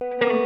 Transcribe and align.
non. 0.00 0.39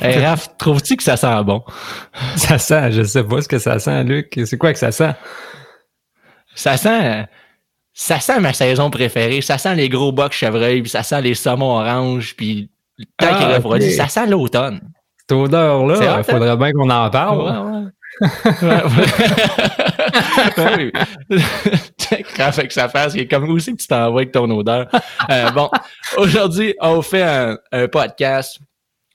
Hey, 0.00 0.24
Raph, 0.24 0.56
trouves-tu 0.58 0.96
que 0.96 1.02
ça 1.02 1.16
sent 1.16 1.42
bon? 1.44 1.62
Ça 2.36 2.58
sent, 2.58 2.92
je 2.92 3.02
sais 3.02 3.24
pas 3.24 3.42
ce 3.42 3.48
que 3.48 3.58
ça 3.58 3.78
sent, 3.78 4.04
Luc. 4.04 4.40
C'est 4.44 4.58
quoi 4.58 4.72
que 4.72 4.78
ça 4.78 4.92
sent? 4.92 5.14
Ça 6.54 6.76
sent. 6.76 7.26
Ça 7.92 8.20
sent 8.20 8.40
ma 8.40 8.52
saison 8.52 8.90
préférée. 8.90 9.40
Ça 9.40 9.58
sent 9.58 9.74
les 9.74 9.88
gros 9.88 10.12
bocs 10.12 10.32
chevreuils, 10.32 10.82
puis 10.82 10.90
ça 10.90 11.02
sent 11.02 11.20
les 11.22 11.34
saumons 11.34 11.78
oranges, 11.78 12.34
puis 12.36 12.70
le 12.96 13.04
temps 13.04 13.28
ah, 13.30 13.38
qui 13.38 13.44
refroidit. 13.44 13.92
Ça 13.92 14.08
sent 14.08 14.26
l'automne. 14.26 14.80
Cette 15.18 15.32
odeur-là, 15.32 16.18
il 16.18 16.24
faudrait 16.24 16.56
bien 16.56 16.72
qu'on 16.72 16.90
en 16.90 17.10
parle. 17.10 17.40
Ouais, 17.40 17.90
que 22.66 22.72
ça 22.72 22.88
fasse, 22.88 23.14
il 23.14 23.20
est 23.20 23.28
comme 23.28 23.48
aussi 23.50 23.76
que 23.76 23.82
tu 23.82 23.86
t'envoies 23.86 24.22
avec 24.22 24.32
ton 24.32 24.50
odeur? 24.50 24.88
Euh, 25.30 25.50
bon, 25.50 25.70
aujourd'hui, 26.16 26.74
on 26.80 27.02
fait 27.02 27.22
un, 27.22 27.58
un 27.72 27.88
podcast 27.88 28.58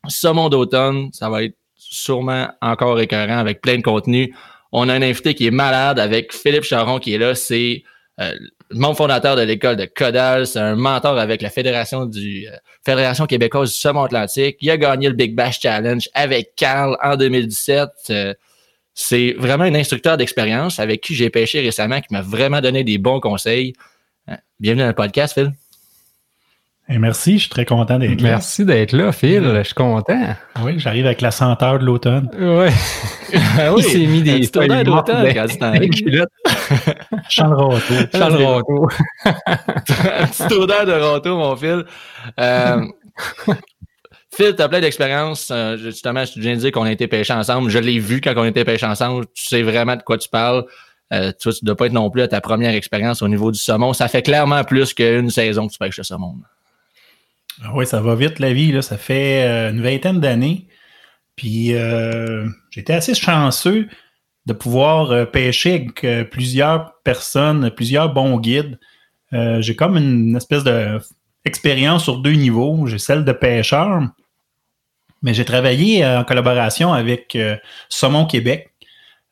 Saumon 0.08 0.50
d'automne, 0.50 1.09
ça 1.14 1.30
va 1.30 1.44
être 1.44 1.56
sûrement 1.76 2.50
encore 2.62 2.96
récurrent 2.96 3.38
avec 3.38 3.62
plein 3.62 3.78
de 3.78 3.82
contenu. 3.82 4.36
On 4.72 4.90
a 4.90 4.94
un 4.94 5.02
invité 5.02 5.34
qui 5.34 5.48
est 5.48 5.52
malade 5.52 6.00
avec 6.00 6.34
Philippe 6.34 6.64
Charon 6.64 7.00
qui 7.00 7.14
est 7.14 7.18
là. 7.18 7.36
C'est 7.36 7.84
euh, 8.20 8.34
membre 8.72 8.98
fondateur 8.98 9.36
de 9.36 9.44
l'école 9.44 9.76
de 9.76 9.86
Codal. 9.86 10.48
C'est 10.48 10.59
un 10.59 10.76
mentor 10.76 11.18
avec 11.18 11.42
la 11.42 11.50
euh, 11.50 12.58
Fédération 12.86 13.26
québécoise 13.28 13.72
du 13.72 13.78
Saumon 13.78 14.04
Atlantique. 14.04 14.58
Il 14.62 14.70
a 14.72 14.78
gagné 14.78 15.08
le 15.08 15.16
Big 15.16 15.36
Bash 15.36 15.59
Challenge 15.62 16.08
avec 16.14 16.56
Carl 16.56 16.98
en 17.02 17.16
2017. 17.16 17.90
Euh, 18.09 18.34
c'est 18.96 19.34
vraiment 19.38 19.64
un 19.64 19.76
instructeur 19.76 20.18
d'expérience 20.18 20.80
avec 20.80 21.02
qui 21.02 21.16
j'ai 21.16 21.30
pêché 21.30 21.62
récemment, 21.62 22.00
qui 22.00 22.14
m'a 22.14 22.22
vraiment 22.22 22.62
donné 22.62 22.84
des 22.84 22.98
bons 22.98 23.20
conseils. 23.20 23.74
Bienvenue 24.59 24.84
dans 24.84 24.88
le 24.88 24.94
podcast, 24.94 25.34
Phil 25.34 25.52
merci, 26.89 27.34
je 27.34 27.42
suis 27.42 27.50
très 27.50 27.66
content 27.66 28.00
d'être 28.00 28.22
là. 28.22 28.30
Merci 28.31 28.66
d'être 28.66 28.94
là, 28.94 29.12
Phil. 29.12 29.44
Je 29.44 29.64
suis 29.64 29.73
content. 29.73 30.36
Oui, 30.64 30.73
j'arrive 30.78 31.06
avec 31.06 31.22
la 31.22 31.31
senteur 31.31 31.80
de 31.80 31.86
l'automne. 31.86 32.30
Oui. 32.38 32.70
ah 33.59 33.73
oui. 33.73 33.84
Il 33.86 33.92
s'est 33.92 34.06
mis 34.06 34.22
des 34.22 34.50
odeur 34.58 34.84
d'automne 34.84 35.34
quand 35.34 35.45
tu 35.48 35.58
t'en 35.58 35.73
Charles 37.30 37.53
Roto. 37.53 37.94
Charles 38.14 38.44
Roto. 38.44 38.88
Petite 39.86 40.52
odeur 40.52 40.86
de 40.86 40.94
Roto, 40.94 41.38
mon 41.38 41.56
Phil. 41.56 41.86
Euh, 42.40 42.86
Phil, 44.36 44.56
tu 44.56 44.62
as 44.62 44.70
plein 44.70 44.81
d'expérience. 44.81 45.50
Euh, 45.52 45.78
justement, 45.78 46.25
je 46.25 46.40
viens 46.40 46.56
de 46.56 46.59
dire 46.59 46.72
qu'on 46.72 46.84
a 46.84 46.92
été 46.92 47.08
pêchés 47.08 47.34
ensemble. 47.34 47.70
Je 47.70 47.80
l'ai 47.80 48.00
vu 48.00 48.20
quand 48.20 48.34
on 48.36 48.45
était 48.45 48.66
pêchés 48.66 48.86
ensemble. 48.86 49.25
Tu 49.34 49.45
sais 49.45 49.62
vraiment 49.62 49.95
de 49.95 50.02
quoi 50.02 50.18
tu 50.18 50.30
parles. 50.30 50.66
Euh, 51.14 51.31
tu 51.40 51.50
ne 51.50 51.53
dois 51.62 51.75
pas 51.75 51.86
être 51.86 51.94
non 51.94 52.09
plus 52.09 52.23
à 52.23 52.28
ta 52.28 52.42
première 52.42 52.73
expérience 52.73 53.22
au 53.22 53.28
niveau 53.28 53.52
du 53.52 53.59
saumon. 53.59 53.94
Ça 53.94 54.08
fait 54.08 54.23
clairement 54.23 54.64
plus 54.64 54.94
qu'une 54.94 55.30
saison 55.30 55.68
que 55.68 55.73
tu 55.73 55.78
pêches 55.78 55.97
le 55.97 56.03
saumon. 56.03 56.36
Ah 57.66 57.72
oui, 57.73 57.88
ça 57.88 58.02
va 58.02 58.16
vite 58.16 58.39
la 58.39 58.52
vie. 58.52 58.72
Là. 58.72 58.81
Ça 58.81 58.97
fait 58.97 59.47
euh, 59.47 59.72
une 59.72 59.81
vingtaine 59.81 60.19
d'années. 60.19 60.67
Puis 61.36 61.73
euh, 61.73 62.45
j'étais 62.69 62.94
assez 62.94 63.16
chanceux 63.16 63.88
de 64.46 64.53
pouvoir 64.53 65.12
euh, 65.12 65.25
pêcher 65.25 65.74
avec 65.74 66.29
plusieurs 66.29 67.00
personnes, 67.03 67.72
plusieurs 67.72 68.13
bons 68.13 68.38
guides. 68.40 68.78
j'ai 69.31 69.75
comme 69.75 69.97
une 69.97 70.35
espèce 70.35 70.63
d'expérience 70.63 72.03
sur 72.03 72.18
deux 72.18 72.34
niveaux. 72.34 72.85
J'ai 72.85 73.00
celle 73.00 73.24
de 73.24 73.31
pêcheur, 73.31 74.03
mais 75.22 75.34
j'ai 75.34 75.45
travaillé 75.45 76.06
en 76.06 76.24
collaboration 76.24 76.94
avec 76.94 77.38
Saumon 77.90 78.25
Québec, 78.25 78.72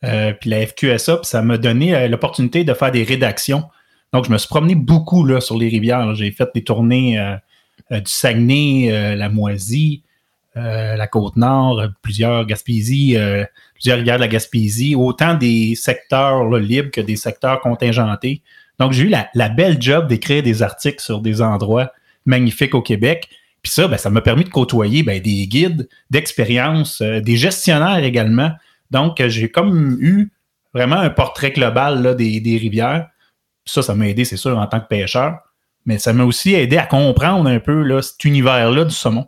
puis 0.01 0.49
la 0.49 0.65
FQSA, 0.65 1.17
puis 1.17 1.27
ça 1.27 1.43
m'a 1.43 1.57
donné 1.59 2.07
l'opportunité 2.07 2.63
de 2.63 2.73
faire 2.73 2.91
des 2.91 3.03
rédactions. 3.03 3.69
Donc, 4.11 4.25
je 4.25 4.31
me 4.31 4.39
suis 4.39 4.47
promené 4.47 4.73
beaucoup 4.73 5.23
là, 5.23 5.39
sur 5.39 5.57
les 5.57 5.69
rivières. 5.69 6.15
J'ai 6.15 6.31
fait 6.31 6.49
des 6.55 6.63
tournées 6.63 7.19
du 7.89 8.11
Saguenay, 8.11 8.91
euh, 8.91 9.15
la 9.15 9.29
Moisie, 9.29 10.03
euh, 10.57 10.95
la 10.95 11.07
Côte-Nord, 11.07 11.81
plusieurs 12.01 12.45
Gaspésie, 12.45 13.17
plusieurs 13.73 13.97
rivières 13.97 14.17
de 14.17 14.21
la 14.21 14.27
Gaspésie, 14.27 14.95
autant 14.95 15.33
des 15.33 15.75
secteurs 15.75 16.49
libres 16.57 16.91
que 16.91 17.01
des 17.01 17.15
secteurs 17.15 17.59
contingentés. 17.61 18.41
Donc, 18.79 18.93
j'ai 18.93 19.03
eu 19.03 19.09
la, 19.33 19.49
belle 19.49 19.81
job 19.81 20.07
d'écrire 20.07 20.43
des 20.43 20.63
articles 20.63 21.01
sur 21.01 21.21
des 21.21 21.41
endroits 21.41 21.91
magnifiques 22.25 22.75
au 22.75 22.81
Québec. 22.81 23.29
Puis 23.61 23.71
ça, 23.71 23.87
ben, 23.87 23.97
ça 23.97 24.09
m'a 24.09 24.21
permis 24.21 24.43
de 24.43 24.49
côtoyer 24.49 25.03
ben, 25.03 25.21
des 25.21 25.47
guides 25.47 25.87
d'expérience, 26.09 27.01
des 27.01 27.37
gestionnaires 27.37 28.03
également. 28.03 28.51
Donc, 28.89 29.21
j'ai 29.27 29.49
comme 29.49 29.97
eu 30.01 30.31
vraiment 30.73 30.97
un 30.97 31.09
portrait 31.09 31.51
global 31.51 32.15
des, 32.15 32.39
des, 32.39 32.57
rivières. 32.57 33.07
ça, 33.65 33.81
ça 33.81 33.93
m'a 33.93 34.07
aidé, 34.07 34.25
c'est 34.25 34.37
sûr, 34.37 34.57
en 34.57 34.67
tant 34.67 34.79
que 34.79 34.87
pêcheur 34.87 35.39
mais 35.85 35.97
ça 35.97 36.13
m'a 36.13 36.23
aussi 36.23 36.53
aidé 36.53 36.77
à 36.77 36.85
comprendre 36.85 37.49
un 37.49 37.59
peu 37.59 37.81
là, 37.81 38.01
cet 38.01 38.23
univers-là 38.25 38.85
du 38.85 38.93
saumon 38.93 39.25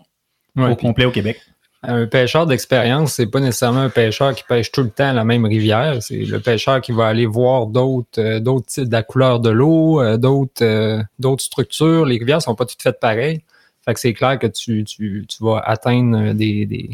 au 0.57 0.75
complet 0.75 1.05
au 1.05 1.11
Québec. 1.11 1.39
Un 1.85 2.07
pêcheur 2.07 2.45
d'expérience, 2.45 3.15
c'est 3.15 3.27
pas 3.27 3.41
nécessairement 3.41 3.81
un 3.81 3.89
pêcheur 3.89 4.33
qui 4.33 4.43
pêche 4.47 4.71
tout 4.71 4.83
le 4.83 4.89
temps 4.89 5.11
la 5.11 5.25
même 5.25 5.45
rivière. 5.45 6.01
C'est 6.01 6.23
le 6.23 6.39
pêcheur 6.39 6.79
qui 6.79 6.93
va 6.93 7.07
aller 7.07 7.25
voir 7.25 7.67
d'autres, 7.67 8.21
euh, 8.21 8.39
d'autres 8.39 8.67
types 8.67 8.87
de 8.87 8.91
la 8.93 9.03
couleur 9.03 9.41
de 9.41 9.49
l'eau, 9.49 10.01
euh, 10.01 10.15
d'autres, 10.15 10.63
euh, 10.63 11.03
d'autres 11.19 11.43
structures. 11.43 12.05
Les 12.05 12.17
rivières 12.17 12.41
sont 12.41 12.55
pas 12.55 12.65
toutes 12.65 12.81
faites 12.81 13.01
pareilles. 13.01 13.41
Fait 13.83 13.93
que 13.93 13.99
c'est 13.99 14.13
clair 14.13 14.39
que 14.39 14.47
tu, 14.47 14.85
tu, 14.85 15.25
tu 15.27 15.43
vas 15.43 15.61
atteindre 15.65 16.31
des, 16.31 16.65
des, 16.65 16.91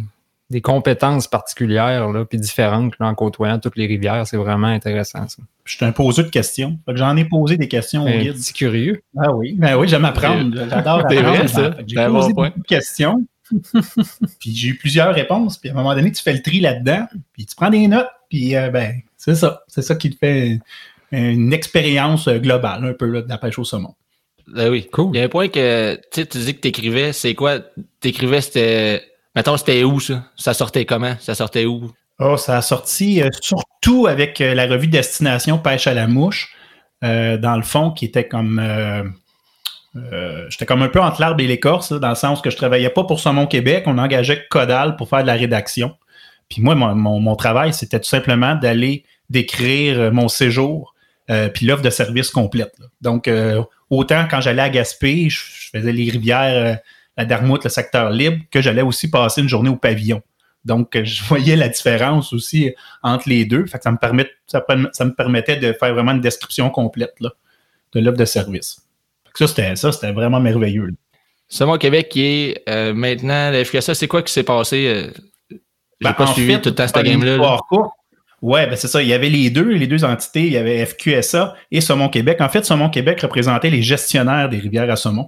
des 0.50 0.62
compétences 0.62 1.28
particulières, 1.28 2.10
là, 2.10 2.26
puis 2.26 2.40
différentes 2.40 2.94
en 3.00 3.14
côtoyant 3.14 3.60
toutes 3.60 3.78
les 3.78 3.86
rivières. 3.86 4.26
C'est 4.26 4.38
vraiment 4.38 4.68
intéressant, 4.68 5.28
ça. 5.28 5.44
Je 5.64 5.76
suis 5.76 5.86
un 5.86 5.92
poseur 5.92 6.26
de 6.26 6.32
questions. 6.32 6.80
J'en 6.88 7.16
ai 7.16 7.26
posé 7.26 7.58
des 7.58 7.68
questions 7.68 8.02
au 8.02 8.06
ben, 8.06 8.24
guide. 8.24 8.38
C'est 8.38 8.56
curieux. 8.56 9.04
Ah 9.18 9.32
oui, 9.32 9.56
ben 9.58 9.78
oui, 9.78 9.88
j'aime 9.88 10.06
apprendre. 10.06 10.56
J'adore 10.68 11.00
apprendre. 11.00 11.22
Vrai, 11.22 11.48
ça. 11.48 11.76
J'ai 11.86 12.06
posé 12.08 12.34
beaucoup 12.34 12.60
de 12.60 12.68
questions. 12.68 13.24
puis 14.40 14.56
j'ai 14.56 14.70
eu 14.70 14.78
plusieurs 14.78 15.14
réponses. 15.14 15.58
Puis 15.58 15.70
à 15.70 15.74
un 15.74 15.76
moment 15.76 15.94
donné, 15.94 16.12
tu 16.12 16.24
fais 16.24 16.34
le 16.34 16.42
tri 16.42 16.60
là-dedans. 16.60 17.06
Puis 17.34 17.46
tu 17.46 17.56
prends 17.56 17.70
des 17.70 17.88
notes. 17.88 18.10
Puis 18.30 18.56
euh, 18.56 18.72
ben, 18.72 18.96
c'est 19.18 19.36
ça. 19.36 19.62
C'est 19.68 19.84
ça 19.84 19.96
qui 19.96 20.10
te 20.10 20.18
fait 20.18 20.60
une 21.12 21.54
expérience 21.54 22.28
globale, 22.28 22.86
un 22.86 22.94
peu 22.94 23.06
là, 23.06 23.22
de 23.22 23.30
la 23.30 23.38
pêche 23.38 23.60
au 23.60 23.64
saumon. 23.64 23.94
Ben 24.48 24.70
oui, 24.70 24.88
cool. 24.92 25.12
Il 25.14 25.20
y 25.20 25.22
a 25.22 25.26
un 25.26 25.30
point 25.30 25.48
que 25.48 26.00
tu 26.12 26.24
dis 26.24 26.56
que 26.56 26.62
tu 26.62 26.68
écrivais, 26.70 27.14
c'est 27.14 27.36
quoi? 27.36 27.60
Tu 28.02 28.08
écrivais, 28.08 28.42
c'était 28.42 29.04
Mettons, 29.36 29.58
c'était 29.58 29.84
où 29.84 30.00
ça? 30.00 30.24
Ça 30.36 30.54
sortait 30.54 30.86
comment? 30.86 31.16
Ça 31.20 31.36
sortait 31.36 31.66
où? 31.66 31.92
Oh, 32.20 32.36
ça 32.36 32.58
a 32.58 32.62
sorti 32.62 33.22
euh, 33.22 33.30
surtout 33.42 34.08
avec 34.08 34.42
euh, 34.42 34.54
la 34.54 34.68
revue 34.68 34.88
Destination 34.88 35.58
Pêche 35.58 35.88
à 35.88 35.94
la 35.94 36.06
mouche, 36.08 36.54
euh, 37.04 37.38
dans 37.38 37.56
le 37.56 37.64
fond, 37.64 37.92
qui 37.92 38.06
était 38.06 38.28
comme. 38.28 38.62
J'étais 40.50 40.66
comme 40.66 40.82
un 40.82 40.88
peu 40.88 41.02
entre 41.02 41.20
l'arbre 41.20 41.42
et 41.42 41.48
l'écorce, 41.48 41.92
dans 41.92 42.10
le 42.10 42.16
sens 42.16 42.42
que 42.42 42.50
je 42.50 42.56
travaillais 42.56 42.90
pas 42.90 43.04
pour 43.04 43.20
Saumon 43.20 43.48
Québec, 43.48 43.84
on 43.88 43.98
engageait 43.98 44.46
Codal 44.50 44.96
pour 44.96 45.10
faire 45.10 45.24
de 45.24 45.28
la 45.28 45.34
rédaction. 45.34 45.96
Puis 46.48 46.62
moi, 46.62 46.76
mon, 46.76 47.36
travail, 47.36 47.74
c'était 47.74 48.00
tout 48.00 48.08
simplement 48.08 48.56
d'aller 48.56 49.04
décrire 49.30 50.14
mon 50.14 50.28
séjour, 50.28 50.94
puis 51.28 51.66
l'offre 51.66 51.82
de 51.82 51.90
service 51.90 52.30
complète. 52.30 52.74
Donc, 53.02 53.30
autant 53.90 54.26
quand 54.30 54.40
j'allais 54.40 54.62
à 54.62 54.70
Gaspé, 54.70 55.30
je 55.30 55.42
faisais 55.74 55.92
les 55.92 56.10
rivières 56.10 56.80
la 57.20 57.26
Darmoute, 57.26 57.66
le 57.66 57.70
secteur 57.70 58.10
libre, 58.12 58.38
que 58.50 58.62
j'allais 58.62 58.82
aussi 58.82 59.10
passer 59.10 59.42
une 59.42 59.50
journée 59.50 59.70
au 59.70 59.76
pavillon. 59.76 60.22
Donc, 60.64 60.98
je 61.04 61.24
voyais 61.26 61.58
la 61.58 61.68
différence 61.68 62.32
aussi 62.32 62.74
entre 63.04 63.28
les 63.28 63.44
deux. 63.44 63.66
Fait 63.66 63.84
ça, 63.84 63.92
me 63.92 63.98
permet, 63.98 64.26
ça, 64.48 64.64
me 64.70 65.14
permettait 65.14 65.58
de 65.58 65.74
faire 65.74 65.94
vraiment 65.94 66.14
une 66.14 66.22
description 66.22 66.70
complète 66.70 67.16
de 67.22 68.00
l'offre 68.00 68.18
de 68.18 68.26
service. 68.26 68.82
ça, 69.36 69.48
c'était 69.48 69.76
ça, 69.76 69.92
c'était 69.92 70.14
vraiment 70.14 70.40
merveilleux. 70.40 70.88
Là. 70.88 71.78
Québec 71.78 72.08
qui 72.10 72.24
est 72.24 72.64
euh, 72.70 72.94
maintenant 72.94 73.52
la 73.52 73.66
FQSA, 73.66 73.96
c'est 73.96 74.08
quoi 74.08 74.22
qui 74.22 74.32
s'est 74.32 74.44
passé? 74.44 74.88
Euh, 74.88 75.12
j'ai 75.52 75.58
ben, 76.02 76.14
pas 76.14 76.28
suivi 76.28 76.62
tout 76.62 76.70
le 76.70 76.76
temps 76.76 76.88
cette 76.88 77.04
game-là. 77.04 77.60
Ouais, 78.42 78.68
ben 78.68 78.78
c'est 78.78 78.88
ça. 78.88 79.02
Il 79.02 79.10
y 79.10 79.14
avait 79.14 79.28
les 79.28 79.50
deux, 79.50 79.72
les 79.74 79.88
deux 79.88 80.06
entités. 80.06 80.46
Il 80.46 80.54
y 80.54 80.58
avait 80.58 80.86
FQSA 80.86 81.56
et 81.72 81.82
Saumon 81.82 82.08
Québec. 82.08 82.40
En 82.40 82.48
fait, 82.48 82.64
Saumon 82.64 82.90
Québec 82.90 83.20
représentait 83.20 83.70
les 83.70 83.82
gestionnaires 83.82 84.48
des 84.48 84.60
rivières 84.60 84.90
à 84.90 84.96
saumon 84.96 85.28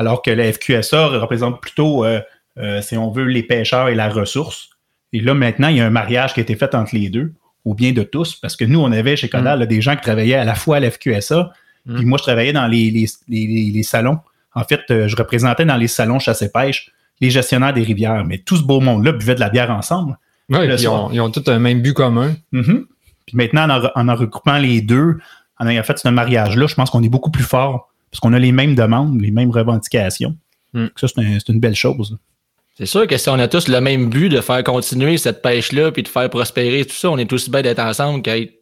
alors 0.00 0.22
que 0.22 0.30
la 0.30 0.52
FQSA 0.52 1.06
représente 1.18 1.60
plutôt, 1.60 2.04
euh, 2.04 2.20
euh, 2.58 2.80
si 2.82 2.96
on 2.96 3.10
veut, 3.10 3.24
les 3.24 3.42
pêcheurs 3.42 3.88
et 3.88 3.94
la 3.94 4.08
ressource. 4.08 4.70
Et 5.12 5.20
là, 5.20 5.34
maintenant, 5.34 5.68
il 5.68 5.76
y 5.76 5.80
a 5.80 5.86
un 5.86 5.90
mariage 5.90 6.34
qui 6.34 6.40
a 6.40 6.42
été 6.42 6.56
fait 6.56 6.74
entre 6.74 6.94
les 6.94 7.08
deux, 7.08 7.32
au 7.64 7.74
bien 7.74 7.92
de 7.92 8.02
tous, 8.02 8.34
parce 8.36 8.56
que 8.56 8.64
nous, 8.64 8.80
on 8.80 8.92
avait 8.92 9.16
chez 9.16 9.28
Codal 9.28 9.60
mm. 9.60 9.66
des 9.66 9.80
gens 9.80 9.96
qui 9.96 10.02
travaillaient 10.02 10.34
à 10.34 10.44
la 10.44 10.54
fois 10.54 10.76
à 10.76 10.80
la 10.80 10.90
FQSA 10.90 11.52
Mm. 11.86 11.96
Puis 11.96 12.06
moi, 12.06 12.18
je 12.18 12.22
travaillais 12.22 12.52
dans 12.52 12.66
les, 12.66 12.90
les, 12.90 13.06
les, 13.28 13.70
les 13.70 13.82
salons. 13.82 14.18
En 14.54 14.64
fait, 14.64 14.80
euh, 14.90 15.08
je 15.08 15.16
représentais 15.16 15.64
dans 15.64 15.76
les 15.76 15.88
salons 15.88 16.18
chasse-pêche 16.18 16.90
les 17.20 17.30
gestionnaires 17.30 17.72
des 17.72 17.82
rivières. 17.82 18.24
Mais 18.24 18.38
tout 18.38 18.56
ce 18.56 18.62
beau 18.62 18.80
monde-là 18.80 19.12
buvait 19.12 19.34
de 19.34 19.40
la 19.40 19.50
bière 19.50 19.70
ensemble. 19.70 20.18
Oui, 20.48 20.58
ils 20.66 20.88
ont, 20.88 21.10
ils 21.10 21.20
ont 21.20 21.30
tous 21.30 21.48
un 21.50 21.58
même 21.58 21.80
but 21.80 21.92
commun. 21.92 22.34
Mm-hmm. 22.52 22.84
Puis 23.26 23.36
maintenant, 23.36 23.68
en, 23.94 24.08
en, 24.08 24.16
regroupant 24.16 24.58
les 24.58 24.80
deux, 24.80 25.18
en 25.58 25.68
ayant 25.68 25.82
fait 25.82 25.98
ce 25.98 26.08
mariage-là, 26.08 26.66
je 26.66 26.74
pense 26.74 26.90
qu'on 26.90 27.02
est 27.02 27.08
beaucoup 27.08 27.30
plus 27.30 27.44
fort 27.44 27.90
parce 28.10 28.20
qu'on 28.20 28.32
a 28.32 28.38
les 28.38 28.52
mêmes 28.52 28.74
demandes, 28.74 29.20
les 29.20 29.30
mêmes 29.30 29.50
revendications. 29.50 30.36
Mm. 30.72 30.86
Ça, 30.96 31.08
c'est 31.08 31.20
un, 31.20 31.38
une 31.48 31.60
belle 31.60 31.76
chose. 31.76 32.18
C'est 32.76 32.86
sûr 32.86 33.06
que 33.06 33.18
si 33.18 33.28
on 33.28 33.38
a 33.38 33.46
tous 33.46 33.68
le 33.68 33.80
même 33.80 34.08
but 34.08 34.28
de 34.28 34.40
faire 34.40 34.64
continuer 34.64 35.18
cette 35.18 35.42
pêche-là 35.42 35.92
puis 35.92 36.02
de 36.02 36.08
faire 36.08 36.30
prospérer 36.30 36.84
tout 36.84 36.94
ça, 36.94 37.10
on 37.10 37.18
est 37.18 37.30
aussi 37.32 37.50
bien 37.50 37.62
d'être 37.62 37.80
ensemble 37.80 38.22
qu'être 38.22 38.54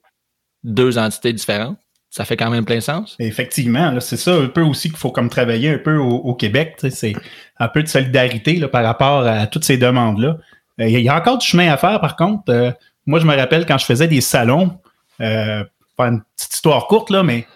deux 0.64 0.98
entités 0.98 1.32
différentes. 1.32 1.78
Ça 2.10 2.24
fait 2.24 2.36
quand 2.36 2.50
même 2.50 2.64
plein 2.64 2.80
sens. 2.80 3.16
Effectivement, 3.20 4.00
c'est 4.00 4.16
ça 4.16 4.34
un 4.34 4.46
peu 4.46 4.62
aussi 4.62 4.88
qu'il 4.88 4.98
faut 4.98 5.12
comme 5.12 5.28
travailler 5.28 5.70
un 5.70 5.78
peu 5.78 5.98
au, 5.98 6.34
Québec. 6.34 6.76
C'est 6.90 7.12
un 7.58 7.68
peu 7.68 7.82
de 7.82 7.88
solidarité 7.88 8.54
là, 8.54 8.66
par 8.66 8.82
rapport 8.82 9.26
à 9.26 9.46
toutes 9.46 9.64
ces 9.64 9.76
demandes-là. 9.76 10.38
Euh, 10.80 10.88
il 10.88 11.00
y 11.00 11.08
a 11.08 11.16
encore 11.16 11.38
du 11.38 11.46
chemin 11.46 11.70
à 11.70 11.76
faire, 11.76 12.00
par 12.00 12.16
contre. 12.16 12.44
Euh, 12.48 12.72
moi, 13.06 13.20
je 13.20 13.26
me 13.26 13.36
rappelle 13.36 13.66
quand 13.66 13.78
je 13.78 13.84
faisais 13.84 14.08
des 14.08 14.20
salons, 14.20 14.78
euh, 15.20 15.62
pas 15.96 16.08
une 16.08 16.22
petite 16.36 16.54
histoire 16.54 16.86
courte, 16.86 17.10
là, 17.10 17.22
mais 17.22 17.46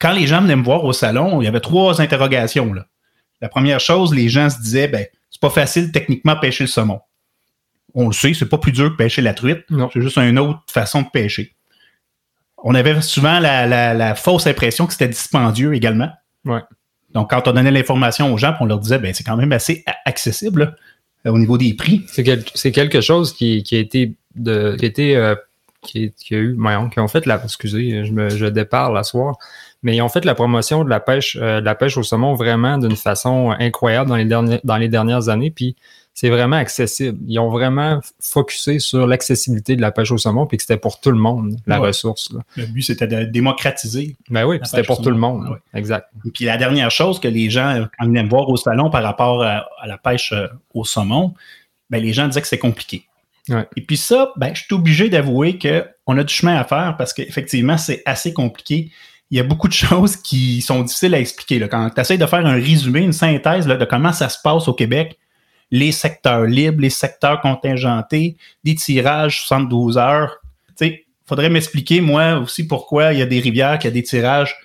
quand 0.00 0.12
les 0.12 0.26
gens 0.26 0.40
venaient 0.40 0.56
me 0.56 0.64
voir 0.64 0.84
au 0.84 0.92
salon, 0.92 1.40
il 1.40 1.44
y 1.44 1.48
avait 1.48 1.60
trois 1.60 2.00
interrogations. 2.00 2.72
Là. 2.72 2.86
La 3.40 3.48
première 3.48 3.80
chose, 3.80 4.14
les 4.14 4.28
gens 4.28 4.50
se 4.50 4.60
disaient, 4.60 4.88
ben, 4.88 5.06
c'est 5.30 5.40
pas 5.40 5.50
facile 5.50 5.92
techniquement 5.92 6.36
pêcher 6.36 6.64
le 6.64 6.68
saumon. 6.68 7.00
On 7.94 8.06
le 8.06 8.12
sait, 8.12 8.34
c'est 8.34 8.48
pas 8.48 8.58
plus 8.58 8.72
dur 8.72 8.90
que 8.90 8.96
pêcher 8.96 9.22
la 9.22 9.34
truite. 9.34 9.64
C'est 9.92 10.00
juste 10.00 10.16
une 10.18 10.38
autre 10.38 10.60
façon 10.68 11.02
de 11.02 11.08
pêcher. 11.08 11.54
On 12.62 12.74
avait 12.74 13.00
souvent 13.00 13.40
la, 13.40 14.14
fausse 14.14 14.46
impression 14.46 14.86
que 14.86 14.92
c'était 14.92 15.08
dispendieux 15.08 15.74
également. 15.74 16.10
Donc, 17.12 17.30
quand 17.30 17.48
on 17.48 17.52
donnait 17.52 17.70
l'information 17.70 18.32
aux 18.32 18.38
gens, 18.38 18.54
on 18.60 18.66
leur 18.66 18.78
disait, 18.78 18.98
ben, 18.98 19.12
c'est 19.12 19.24
quand 19.24 19.36
même 19.36 19.52
assez 19.52 19.84
accessible 20.04 20.76
au 21.24 21.38
niveau 21.38 21.58
des 21.58 21.74
prix. 21.74 22.06
C'est 22.06 22.72
quelque 22.72 23.00
chose 23.00 23.34
qui, 23.34 23.64
a 23.72 23.76
été 23.76 24.14
de, 24.34 24.76
qui 24.78 25.14
a 25.14 25.18
euh, 25.18 25.34
qui, 25.82 26.12
a 26.32 26.36
eu, 26.36 26.58
qui 26.92 27.00
ont 27.00 27.08
fait 27.08 27.26
la, 27.26 27.40
excusez, 27.42 28.04
je 28.04 28.12
me, 28.12 28.28
je 28.28 28.46
déparle 28.46 28.94
la 28.94 29.02
soir, 29.02 29.36
mais 29.82 29.96
ils 29.96 30.02
ont 30.02 30.08
fait 30.08 30.24
la 30.24 30.34
promotion 30.34 30.84
de 30.84 30.90
la 30.90 31.00
pêche, 31.00 31.36
euh, 31.40 31.60
de 31.60 31.64
la 31.64 31.74
pêche 31.74 31.96
au 31.96 32.02
saumon 32.02 32.34
vraiment 32.34 32.78
d'une 32.78 32.96
façon 32.96 33.54
incroyable 33.58 34.10
dans 34.10 34.16
les 34.16 34.24
dernières, 34.24 34.60
dans 34.64 34.76
les 34.76 34.88
dernières 34.88 35.28
années. 35.28 35.50
Puis 35.50 35.76
c'est 36.12 36.28
vraiment 36.28 36.56
accessible. 36.56 37.18
Ils 37.26 37.38
ont 37.38 37.48
vraiment 37.48 38.00
focusé 38.20 38.78
sur 38.78 39.06
l'accessibilité 39.06 39.76
de 39.76 39.80
la 39.80 39.90
pêche 39.90 40.10
au 40.10 40.18
saumon, 40.18 40.46
puis 40.46 40.58
que 40.58 40.62
c'était 40.62 40.76
pour 40.76 41.00
tout 41.00 41.10
le 41.10 41.18
monde, 41.18 41.56
la 41.66 41.78
ressource. 41.78 42.30
Le 42.56 42.66
but, 42.66 42.82
c'était 42.82 43.06
de 43.06 43.24
démocratiser. 43.24 44.16
Ben 44.28 44.44
oui, 44.44 44.58
c'était 44.64 44.82
pour 44.82 45.00
tout 45.00 45.10
le 45.10 45.16
monde. 45.16 45.58
Exact. 45.72 46.08
Et 46.26 46.30
puis 46.30 46.44
la 46.44 46.58
dernière 46.58 46.90
chose 46.90 47.20
que 47.20 47.28
les 47.28 47.48
gens, 47.48 47.86
quand 47.98 48.06
ils 48.06 48.12
viennent 48.12 48.28
voir 48.28 48.48
au 48.48 48.56
salon 48.56 48.90
par 48.90 49.02
rapport 49.02 49.42
à, 49.42 49.64
la 49.86 49.96
pêche 49.96 50.32
euh, 50.32 50.46
au 50.74 50.84
saumon, 50.84 51.34
ben, 51.88 52.02
les 52.02 52.12
gens 52.12 52.26
disaient 52.26 52.42
que 52.42 52.48
c'est 52.48 52.58
compliqué. 52.58 53.06
Et 53.76 53.80
puis 53.80 53.96
ça, 53.96 54.32
ben, 54.36 54.54
je 54.54 54.62
suis 54.62 54.74
obligé 54.74 55.08
d'avouer 55.08 55.58
qu'on 55.58 56.18
a 56.18 56.22
du 56.22 56.32
chemin 56.32 56.54
à 56.54 56.64
faire 56.64 56.96
parce 56.96 57.12
qu'effectivement, 57.12 57.78
c'est 57.78 58.02
assez 58.04 58.32
compliqué 58.32 58.92
il 59.30 59.36
y 59.36 59.40
a 59.40 59.44
beaucoup 59.44 59.68
de 59.68 59.72
choses 59.72 60.16
qui 60.16 60.60
sont 60.60 60.82
difficiles 60.82 61.14
à 61.14 61.20
expliquer. 61.20 61.58
Là. 61.58 61.68
Quand 61.68 61.88
tu 61.90 62.00
essaies 62.00 62.18
de 62.18 62.26
faire 62.26 62.44
un 62.44 62.54
résumé, 62.54 63.00
une 63.00 63.12
synthèse 63.12 63.66
de 63.66 63.84
comment 63.84 64.12
ça 64.12 64.28
se 64.28 64.38
passe 64.42 64.66
au 64.68 64.74
Québec, 64.74 65.18
les 65.70 65.92
secteurs 65.92 66.44
libres, 66.44 66.82
les 66.82 66.90
secteurs 66.90 67.40
contingentés, 67.40 68.36
des 68.64 68.74
tirages 68.74 69.44
72 69.46 69.98
heures, 69.98 70.38
il 70.80 70.98
faudrait 71.26 71.50
m'expliquer, 71.50 72.00
moi 72.00 72.38
aussi, 72.38 72.66
pourquoi 72.66 73.12
il 73.12 73.20
y 73.20 73.22
a 73.22 73.26
des 73.26 73.38
rivières 73.38 73.78
qui 73.78 73.86
a 73.86 73.90
des 73.90 74.02
tirages 74.02 74.56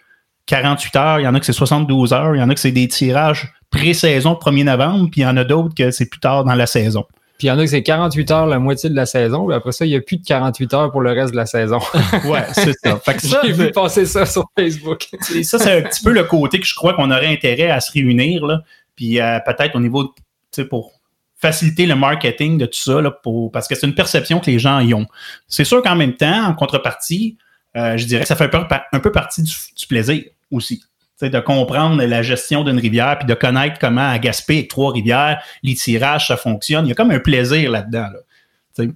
48 0.47 0.95
heures, 0.95 1.19
il 1.19 1.23
y 1.23 1.27
en 1.27 1.35
a 1.35 1.39
que 1.39 1.45
c'est 1.45 1.53
72 1.53 2.13
heures, 2.13 2.35
il 2.35 2.39
y 2.39 2.41
en 2.41 2.49
a 2.49 2.53
que 2.53 2.59
c'est 2.59 2.71
des 2.71 2.87
tirages 2.87 3.53
pré-saison 3.69 4.33
1er 4.33 4.63
novembre, 4.63 5.09
puis 5.11 5.21
il 5.21 5.23
y 5.23 5.27
en 5.27 5.37
a 5.37 5.43
d'autres 5.43 5.75
que 5.75 5.91
c'est 5.91 6.07
plus 6.07 6.19
tard 6.19 6.43
dans 6.43 6.55
la 6.55 6.65
saison. 6.65 7.05
Puis 7.37 7.47
il 7.47 7.49
y 7.49 7.51
en 7.51 7.59
a 7.59 7.63
que 7.63 7.69
c'est 7.69 7.83
48 7.83 8.31
heures 8.31 8.45
la 8.45 8.59
moitié 8.59 8.89
de 8.89 8.95
la 8.95 9.05
saison, 9.05 9.45
puis 9.45 9.55
après 9.55 9.73
ça, 9.73 9.85
il 9.85 9.89
n'y 9.89 9.95
a 9.95 10.01
plus 10.01 10.17
de 10.17 10.25
48 10.25 10.73
heures 10.73 10.91
pour 10.91 11.01
le 11.01 11.11
reste 11.11 11.31
de 11.31 11.37
la 11.37 11.45
saison. 11.45 11.79
ouais, 12.25 12.45
c'est 12.53 12.73
ça. 12.81 12.99
ça 13.03 13.41
J'ai 13.43 13.51
vu 13.51 13.71
passer 13.71 14.05
ça 14.05 14.25
sur 14.25 14.45
Facebook. 14.57 15.07
ça, 15.43 15.59
c'est 15.59 15.79
un 15.79 15.81
petit 15.81 16.01
peu 16.01 16.13
le 16.13 16.23
côté 16.23 16.59
que 16.59 16.65
je 16.65 16.73
crois 16.73 16.93
qu'on 16.93 17.11
aurait 17.11 17.27
intérêt 17.27 17.69
à 17.69 17.81
se 17.81 17.91
réunir, 17.91 18.45
là. 18.45 18.61
Puis 18.95 19.19
euh, 19.19 19.39
peut-être 19.45 19.75
au 19.75 19.81
niveau, 19.81 20.05
tu 20.05 20.13
sais, 20.51 20.65
pour 20.65 20.93
faciliter 21.37 21.85
le 21.85 21.95
marketing 21.95 22.57
de 22.57 22.65
tout 22.65 22.79
ça, 22.79 23.01
là, 23.01 23.11
pour, 23.11 23.51
parce 23.51 23.67
que 23.67 23.75
c'est 23.75 23.85
une 23.85 23.95
perception 23.95 24.39
que 24.39 24.49
les 24.49 24.57
gens 24.57 24.79
y 24.79 24.93
ont. 24.93 25.05
C'est 25.49 25.65
sûr 25.65 25.83
qu'en 25.83 25.95
même 25.95 26.15
temps, 26.15 26.45
en 26.45 26.53
contrepartie, 26.53 27.37
euh, 27.75 27.97
je 27.97 28.05
dirais 28.05 28.21
que 28.21 28.27
ça 28.27 28.37
fait 28.37 28.45
un 28.45 28.63
peu, 28.63 28.75
un 28.93 28.99
peu 28.99 29.11
partie 29.11 29.43
du, 29.43 29.51
du 29.75 29.87
plaisir 29.87 30.23
aussi 30.51 30.81
de 31.21 31.39
comprendre 31.39 32.03
la 32.03 32.21
gestion 32.21 32.63
d'une 32.63 32.79
rivière, 32.79 33.17
puis 33.19 33.27
de 33.27 33.33
connaître 33.33 33.79
comment 33.79 34.09
à 34.09 34.19
Gaspé, 34.19 34.57
avec 34.57 34.67
Trois-Rivières, 34.67 35.41
les 35.63 35.75
tirages, 35.75 36.27
ça 36.27 36.37
fonctionne. 36.37 36.85
Il 36.85 36.89
y 36.89 36.91
a 36.91 36.95
comme 36.95 37.11
un 37.11 37.19
plaisir 37.19 37.71
là-dedans. 37.71 38.07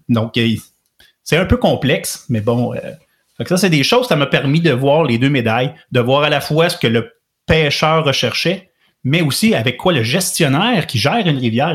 Donc, 0.10 0.38
c'est 1.24 1.38
un 1.38 1.46
peu 1.46 1.58
complexe, 1.58 2.26
mais 2.30 2.42
bon. 2.42 2.74
Euh, 2.74 3.46
ça, 3.46 3.56
c'est 3.56 3.70
des 3.70 3.84
choses, 3.84 4.08
ça 4.08 4.18
m'a 4.18 4.26
permis 4.26 4.60
de 4.60 4.72
voir 4.72 5.04
les 5.04 5.18
deux 5.18 5.30
médailles, 5.30 5.74
de 5.92 6.00
voir 6.02 6.24
à 6.24 6.30
la 6.30 6.42
fois 6.42 6.70
ce 6.70 6.78
que 6.78 6.88
le 6.88 7.14
pêcheur 7.46 8.04
recherchait, 8.04 8.70
mais 9.06 9.22
aussi 9.22 9.56
avec 9.56 9.78
quoi 9.78 9.94
le 9.94 10.04
gestionnaire 10.04 10.88
qui 10.88 10.98
gère 10.98 11.26
une 11.26 11.38
rivière 11.38 11.74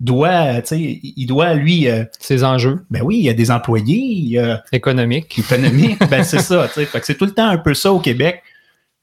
doit, 0.00 0.60
il 0.72 1.26
doit, 1.26 1.54
lui... 1.54 1.88
Euh, 1.88 2.04
Ses 2.18 2.42
enjeux. 2.42 2.84
Ben 2.90 3.02
oui, 3.02 3.18
il 3.18 3.24
y 3.24 3.30
a 3.30 3.34
des 3.34 3.52
employés. 3.52 4.38
Économiques. 4.72 5.38
Économiques, 5.38 6.00
ben 6.10 6.24
c'est 6.24 6.40
ça. 6.40 6.68
c'est 7.02 7.16
tout 7.16 7.24
le 7.24 7.30
temps 7.30 7.48
un 7.48 7.58
peu 7.58 7.72
ça 7.72 7.92
au 7.92 8.00
Québec. 8.00 8.42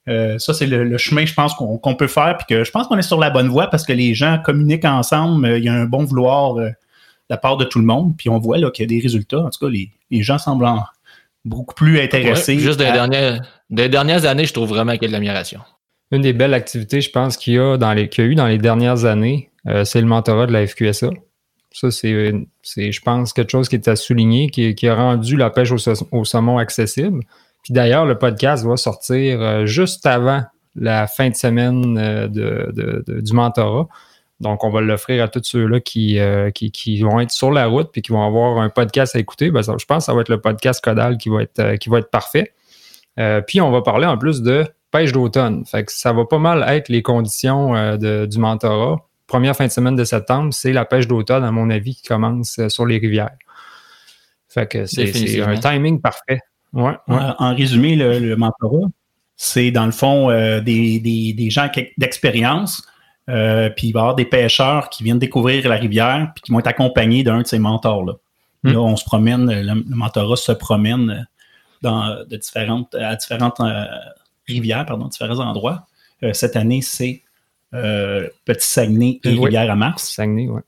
Euh, 0.10 0.38
ça, 0.38 0.54
c'est 0.54 0.68
le, 0.68 0.98
chemin, 0.98 1.26
je 1.26 1.34
pense, 1.34 1.54
qu'on 1.54 1.96
peut 1.96 2.08
faire, 2.08 2.38
puis 2.38 2.56
que 2.56 2.64
je 2.64 2.72
pense 2.72 2.88
qu'on 2.88 2.98
est 2.98 3.04
sur 3.04 3.20
la 3.20 3.30
bonne 3.30 3.48
voie 3.48 3.68
parce 3.68 3.86
que 3.86 3.94
les 3.94 4.14
gens 4.14 4.38
communiquent 4.44 4.86
ensemble, 4.86 5.46
euh, 5.46 5.58
il 5.58 5.64
y 5.64 5.70
a 5.70 5.74
un 5.74 5.86
bon 5.86 6.04
vouloir 6.04 6.58
euh, 6.58 6.68
de 6.68 6.74
la 7.30 7.38
part 7.38 7.58
de 7.58 7.64
tout 7.64 7.80
le 7.80 7.86
monde, 7.86 8.16
puis 8.18 8.30
on 8.30 8.38
voit 8.38 8.58
qu'il 8.72 8.84
y 8.84 8.86
a 8.86 8.88
des 8.88 9.00
résultats. 9.00 9.40
En 9.40 9.50
tout 9.50 9.66
cas, 9.66 9.72
les, 9.72 9.90
gens 10.22 10.38
semblent 10.38 10.68
beaucoup 11.46 11.74
plus 11.74 12.00
intéressés. 12.00 12.60
juste 12.60 12.80
des, 12.80 12.92
dernières, 12.92 13.42
des 13.70 13.88
dernières 13.88 14.26
années, 14.26 14.46
je 14.46 14.54
trouve 14.54 14.70
vraiment 14.70 14.94
qu'il 14.94 15.04
y 15.04 15.06
a 15.06 15.08
de 15.08 15.14
l'amélioration. 15.14 15.62
Une 16.12 16.22
des 16.22 16.34
belles 16.34 16.54
activités, 16.54 17.02
je 17.02 17.10
pense, 17.10 17.38
qu'il 17.38 17.54
y, 17.54 17.60
a 17.60 17.78
dans 17.78 17.94
les, 17.94 18.10
qu'il 18.10 18.24
y 18.24 18.28
a 18.28 18.30
eu 18.30 18.36
dans 18.36 18.48
les 18.48 18.58
dernières 18.58 19.06
années, 19.06 19.50
c'est 19.86 20.02
le 20.02 20.06
mentorat 20.06 20.46
de 20.46 20.52
la 20.52 20.68
FQSA. 20.68 21.10
Ça, 21.72 21.90
c'est, 21.90 22.12
je 22.12 23.02
pense, 23.02 23.34
quelque 23.34 23.50
chose 23.50 23.68
qui 23.68 23.76
est 23.76 23.88
à 23.88 23.96
souligner, 23.96 24.50
qui, 24.50 24.88
a 24.88 24.96
rendu 24.96 25.38
la 25.38 25.50
pêche 25.50 25.72
au, 25.72 25.78
au 26.12 26.26
saumon 26.26 26.60
accessible. 26.60 27.22
Puis 27.64 27.74
d'ailleurs, 27.74 28.06
le 28.06 28.18
podcast 28.18 28.66
va 28.66 28.76
sortir 28.76 29.42
euh, 29.42 29.66
juste 29.66 30.06
avant 30.06 30.44
la 30.76 31.08
fin 31.08 31.30
de 31.30 31.36
semaine 31.36 31.98
euh, 31.98 32.28
de, 32.28 33.04
du 33.22 33.34
mentorat. 33.34 33.88
Donc, 34.42 34.66
on 34.66 34.70
va 34.70 34.82
l'offrir 34.82 35.24
à 35.24 35.30
tous 35.30 35.44
ceux-là 35.44 35.78
euh, 35.78 36.52
qui, 36.52 36.72
qui, 36.72 37.02
vont 37.02 37.22
être 37.22 37.32
sur 37.32 37.52
la 37.52 37.68
route 37.68 37.90
puis 37.94 38.02
qui 38.02 38.12
vont 38.12 38.26
avoir 38.26 38.58
un 38.58 38.70
podcast 38.70 39.16
à 39.16 39.20
écouter. 39.20 39.50
Ben, 39.50 39.62
je 39.62 39.86
pense 39.86 40.00
que 40.00 40.04
ça 40.04 40.14
va 40.14 40.22
être 40.22 40.30
le 40.30 40.42
podcast 40.42 40.84
Codal 40.84 41.18
qui 41.18 41.30
va 41.30 41.44
être, 41.44 41.76
qui 41.76 41.88
va 41.88 42.00
être 42.00 42.10
parfait. 42.10 42.54
puis, 43.48 43.62
on 43.62 43.72
va 43.72 43.82
parler 43.82 44.08
en 44.08 44.18
plus 44.18 44.42
de 44.42 44.66
pêche 44.92 45.14
d'automne. 45.14 45.66
Fait 45.66 45.86
que 45.86 45.92
ça 45.94 46.12
va 46.12 46.26
pas 46.26 46.40
mal 46.40 46.66
être 46.68 46.90
les 46.90 47.02
conditions 47.02 47.96
du 47.98 48.40
mentorat. 48.40 48.98
Première 49.28 49.56
fin 49.56 49.66
de 49.66 49.72
semaine 49.72 49.96
de 49.96 50.04
septembre, 50.04 50.54
c'est 50.54 50.74
la 50.74 50.84
pêche 50.84 51.08
d'automne, 51.08 51.46
à 51.46 51.52
mon 51.52 51.70
avis, 51.70 51.96
qui 51.96 52.04
commence 52.04 52.60
sur 52.68 52.86
les 52.86 52.98
rivières. 52.98 53.38
Fait 54.50 54.68
que 54.68 54.86
c'est 54.86 55.42
un 55.42 55.56
timing 55.56 56.02
parfait. 56.02 56.42
Ouais, 56.74 56.94
En, 57.08 57.56
résumé, 57.56 57.96
le, 57.96 58.36
mentorat, 58.36 58.88
c'est 59.36 59.72
dans 59.72 59.86
le 59.86 59.92
fond 59.92 60.30
euh, 60.30 60.60
des, 60.60 61.00
des, 61.00 61.34
des, 61.34 61.50
gens 61.50 61.70
d'expérience. 61.98 62.88
Euh, 63.30 63.70
puis 63.70 63.88
il 63.88 63.92
va 63.94 64.00
y 64.00 64.02
avoir 64.02 64.16
des 64.16 64.26
pêcheurs 64.26 64.90
qui 64.90 65.04
viennent 65.04 65.20
découvrir 65.20 65.68
la 65.70 65.76
rivière 65.76 66.32
puis 66.36 66.42
qui 66.42 66.52
vont 66.52 66.60
être 66.60 66.68
accompagnés 66.68 67.24
d'un 67.24 67.42
de 67.42 67.48
ces 67.48 67.60
mentors-là. 67.60 68.14
Hmm. 68.64 68.72
Là, 68.72 68.80
on 68.82 68.96
se 68.96 69.06
promène, 69.06 69.50
le, 69.50 69.96
mentorat 69.96 70.36
se 70.36 70.52
promène 70.52 71.28
dans, 71.82 72.24
de 72.26 72.38
différentes, 72.38 72.94
à 72.96 73.16
différentes 73.16 73.60
euh, 73.60 73.86
rivières, 74.48 74.86
pardon, 74.86 75.08
différents 75.08 75.40
endroits. 75.40 75.86
cette 76.34 76.56
année, 76.56 76.82
c'est 76.82 77.22
Petit 77.72 78.68
Saguenay 78.68 79.20
et 79.24 79.30
Rivière 79.30 79.72
à 79.72 79.76
Mars. 79.76 80.10
Saguenay, 80.10 80.48
oui. 80.48 80.62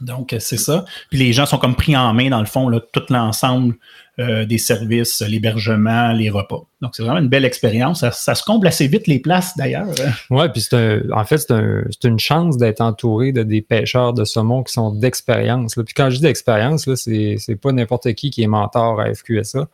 Donc, 0.00 0.34
c'est 0.38 0.56
ça. 0.56 0.84
Puis 1.10 1.18
les 1.18 1.32
gens 1.32 1.46
sont 1.46 1.58
comme 1.58 1.76
pris 1.76 1.96
en 1.96 2.12
main, 2.12 2.30
dans 2.30 2.40
le 2.40 2.46
fond, 2.46 2.68
là, 2.68 2.80
tout 2.92 3.02
l'ensemble 3.10 3.76
euh, 4.18 4.44
des 4.44 4.58
services, 4.58 5.22
l'hébergement, 5.22 6.12
les 6.12 6.30
repas. 6.30 6.62
Donc, 6.80 6.96
c'est 6.96 7.04
vraiment 7.04 7.20
une 7.20 7.28
belle 7.28 7.44
expérience. 7.44 8.00
Ça, 8.10 8.34
se 8.34 8.42
comble 8.42 8.66
assez 8.66 8.88
vite, 8.88 9.06
les 9.06 9.20
places, 9.20 9.56
d'ailleurs. 9.56 9.86
Oui, 10.30 10.46
puis 10.48 10.66
en 11.12 11.24
fait, 11.24 11.38
c'est 11.38 12.04
une 12.04 12.18
chance 12.18 12.56
d'être 12.56 12.80
entouré 12.80 13.30
de 13.30 13.44
des 13.44 13.62
pêcheurs 13.62 14.14
de 14.14 14.24
saumon 14.24 14.64
qui 14.64 14.72
sont 14.72 14.92
d'expérience. 14.92 15.74
Puis 15.74 15.94
quand 15.94 16.10
je 16.10 16.16
dis 16.16 16.22
d'expérience, 16.22 16.92
c'est 16.96 17.56
pas 17.62 17.70
n'importe 17.70 18.12
qui 18.14 18.30
qui 18.30 18.42
est 18.42 18.48
mentor 18.48 19.00
à 19.00 19.14
FQSA. 19.14 19.68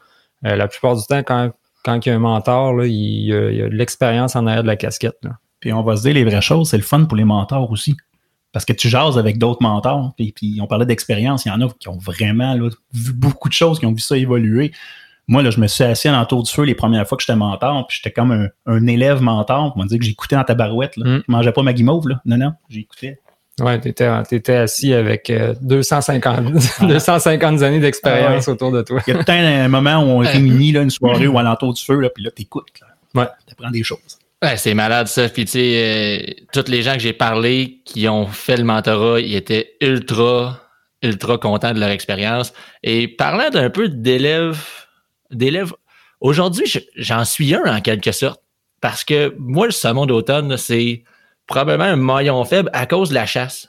Euh, 0.44 0.56
la 0.56 0.68
plupart 0.68 0.96
du 0.96 1.04
temps, 1.06 1.22
quand, 1.22 1.52
quand 1.82 2.04
il 2.04 2.10
y 2.10 2.12
a 2.12 2.16
un 2.16 2.18
mentor, 2.18 2.74
là, 2.74 2.86
il, 2.86 3.24
y 3.24 3.32
a, 3.32 3.68
de 3.68 3.74
l'expérience 3.74 4.36
en 4.36 4.46
arrière 4.46 4.62
de 4.62 4.68
la 4.68 4.76
casquette. 4.76 5.20
Puis 5.60 5.72
on 5.72 5.82
va 5.82 5.96
se 5.96 6.02
dire 6.02 6.12
les 6.12 6.24
vraies 6.24 6.42
choses, 6.42 6.68
c'est 6.68 6.76
le 6.76 6.82
fun 6.82 7.04
pour 7.06 7.16
les 7.16 7.24
mentors 7.24 7.70
aussi 7.70 7.96
parce 8.54 8.64
que 8.64 8.72
tu 8.72 8.88
jases 8.88 9.18
avec 9.18 9.36
d'autres 9.36 9.62
mentors, 9.62 10.14
puis, 10.16 10.32
puis 10.32 10.58
on 10.62 10.68
parlait 10.68 10.86
d'expérience, 10.86 11.44
il 11.44 11.48
y 11.48 11.50
en 11.50 11.60
a 11.60 11.68
qui 11.76 11.88
ont 11.88 11.98
vraiment 11.98 12.56
vu 12.92 13.12
beaucoup 13.12 13.48
de 13.48 13.52
choses, 13.52 13.80
qui 13.80 13.84
ont 13.84 13.92
vu 13.92 13.98
ça 13.98 14.16
évoluer. 14.16 14.70
moi, 15.26 15.42
là, 15.42 15.50
je 15.50 15.60
me 15.60 15.66
suis 15.66 15.82
assis 15.82 16.06
à 16.06 16.12
l'entour 16.12 16.44
du 16.44 16.52
feu 16.52 16.62
les 16.62 16.76
premières 16.76 17.06
fois 17.08 17.18
que 17.18 17.22
j'étais 17.22 17.34
mentor, 17.34 17.84
puis 17.88 17.98
j'étais 18.00 18.12
comme 18.12 18.30
un, 18.30 18.46
un 18.66 18.86
élève 18.86 19.20
mentor. 19.20 19.72
On 19.74 19.80
m'a 19.80 19.86
dit 19.86 19.98
que 19.98 20.04
j'écoutais 20.04 20.36
dans 20.36 20.44
ta 20.44 20.54
barouette. 20.54 20.96
Là. 20.96 21.04
Mm. 21.04 21.22
Je 21.26 21.32
mangeais 21.32 21.50
pas 21.50 21.62
ma 21.62 21.72
guimauve, 21.72 22.08
là. 22.08 22.20
Non, 22.24 22.36
non, 22.36 22.52
j'écoutais. 22.68 23.18
Ouais, 23.60 23.80
t'étais, 23.80 24.08
t'étais 24.22 24.54
assis 24.54 24.94
avec 24.94 25.30
euh, 25.30 25.54
250, 25.60 26.52
250 26.82 27.62
années 27.62 27.80
d'expérience 27.80 28.46
Ah 28.46 28.52
autour 28.52 28.70
de 28.70 28.82
toi. 28.82 29.00
Il 29.08 29.14
y 29.14 29.16
a 29.16 29.24
peut-être 29.24 29.30
un 29.30 29.68
moment 29.68 29.98
où 29.98 30.06
on 30.06 30.18
réunit 30.18 30.70
là, 30.70 30.82
une 30.82 30.90
soirée 30.90 31.26
ou 31.26 31.36
à 31.38 31.42
l'entour 31.42 31.74
du 31.74 31.82
feu, 31.82 31.98
là, 31.98 32.08
puis 32.08 32.22
là, 32.22 32.30
t'écoutes. 32.30 32.70
Là. 32.80 33.22
Ouais. 33.22 33.28
T'apprends 33.48 33.70
des 33.72 33.82
choses. 33.82 34.18
C'est 34.56 34.74
malade 34.74 35.06
ça. 35.06 35.28
Puis 35.28 35.44
tu 35.44 35.52
sais, 35.52 36.28
euh, 36.28 36.32
tous 36.52 36.70
les 36.70 36.82
gens 36.82 36.94
que 36.94 37.00
j'ai 37.00 37.12
parlé 37.12 37.80
qui 37.84 38.08
ont 38.08 38.26
fait 38.26 38.56
le 38.56 38.64
mentorat, 38.64 39.20
ils 39.20 39.34
étaient 39.34 39.76
ultra, 39.80 40.60
ultra 41.02 41.38
contents 41.38 41.72
de 41.72 41.80
leur 41.80 41.90
expérience. 41.90 42.52
Et 42.82 43.08
parlant 43.08 43.50
d'un 43.50 43.70
peu 43.70 43.88
d'élèves, 43.88 44.62
d'élèves, 45.30 45.72
aujourd'hui, 46.20 46.66
je- 46.66 46.80
j'en 46.96 47.24
suis 47.24 47.54
un 47.54 47.64
en 47.64 47.80
quelque 47.80 48.12
sorte. 48.12 48.40
Parce 48.80 49.04
que 49.04 49.34
moi, 49.38 49.66
le 49.66 49.72
saumon 49.72 50.04
d'automne, 50.06 50.56
c'est 50.56 51.04
probablement 51.46 51.84
un 51.84 51.96
maillon 51.96 52.44
faible 52.44 52.70
à 52.72 52.86
cause 52.86 53.10
de 53.10 53.14
la 53.14 53.26
chasse. 53.26 53.68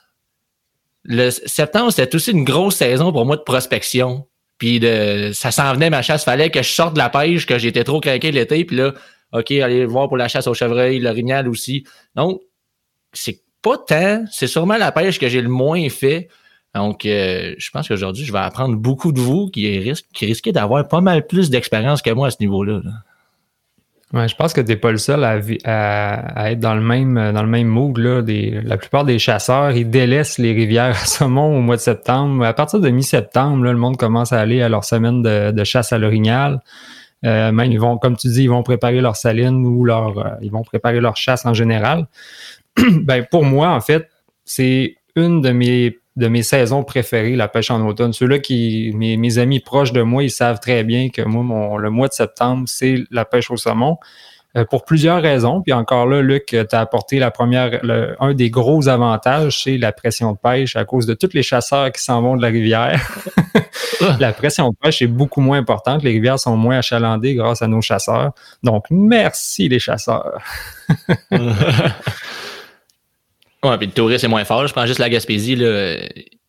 Le 1.03 1.29
septembre, 1.29 1.91
c'était 1.91 2.15
aussi 2.15 2.31
une 2.31 2.43
grosse 2.43 2.75
saison 2.75 3.11
pour 3.13 3.25
moi 3.25 3.37
de 3.37 3.43
prospection. 3.43 4.27
Puis 4.57 4.79
de, 4.79 5.31
ça 5.33 5.51
s'en 5.51 5.73
venait 5.73 5.89
ma 5.89 6.01
chasse. 6.01 6.23
Fallait 6.23 6.49
que 6.49 6.61
je 6.63 6.69
sorte 6.69 6.93
de 6.93 6.97
la 6.97 7.09
pêche, 7.09 7.45
que 7.45 7.57
j'étais 7.59 7.83
trop 7.83 7.99
craqué 7.99 8.31
l'été. 8.31 8.65
Puis 8.65 8.77
là, 8.77 8.93
OK, 9.35 9.51
allez 9.51 9.85
voir 9.85 10.07
pour 10.07 10.17
la 10.17 10.27
chasse 10.27 10.47
au 10.47 10.53
chevreuil, 10.53 10.99
l'orignal 10.99 11.47
aussi. 11.49 11.83
Donc, 12.15 12.41
c'est 13.11 13.41
pas 13.61 13.77
tant, 13.77 14.25
c'est 14.31 14.47
sûrement 14.47 14.77
la 14.77 14.91
pêche 14.91 15.19
que 15.19 15.27
j'ai 15.27 15.41
le 15.41 15.49
moins 15.49 15.89
fait. 15.89 16.29
Donc, 16.73 17.05
euh, 17.05 17.55
je 17.57 17.69
pense 17.71 17.87
qu'aujourd'hui, 17.87 18.25
je 18.25 18.31
vais 18.31 18.39
apprendre 18.39 18.75
beaucoup 18.75 19.11
de 19.11 19.19
vous 19.19 19.49
qui, 19.49 19.79
risquent, 19.79 20.07
qui 20.13 20.25
risquez 20.25 20.51
d'avoir 20.51 20.87
pas 20.87 21.01
mal 21.01 21.25
plus 21.25 21.49
d'expérience 21.49 22.01
que 22.01 22.11
moi 22.11 22.27
à 22.27 22.31
ce 22.31 22.37
niveau-là. 22.41 22.81
là. 22.83 22.91
Ouais, 24.13 24.27
je 24.27 24.35
pense 24.35 24.53
que 24.53 24.61
t'es 24.61 24.75
pas 24.75 24.91
le 24.91 24.97
seul 24.97 25.23
à, 25.23 26.51
être 26.51 26.59
dans 26.59 26.75
le 26.75 26.81
même 26.81 27.15
dans 27.33 27.41
le 27.41 27.49
même 27.49 27.75
là. 27.97 28.21
La 28.63 28.77
plupart 28.77 29.03
des 29.03 29.19
chasseurs, 29.19 29.71
ils 29.71 29.89
délaissent 29.89 30.37
les 30.37 30.53
rivières 30.53 30.95
à 31.01 31.05
saumon 31.05 31.57
au 31.57 31.61
mois 31.61 31.75
de 31.75 31.81
septembre. 31.81 32.45
À 32.45 32.53
partir 32.53 32.79
de 32.79 32.89
mi-septembre, 32.89 33.63
le 33.63 33.75
monde 33.75 33.97
commence 33.97 34.31
à 34.31 34.39
aller 34.39 34.61
à 34.61 34.69
leur 34.69 34.85
semaine 34.85 35.21
de 35.21 35.63
chasse 35.63 35.91
à 35.91 35.97
l'orignal. 35.97 36.61
Euh, 37.23 37.51
même 37.51 37.71
ils 37.71 37.79
vont, 37.79 37.97
comme 37.97 38.17
tu 38.17 38.27
dis, 38.27 38.43
ils 38.43 38.49
vont 38.49 38.63
préparer 38.63 39.01
leur 39.01 39.15
saline 39.15 39.65
ou 39.65 39.83
leur, 39.85 40.17
euh, 40.17 40.29
ils 40.41 40.51
vont 40.51 40.63
préparer 40.63 40.99
leur 40.99 41.15
chasse 41.15 41.45
en 41.45 41.53
général. 41.53 42.07
ben 42.77 43.25
pour 43.29 43.45
moi, 43.45 43.69
en 43.69 43.81
fait, 43.81 44.09
c'est 44.43 44.97
une 45.15 45.41
de 45.41 45.51
mes 45.51 45.97
de 46.15 46.27
mes 46.29 46.43
saisons 46.43 46.83
préférées, 46.83 47.35
la 47.35 47.49
pêche 47.49 47.71
en 47.71 47.85
automne. 47.85 48.13
Ceux-là 48.13 48.39
qui, 48.39 48.93
mes, 48.95 49.17
mes 49.17 49.37
amis 49.37 49.59
proches 49.59 49.91
de 49.91 50.01
moi, 50.01 50.23
ils 50.23 50.31
savent 50.31 50.61
très 50.61 50.85
bien 50.85 51.09
que 51.09 51.21
moi, 51.21 51.43
mon, 51.43 51.77
le 51.77 51.89
mois 51.89 52.07
de 52.07 52.13
septembre, 52.13 52.63
c'est 52.67 53.03
la 53.11 53.25
pêche 53.25 53.51
au 53.51 53.57
saumon. 53.57 53.97
Euh, 54.57 54.63
pour 54.63 54.85
plusieurs 54.85 55.21
raisons. 55.21 55.61
Puis 55.61 55.73
encore 55.73 56.07
là, 56.07 56.21
Luc, 56.21 56.45
tu 56.45 56.57
as 56.57 56.79
apporté 56.79 57.19
la 57.19 57.29
première, 57.29 57.79
le- 57.83 58.15
un 58.21 58.33
des 58.33 58.49
gros 58.49 58.87
avantages, 58.87 59.63
c'est 59.63 59.77
la 59.77 59.91
pression 59.91 60.31
de 60.31 60.37
pêche 60.37 60.77
à 60.77 60.85
cause 60.85 61.05
de 61.05 61.13
tous 61.13 61.31
les 61.33 61.43
chasseurs 61.43 61.91
qui 61.91 62.01
s'en 62.01 62.21
vont 62.21 62.37
de 62.37 62.41
la 62.41 62.47
rivière. 62.47 63.01
la 64.19 64.31
pression 64.31 64.69
de 64.69 64.75
pêche 64.81 65.01
est 65.01 65.07
beaucoup 65.07 65.41
moins 65.41 65.57
importante. 65.57 66.03
Les 66.03 66.11
rivières 66.11 66.39
sont 66.39 66.55
moins 66.55 66.77
achalandées 66.77 67.35
grâce 67.35 67.61
à 67.61 67.67
nos 67.67 67.81
chasseurs. 67.81 68.31
Donc, 68.63 68.85
merci 68.89 69.67
les 69.67 69.79
chasseurs. 69.79 70.41
Ouais, 73.63 73.77
puis 73.79 73.87
le 73.87 73.93
tourisme 73.93 74.27
est 74.27 74.29
moins 74.29 74.45
fort. 74.45 74.67
Je 74.67 74.73
prends 74.73 74.85
juste 74.85 74.99
la 74.99 75.09
Gaspésie. 75.09 75.55
Là. 75.55 75.95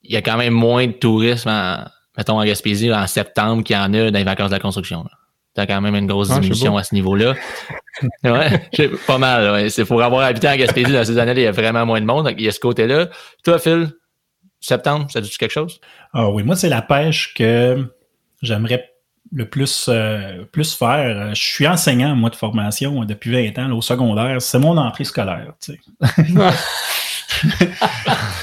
Il 0.03 0.13
y 0.13 0.17
a 0.17 0.23
quand 0.23 0.37
même 0.37 0.53
moins 0.53 0.87
de 0.87 0.93
tourisme, 0.93 1.49
en, 1.49 1.79
mettons, 2.17 2.39
en 2.39 2.45
Gaspésie 2.45 2.89
là, 2.89 3.03
en 3.03 3.07
septembre 3.07 3.65
qu'il 3.65 3.75
y 3.75 3.79
en 3.79 3.93
a 3.95 4.11
dans 4.11 4.19
les 4.19 4.25
vacances 4.25 4.51
de 4.51 4.55
la 4.55 4.61
construction. 4.61 5.03
là. 5.05 5.11
T'as 5.57 5.67
quand 5.67 5.81
même 5.81 5.95
une 5.97 6.07
grosse 6.07 6.31
Ah, 6.31 6.35
diminution 6.39 6.77
à 6.77 6.85
ce 6.85 6.95
niveau-là. 6.95 7.35
ouais, 8.25 8.63
pas 9.07 9.17
mal. 9.19 9.53
Ouais. 9.53 9.71
C'est 9.71 9.85
pour 9.87 10.03
avoir 10.03 10.23
habité 10.23 10.49
en 10.49 10.55
Gaspésie 10.57 10.93
dans 10.93 11.03
ces 11.05 11.19
années-là, 11.19 11.41
il 11.41 11.45
y 11.45 11.47
a 11.49 11.53
vraiment 11.53 11.87
moins 11.87 12.01
de 12.01 12.05
monde. 12.07 12.27
Donc, 12.27 12.35
il 12.39 12.45
y 12.45 12.49
a 12.49 12.53
ce 12.53 12.61
côté-là. 12.61 13.07
Toi, 13.43 13.59
Phil, 13.59 13.89
septembre, 14.61 15.07
ça 15.11 15.21
dit 15.23 15.31
quelque 15.31 15.51
chose? 15.53 15.81
Ah 16.13 16.29
oui, 16.31 16.43
moi, 16.43 16.57
c'est 16.57 16.69
la 16.69 16.83
pêche 16.83 17.33
que 17.35 17.91
j'aimerais 18.43 18.91
le 19.33 19.49
plus, 19.49 19.87
euh, 19.89 20.45
plus 20.53 20.75
faire. 20.75 21.35
Je 21.35 21.41
suis 21.43 21.67
enseignant, 21.67 22.15
moi, 22.15 22.31
de 22.31 22.37
formation 22.37 23.03
euh, 23.03 23.07
depuis 23.07 23.33
20 23.33 23.59
ans 23.65 23.69
là, 23.69 23.75
au 23.75 23.81
secondaire. 23.83 24.41
C'est 24.43 24.59
mon 24.59 24.77
entrée 24.77 25.05
scolaire. 25.05 25.55
tu 25.61 25.73
sais. 25.73 25.81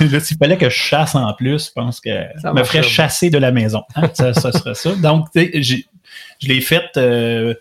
Là, 0.02 0.20
s'il 0.20 0.38
fallait 0.38 0.58
que 0.58 0.70
je 0.70 0.76
chasse 0.76 1.16
en 1.16 1.34
plus, 1.34 1.68
je 1.68 1.72
pense 1.72 2.00
que 2.02 2.10
Ça 2.42 2.54
me 2.54 2.64
ferait 2.64 2.84
chasser 2.84 3.30
de 3.30 3.38
la 3.38 3.52
maison. 3.52 3.84
hein. 3.96 4.10
Ça, 4.14 4.34
ça 4.34 4.52
serait 4.52 4.74
ça. 4.76 4.94
Donc, 4.96 5.28
tu 5.34 5.42
sais, 5.42 5.52
j'ai- 5.62 5.86
je 6.44 6.50
l'ai 6.50 6.62
fait 6.62 6.98
euh, 6.98 7.54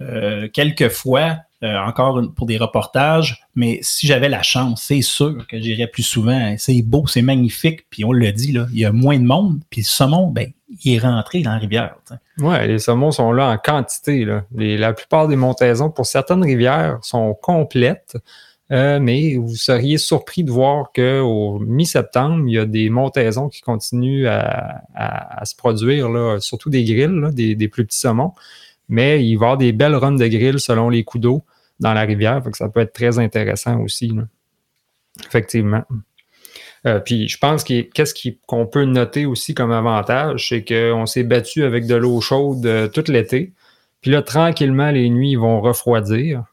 euh, 0.00 0.48
quelques 0.52 0.88
fois, 0.88 1.38
euh, 1.62 1.76
encore 1.78 2.20
pour 2.36 2.46
des 2.46 2.56
reportages, 2.56 3.44
mais 3.54 3.78
si 3.82 4.06
j'avais 4.06 4.28
la 4.28 4.42
chance, 4.42 4.82
c'est 4.82 5.02
sûr 5.02 5.46
que 5.46 5.58
j'irais 5.60 5.86
plus 5.86 6.02
souvent. 6.02 6.54
C'est 6.58 6.82
beau, 6.82 7.06
c'est 7.06 7.22
magnifique, 7.22 7.86
puis 7.90 8.04
on 8.04 8.12
le 8.12 8.30
dit, 8.32 8.52
là, 8.52 8.66
il 8.72 8.80
y 8.80 8.84
a 8.84 8.92
moins 8.92 9.18
de 9.18 9.24
monde, 9.24 9.60
puis 9.70 9.82
le 9.82 9.86
saumon, 9.86 10.28
ben, 10.28 10.52
il 10.84 10.94
est 10.94 10.98
rentré 10.98 11.40
dans 11.40 11.52
la 11.52 11.58
rivière. 11.58 11.96
Ouais, 12.38 12.66
les 12.66 12.78
saumons 12.78 13.10
sont 13.10 13.32
là 13.32 13.48
en 13.48 13.56
quantité. 13.56 14.24
Là. 14.24 14.44
La 14.54 14.92
plupart 14.92 15.26
des 15.26 15.36
montaisons, 15.36 15.90
pour 15.90 16.06
certaines 16.06 16.44
rivières, 16.44 16.98
sont 17.02 17.34
complètes. 17.34 18.16
Euh, 18.70 19.00
mais 19.00 19.36
vous 19.36 19.56
seriez 19.56 19.96
surpris 19.96 20.44
de 20.44 20.50
voir 20.50 20.92
qu'au 20.94 21.58
mi-septembre, 21.60 22.44
il 22.46 22.54
y 22.54 22.58
a 22.58 22.66
des 22.66 22.90
montaisons 22.90 23.48
qui 23.48 23.62
continuent 23.62 24.26
à, 24.26 24.82
à- 24.94 25.44
se 25.46 25.56
produire, 25.56 26.10
là, 26.10 26.38
surtout 26.40 26.68
des 26.68 26.84
grilles, 26.84 27.32
des, 27.32 27.54
des 27.54 27.68
plus 27.68 27.86
petits 27.86 27.98
saumons. 27.98 28.32
Mais 28.90 29.24
il 29.24 29.36
va 29.36 29.46
y 29.46 29.46
avoir 29.46 29.56
des 29.58 29.72
belles 29.72 29.94
runs 29.94 30.12
de 30.12 30.26
grilles 30.26 30.60
selon 30.60 30.90
les 30.90 31.02
coups 31.04 31.22
d'eau 31.22 31.44
dans 31.80 31.94
la 31.94 32.02
rivière. 32.02 32.42
Fait 32.44 32.54
ça 32.54 32.68
peut 32.68 32.80
être 32.80 32.92
très 32.92 33.18
intéressant 33.18 33.80
aussi. 33.80 34.12
Effectivement. 35.26 35.84
Euh, 36.86 37.00
puis 37.00 37.28
je 37.28 37.38
pense 37.38 37.64
que 37.64 37.80
qu'est-ce 37.82 38.14
qu'on 38.46 38.66
peut 38.66 38.84
noter 38.84 39.26
aussi 39.26 39.54
comme 39.54 39.72
avantage, 39.72 40.48
c'est 40.48 40.64
qu'on 40.64 41.06
s'est 41.06 41.24
battu 41.24 41.64
avec 41.64 41.86
de 41.86 41.96
l'eau 41.96 42.20
chaude 42.20 42.64
euh, 42.66 42.88
tout 42.88 43.04
l'été. 43.08 43.52
Puis 44.00 44.10
là, 44.10 44.22
tranquillement, 44.22 44.90
les 44.90 45.10
nuits 45.10 45.34
vont 45.36 45.60
refroidir. 45.60 46.44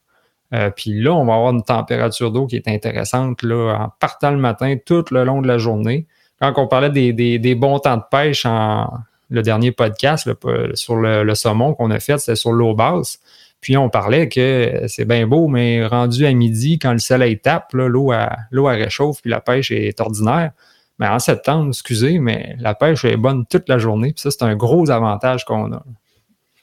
Euh, 0.54 0.70
puis 0.70 1.02
là, 1.02 1.14
on 1.14 1.26
va 1.26 1.36
avoir 1.36 1.52
une 1.54 1.64
température 1.64 2.32
d'eau 2.32 2.46
qui 2.46 2.56
est 2.56 2.68
intéressante 2.68 3.42
là, 3.44 3.78
en 3.80 3.90
partant 4.00 4.32
le 4.32 4.38
matin 4.38 4.76
tout 4.84 5.06
le 5.12 5.24
long 5.24 5.42
de 5.42 5.48
la 5.48 5.58
journée. 5.58 6.08
Quand 6.40 6.54
on 6.58 6.68
parlait 6.68 6.90
des, 6.90 7.56
bons 7.56 7.80
temps 7.80 7.98
de 7.98 8.04
pêche 8.10 8.46
en 8.46 8.90
le 9.32 9.42
dernier 9.42 9.72
podcast 9.72 10.30
sur 10.76 10.96
le, 10.96 11.34
saumon 11.34 11.74
qu'on 11.74 11.90
a 11.90 12.00
fait, 12.00 12.20
c'était 12.20 12.36
sur 12.36 12.52
l'eau 12.52 12.76
basse. 12.76 13.20
Puis 13.60 13.76
on 13.78 13.90
parlait 13.90 14.30
que 14.30 14.84
c'est 14.88 15.06
bien 15.06 15.26
beau, 15.26 15.48
mais 15.48 15.86
rendu 15.88 16.28
à 16.28 16.32
midi, 16.34 16.78
quand 16.78 16.92
le 16.92 17.00
soleil 17.00 17.40
tape, 17.40 17.74
l'eau 17.74 18.14
l'eau 18.52 18.66
réchauffe, 18.66 19.22
puis 19.22 19.32
la 19.32 19.40
pêche 19.40 19.72
est 19.72 20.00
ordinaire. 20.00 20.52
Mais 21.00 21.08
en 21.08 21.20
septembre, 21.20 21.70
excusez, 21.70 22.20
mais 22.20 22.56
la 22.60 22.76
pêche 22.76 23.04
est 23.06 23.18
bonne 23.18 23.46
toute 23.48 23.68
la 23.68 23.80
journée. 23.80 24.14
Puis 24.14 24.22
ça, 24.22 24.32
c'est 24.32 24.44
un 24.44 24.56
gros 24.56 24.90
avantage 24.92 25.44
qu'on 25.44 25.74
a. 25.74 25.84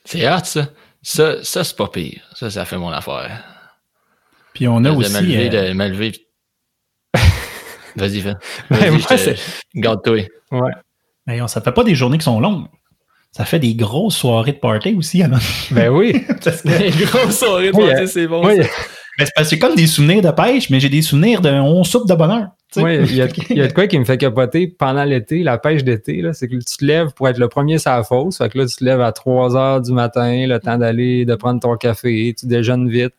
C'est 0.05 0.27
hot, 0.27 0.43
ça. 0.43 0.67
Ça, 1.01 1.43
ça 1.43 1.63
c'est 1.63 1.75
pas 1.75 1.89
pire. 1.89 2.21
Ça, 2.33 2.49
ça 2.49 2.65
fait 2.65 2.77
mon 2.77 2.89
affaire. 2.89 3.52
Puis 4.53 4.67
on 4.67 4.77
a 4.85 4.91
de 4.91 4.95
aussi... 4.95 5.21
lever, 5.25 5.47
euh, 5.53 5.69
de. 5.69 5.73
Vas-y, 8.69 9.05
te- 9.07 9.17
c'est- 9.17 9.35
Garde-toi. 9.75 10.27
Ouais. 10.51 10.71
mais 11.27 11.41
on- 11.41 11.47
ça 11.47 11.61
fait 11.61 11.71
pas 11.71 11.83
des 11.83 11.95
journées 11.95 12.17
qui 12.17 12.23
sont 12.25 12.39
longues. 12.39 12.65
Ça 13.31 13.45
fait 13.45 13.59
des 13.59 13.73
grosses 13.75 14.15
soirées 14.15 14.51
de 14.53 14.57
party 14.57 14.95
aussi. 14.97 15.21
alors. 15.23 15.39
Ben 15.71 15.89
oui. 15.89 16.23
Parce 16.43 16.61
que- 16.61 16.69
Une 16.99 17.05
grosse 17.05 17.39
soirée 17.39 17.71
de 17.71 17.77
party, 17.77 18.07
c'est 18.07 18.27
bon. 18.27 18.45
Oui, 18.45 18.57
ça. 18.63 18.69
Ben, 19.19 19.25
c'est 19.27 19.31
parce 19.35 19.47
que 19.47 19.49
c'est 19.55 19.59
comme 19.59 19.75
des 19.75 19.85
souvenirs 19.85 20.23
de 20.23 20.31
pêche, 20.31 20.71
mais 20.71 20.79
j'ai 20.79 20.89
des 20.89 21.03
souvenirs 21.03 21.39
de 21.39 21.47
on 21.51 21.83
soupe 21.83 22.09
de 22.09 22.15
bonheur. 22.15 22.47
Oui, 22.77 22.95
il 22.97 23.15
y, 23.15 23.21
a, 23.21 23.27
il 23.51 23.57
y 23.57 23.61
a 23.61 23.67
de 23.67 23.71
quoi 23.73 23.85
qui 23.85 23.99
me 23.99 24.05
fait 24.05 24.17
capoter 24.17 24.67
pendant 24.67 25.03
l'été, 25.03 25.43
la 25.43 25.59
pêche 25.59 25.83
d'été, 25.83 26.23
là, 26.23 26.33
c'est 26.33 26.47
que 26.47 26.55
tu 26.55 26.77
te 26.77 26.83
lèves 26.83 27.11
pour 27.15 27.27
être 27.29 27.37
le 27.37 27.47
premier 27.47 27.77
sur 27.77 27.91
la 27.91 28.03
fosse. 28.03 28.39
Fait 28.39 28.49
que 28.49 28.57
là, 28.57 28.65
tu 28.65 28.75
te 28.75 28.83
lèves 28.83 29.01
à 29.01 29.11
3 29.11 29.55
heures 29.55 29.81
du 29.81 29.91
matin, 29.91 30.47
le 30.47 30.57
temps 30.59 30.79
d'aller, 30.79 31.25
de 31.25 31.35
prendre 31.35 31.59
ton 31.59 31.77
café, 31.77 32.33
tu 32.35 32.47
déjeunes 32.47 32.89
vite, 32.89 33.13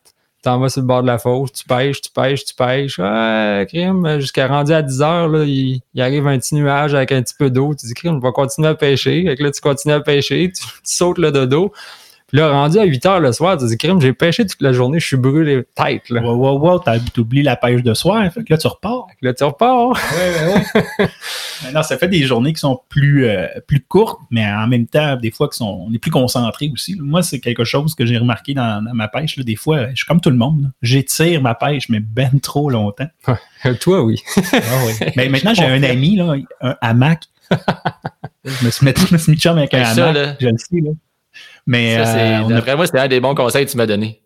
t'en 0.45 0.59
vas 0.59 0.69
sur 0.69 0.81
le 0.81 0.87
bord 0.87 1.01
de 1.01 1.07
la 1.07 1.17
fosse, 1.17 1.51
tu 1.51 1.65
pêches, 1.65 2.01
tu 2.01 2.11
pêches, 2.11 2.45
tu 2.45 2.53
pêches. 2.53 2.99
Ouais, 2.99 3.65
crime, 3.67 4.19
jusqu'à 4.19 4.47
rendu 4.47 4.71
à 4.71 4.83
10 4.83 5.01
heures, 5.01 5.27
là, 5.27 5.43
il, 5.43 5.81
arrive 5.97 6.27
un 6.27 6.37
petit 6.37 6.53
nuage 6.53 6.93
avec 6.93 7.11
un 7.11 7.23
petit 7.23 7.33
peu 7.37 7.49
d'eau. 7.49 7.73
Tu 7.73 7.87
dis, 7.87 7.93
crime, 7.95 8.15
on 8.15 8.19
va 8.19 8.31
continuer 8.31 8.67
à 8.69 8.75
pêcher. 8.75 9.23
Fait 9.25 9.43
là, 9.43 9.51
tu 9.51 9.59
continues 9.59 9.95
à 9.95 10.01
pêcher, 10.01 10.51
tu, 10.55 10.63
tu 10.63 10.69
sautes 10.83 11.17
le 11.17 11.31
dodo. 11.31 11.73
Puis 12.27 12.39
là, 12.39 12.49
rendu 12.49 12.79
à 12.79 12.83
8 12.85 13.05
heures 13.05 13.19
le 13.19 13.31
soir, 13.31 13.55
tu 13.57 13.67
dis, 13.67 13.77
crime, 13.77 14.01
j'ai 14.01 14.11
pêché 14.11 14.45
toute 14.47 14.61
la 14.61 14.73
journée, 14.73 14.99
je 14.99 15.05
suis 15.05 15.15
brûlé 15.17 15.63
tête, 15.75 16.09
là. 16.09 16.21
Wow, 16.23 16.35
wow, 16.35 16.57
wow, 16.59 16.79
t'as- 16.79 16.99
t'oublies 16.99 17.43
la 17.43 17.55
pêche 17.55 17.83
de 17.83 17.93
soir, 17.93 18.23
fait 18.33 18.43
que 18.43 18.51
là, 18.51 18.57
tu 18.57 18.65
repars. 18.67 19.05
Là, 19.21 19.33
tu 19.33 19.43
repars. 19.43 19.93
Mais 21.63 21.71
non, 21.71 21.83
ça 21.83 21.97
fait 21.97 22.07
des 22.07 22.23
journées 22.23 22.51
qui 22.53 22.59
sont 22.59 22.79
plus, 22.89 23.27
euh, 23.27 23.47
plus 23.67 23.79
courtes, 23.79 24.19
mais 24.29 24.45
en 24.45 24.67
même 24.67 24.87
temps, 24.87 25.15
des 25.15 25.31
fois, 25.31 25.47
qui 25.49 25.57
sont, 25.57 25.85
on 25.87 25.93
est 25.93 25.99
plus 25.99 26.11
concentré 26.11 26.69
aussi. 26.73 26.95
Moi, 26.99 27.23
c'est 27.23 27.39
quelque 27.39 27.63
chose 27.63 27.95
que 27.95 28.05
j'ai 28.05 28.17
remarqué 28.17 28.53
dans, 28.53 28.83
dans 28.83 28.93
ma 28.93 29.07
pêche. 29.07 29.37
là. 29.37 29.43
Des 29.43 29.55
fois, 29.55 29.89
je 29.91 29.95
suis 29.95 30.05
comme 30.05 30.19
tout 30.19 30.29
le 30.31 30.35
monde. 30.35 30.71
J'étire 30.81 31.41
ma 31.41 31.55
pêche, 31.55 31.87
mais 31.89 31.99
ben 32.01 32.39
trop 32.41 32.69
longtemps. 32.69 33.07
Toi, 33.79 34.03
oui. 34.03 34.21
Mais 35.15 35.29
maintenant, 35.29 35.53
j'ai 35.53 35.63
un 35.65 35.81
ami, 35.83 36.15
là, 36.17 36.35
un 36.61 36.75
hamac. 36.81 37.23
je 38.43 38.65
me 38.65 38.69
suis 38.71 38.85
mis, 38.85 38.93
je 39.07 39.13
me 39.13 39.17
suis 39.17 39.31
mis 39.31 39.37
chum 39.37 39.57
avec 39.57 39.73
un 39.73 39.83
hamac. 40.01 40.13
Je 40.41 40.47
le 40.47 40.57
sais, 40.57 40.81
là. 40.81 40.91
Mais 41.67 41.95
Ça, 41.97 42.05
c'est- 42.05 42.19
euh, 42.19 42.41
on 42.43 42.49
a- 42.51 42.53
D'après 42.55 42.75
moi, 42.75 42.85
c'était 42.85 42.99
un 42.99 43.07
des 43.07 43.19
bons 43.19 43.35
conseils 43.35 43.65
que 43.65 43.71
tu 43.71 43.77
m'as 43.77 43.85
donné. 43.87 44.21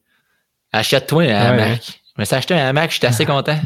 Achète-toi 0.71 1.23
un 1.23 1.35
hamac. 1.35 2.01
Je 2.17 2.25
suis 2.25 2.35
acheté 2.35 2.53
un 2.53 2.67
hamac, 2.67 2.91
j'étais 2.91 3.07
assez 3.07 3.25
content. 3.25 3.57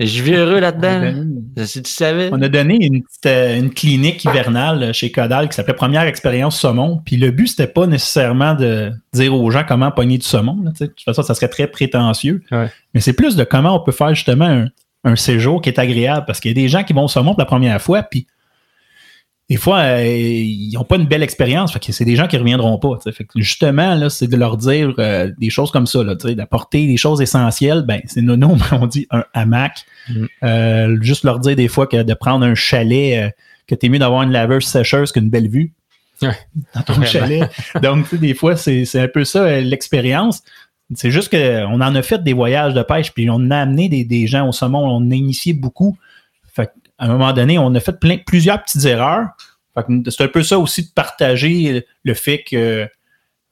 Je 0.00 0.22
vis 0.22 0.34
heureux 0.34 0.60
là-dedans. 0.60 1.12
Si 1.64 1.82
tu 1.82 1.90
savais. 1.90 2.28
On 2.32 2.40
a 2.40 2.48
donné 2.48 2.78
une, 2.80 3.02
petite, 3.02 3.26
euh, 3.26 3.56
une 3.58 3.70
clinique 3.74 4.24
hivernale 4.24 4.94
chez 4.94 5.10
Codal 5.10 5.48
qui 5.48 5.56
s'appelait 5.56 5.74
Première 5.74 6.02
expérience 6.02 6.56
saumon. 6.60 7.02
Puis 7.04 7.16
le 7.16 7.32
but, 7.32 7.48
c'était 7.48 7.66
pas 7.66 7.86
nécessairement 7.88 8.54
de 8.54 8.92
dire 9.12 9.34
aux 9.34 9.50
gens 9.50 9.64
comment 9.66 9.90
pogner 9.90 10.18
du 10.18 10.24
saumon. 10.26 10.56
là, 10.62 10.70
de 10.78 10.86
toute 10.86 11.00
façon, 11.02 11.22
ça 11.22 11.34
serait 11.34 11.48
très 11.48 11.66
prétentieux. 11.66 12.44
Ouais. 12.52 12.70
Mais 12.94 13.00
c'est 13.00 13.12
plus 13.12 13.34
de 13.34 13.42
comment 13.42 13.74
on 13.74 13.80
peut 13.80 13.90
faire 13.90 14.14
justement 14.14 14.44
un, 14.44 14.66
un 15.02 15.16
séjour 15.16 15.60
qui 15.60 15.68
est 15.68 15.80
agréable. 15.80 16.26
Parce 16.28 16.38
qu'il 16.38 16.50
y 16.52 16.54
a 16.58 16.62
des 16.62 16.68
gens 16.68 16.84
qui 16.84 16.92
vont 16.92 17.04
au 17.04 17.08
saumon 17.08 17.32
pour 17.32 17.40
la 17.40 17.46
première 17.46 17.82
fois, 17.82 18.04
puis 18.04 18.28
des 19.48 19.56
fois, 19.56 19.78
euh, 19.78 20.04
ils 20.04 20.72
n'ont 20.74 20.84
pas 20.84 20.96
une 20.96 21.06
belle 21.06 21.22
expérience. 21.22 21.72
Fait 21.72 21.78
que 21.80 21.90
c'est 21.90 22.04
des 22.04 22.16
gens 22.16 22.26
qui 22.26 22.36
ne 22.36 22.40
reviendront 22.40 22.78
pas. 22.78 22.98
Fait 23.10 23.24
que 23.24 23.32
justement, 23.36 23.94
là, 23.94 24.10
c'est 24.10 24.26
de 24.26 24.36
leur 24.36 24.58
dire 24.58 24.92
euh, 24.98 25.32
des 25.38 25.48
choses 25.48 25.70
comme 25.70 25.86
ça, 25.86 26.04
d'apporter 26.04 26.86
des 26.86 26.98
choses 26.98 27.22
essentielles. 27.22 27.82
Ben, 27.82 28.02
c'est 28.04 28.20
nono, 28.20 28.56
mais 28.56 28.62
on 28.78 28.86
dit 28.86 29.06
un 29.10 29.24
hamac. 29.32 29.86
Mm. 30.10 30.24
Euh, 30.42 30.98
juste 31.00 31.24
leur 31.24 31.38
dire 31.38 31.56
des 31.56 31.68
fois 31.68 31.86
que 31.86 32.02
de 32.02 32.14
prendre 32.14 32.44
un 32.44 32.54
chalet, 32.54 33.34
que 33.66 33.74
t'es 33.74 33.88
mieux 33.88 33.98
d'avoir 33.98 34.22
une 34.22 34.32
laveuse 34.32 34.66
sécheuse 34.66 35.12
qu'une 35.12 35.30
belle 35.30 35.48
vue 35.48 35.72
Ouais. 36.20 36.36
dans 36.74 36.82
ton 36.82 37.02
chalet. 37.04 37.48
Donc, 37.82 38.12
des 38.14 38.34
fois, 38.34 38.56
c'est 38.56 38.84
un 38.96 39.08
peu 39.08 39.24
ça 39.24 39.60
l'expérience. 39.60 40.42
C'est 40.94 41.10
juste 41.10 41.30
qu'on 41.30 41.80
en 41.80 41.94
a 41.94 42.02
fait 42.02 42.22
des 42.22 42.32
voyages 42.32 42.74
de 42.74 42.82
pêche, 42.82 43.12
puis 43.12 43.28
on 43.30 43.50
a 43.50 43.58
amené 43.58 43.88
des, 43.88 44.04
des 44.04 44.26
gens 44.26 44.48
au 44.48 44.52
saumon, 44.52 44.80
on 44.80 45.10
a 45.10 45.14
initié 45.14 45.52
beaucoup. 45.52 45.96
Fait 46.52 46.70
qu'à 46.98 47.04
un 47.04 47.08
moment 47.08 47.32
donné, 47.32 47.58
on 47.58 47.74
a 47.74 47.80
fait 47.80 47.98
plein, 47.98 48.18
plusieurs 48.18 48.62
petites 48.62 48.84
erreurs. 48.84 49.28
C'est 50.08 50.22
un 50.22 50.28
peu 50.28 50.42
ça 50.42 50.58
aussi 50.58 50.82
de 50.88 50.92
partager 50.92 51.86
le 52.02 52.14
fait 52.14 52.42
que 52.42 52.88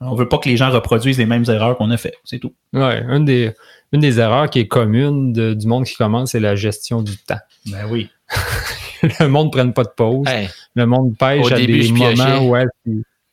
on 0.01 0.15
veut 0.15 0.29
pas 0.29 0.39
que 0.39 0.49
les 0.49 0.57
gens 0.57 0.71
reproduisent 0.71 1.17
les 1.19 1.25
mêmes 1.27 1.45
erreurs 1.49 1.77
qu'on 1.79 1.91
a 1.91 1.97
fait. 1.97 2.15
C'est 2.25 2.39
tout. 2.39 2.53
Ouais, 2.75 3.03
une 3.09 3.25
des, 3.25 3.53
une 3.93 4.01
des 4.01 4.19
erreurs 4.21 4.51
qui 4.51 4.59
est 4.61 4.67
commune 4.69 5.33
de- 5.33 5.55
du 5.55 5.67
monde 5.67 5.85
qui 5.87 5.95
commence, 5.95 6.33
c'est 6.33 6.41
la 6.41 6.55
gestion 6.57 7.01
du 7.01 7.17
temps. 7.17 7.39
Ben 7.67 7.87
oui. 7.89 8.11
le 9.21 9.27
monde 9.29 9.47
ne 9.47 9.51
prenne 9.53 9.73
pas 9.73 9.85
de 9.85 9.89
pause. 9.97 10.27
Hey, 10.29 10.51
Le 10.75 10.85
monde 10.85 11.17
pêche 11.17 11.47
Au 11.47 11.53
à 11.53 11.57
début, 11.57 11.79
des 11.81 11.93
piochais. 11.93 12.15
moments 12.15 12.39
où 12.47 12.57
elle. 12.57 12.69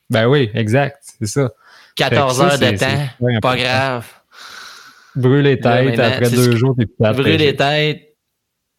Ben 0.10 0.28
oui, 0.28 0.52
exact, 0.54 0.98
c'est 1.20 1.26
ça. 1.26 1.50
14 1.96 2.38
Fait 2.38 2.44
que 2.44 2.44
heures 2.44 2.60
ça, 2.60 2.72
de 2.72 2.78
temps, 2.78 3.40
pas 3.42 3.58
grave. 3.58 4.06
Brûle 5.16 5.44
les 5.44 5.60
têtes, 5.60 6.00
après 6.00 6.30
deux 6.30 6.56
jours, 6.56 6.76
t'es 6.78 6.86
pêcher. 6.86 7.38
les 7.38 7.56
têtes. 7.56 8.13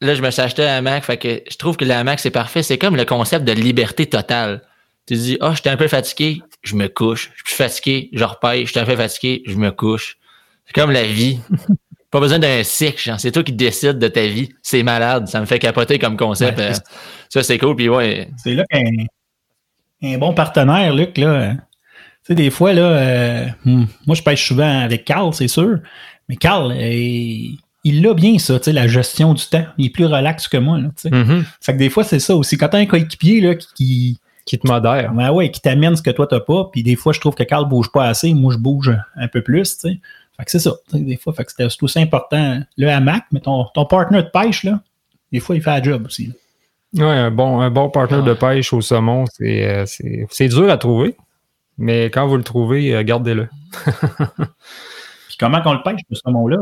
Là, 0.00 0.14
je 0.14 0.22
me 0.22 0.30
suis 0.30 0.42
acheté 0.42 0.64
un 0.66 0.76
hamac, 0.78 1.04
fait 1.04 1.16
que 1.16 1.42
je 1.50 1.56
trouve 1.56 1.76
que 1.76 1.84
le 1.84 1.92
hamac, 1.92 2.20
c'est 2.20 2.30
parfait. 2.30 2.62
C'est 2.62 2.78
comme 2.78 2.96
le 2.96 3.04
concept 3.04 3.44
de 3.44 3.52
liberté 3.52 4.06
totale. 4.06 4.62
Tu 5.06 5.14
dis, 5.14 5.38
ah, 5.40 5.52
j'étais 5.54 5.70
un 5.70 5.76
peu 5.76 5.88
fatigué, 5.88 6.40
je 6.62 6.74
me 6.76 6.88
couche. 6.88 7.30
Je 7.32 7.36
suis 7.36 7.44
plus 7.44 7.54
fatigué, 7.54 8.10
je 8.12 8.24
repêche. 8.24 8.68
J'étais 8.68 8.80
un 8.80 8.84
peu 8.86 8.96
fatigué, 8.96 9.42
je 9.46 9.54
me 9.56 9.70
couche. 9.70 10.16
C'est 10.66 10.74
comme 10.74 10.90
la 10.90 11.04
vie. 11.04 11.38
Pas 12.10 12.20
besoin 12.20 12.38
d'un 12.38 12.62
cycle. 12.62 13.14
C'est 13.18 13.32
toi 13.32 13.42
qui 13.42 13.52
décides 13.52 13.98
de 13.98 14.08
ta 14.08 14.26
vie. 14.26 14.50
C'est 14.62 14.82
malade. 14.82 15.26
Ça 15.26 15.40
me 15.40 15.46
fait 15.46 15.58
capoter 15.58 15.98
comme 15.98 16.16
concept. 16.16 16.58
Ouais, 16.58 16.70
Euh, 16.70 16.74
ça, 17.28 17.42
c'est 17.42 17.58
cool. 17.58 17.74
Puis 17.76 17.88
ouais, 17.88 18.30
C'est 18.36 18.54
là 18.54 18.64
qu'un 18.70 18.84
un 20.02 20.18
bon 20.18 20.32
partenaire, 20.34 20.94
Luc, 20.94 21.16
là. 21.18 21.26
euh, 21.28 21.52
Tu 21.54 21.58
sais, 22.28 22.34
des 22.34 22.50
fois, 22.50 22.72
là, 22.72 22.82
euh, 22.82 23.46
hmm, 23.64 23.84
moi, 24.06 24.14
je 24.14 24.22
pêche 24.22 24.46
souvent 24.46 24.80
avec 24.82 25.04
Carl, 25.04 25.32
c'est 25.34 25.48
sûr. 25.48 25.78
Mais 26.28 26.36
Carl, 26.36 26.72
euh, 26.72 27.48
il 27.84 28.02
l'a 28.02 28.14
bien, 28.14 28.38
ça, 28.38 28.58
tu 28.58 28.64
sais, 28.64 28.72
la 28.72 28.86
gestion 28.86 29.34
du 29.34 29.44
temps. 29.46 29.64
Il 29.78 29.86
est 29.86 29.90
plus 29.90 30.06
relax 30.06 30.48
que 30.48 30.56
moi, 30.56 30.78
là, 30.78 30.88
tu 30.96 31.08
sais. 31.08 31.10
Mhm. 31.10 31.44
Fait 31.60 31.72
que 31.74 31.78
des 31.78 31.90
fois, 31.90 32.02
c'est 32.04 32.18
ça 32.18 32.34
aussi. 32.34 32.56
Quand 32.56 32.68
t'as 32.68 32.78
un 32.78 32.86
coéquipier, 32.86 33.40
là, 33.40 33.54
qui, 33.54 34.18
qui, 34.46 34.58
te 34.58 34.66
modère. 34.66 35.12
ben 35.12 35.30
ouais, 35.30 35.50
qui 35.50 35.60
t'amène 35.60 35.94
ce 35.96 36.02
que 36.02 36.10
toi, 36.10 36.26
t'as 36.26 36.40
pas, 36.40 36.68
puis 36.72 36.82
des 36.82 36.96
fois, 36.96 37.12
je 37.12 37.20
trouve 37.20 37.34
que 37.34 37.42
Carl 37.44 37.68
bouge 37.68 37.90
pas 37.92 38.06
assez, 38.06 38.32
moi, 38.34 38.52
je 38.52 38.58
bouge 38.58 38.94
un 39.16 39.28
peu 39.28 39.42
plus, 39.42 39.76
tu 39.78 39.88
sais. 39.90 40.00
Fait 40.36 40.44
que 40.44 40.50
c'est 40.50 40.58
ça. 40.58 40.72
Des 40.92 41.16
fois, 41.16 41.32
fait 41.32 41.44
que 41.44 41.52
c'est 41.56 41.82
aussi 41.82 42.00
important. 42.00 42.60
Le 42.76 42.88
hamac, 42.88 43.24
mais 43.30 43.40
ton, 43.40 43.66
ton 43.74 43.84
partner 43.86 44.22
de 44.22 44.28
pêche, 44.28 44.64
là, 44.64 44.80
des 45.30 45.38
fois, 45.40 45.54
il 45.54 45.62
fait 45.62 45.70
la 45.70 45.82
job 45.82 46.06
aussi. 46.06 46.26
là. 46.26 46.32
Ouais, 47.06 47.12
un 47.12 47.30
bon, 47.30 47.60
un 47.60 47.70
bon 47.70 47.90
Ah. 47.94 48.06
de 48.06 48.34
pêche 48.34 48.72
au 48.72 48.80
saumon, 48.80 49.24
c'est, 49.32 49.68
euh, 49.68 49.84
c'est, 49.86 50.26
c'est 50.30 50.48
dur 50.48 50.70
à 50.70 50.76
trouver. 50.78 51.16
Mais 51.76 52.04
quand 52.06 52.26
vous 52.28 52.36
le 52.36 52.44
trouvez, 52.44 52.94
euh, 52.94 53.02
gardez-le. 53.02 53.48
Puis 55.28 55.36
comment 55.38 55.60
qu'on 55.62 55.72
le 55.72 55.82
pêche, 55.82 56.00
ce 56.10 56.20
saumon-là? 56.24 56.58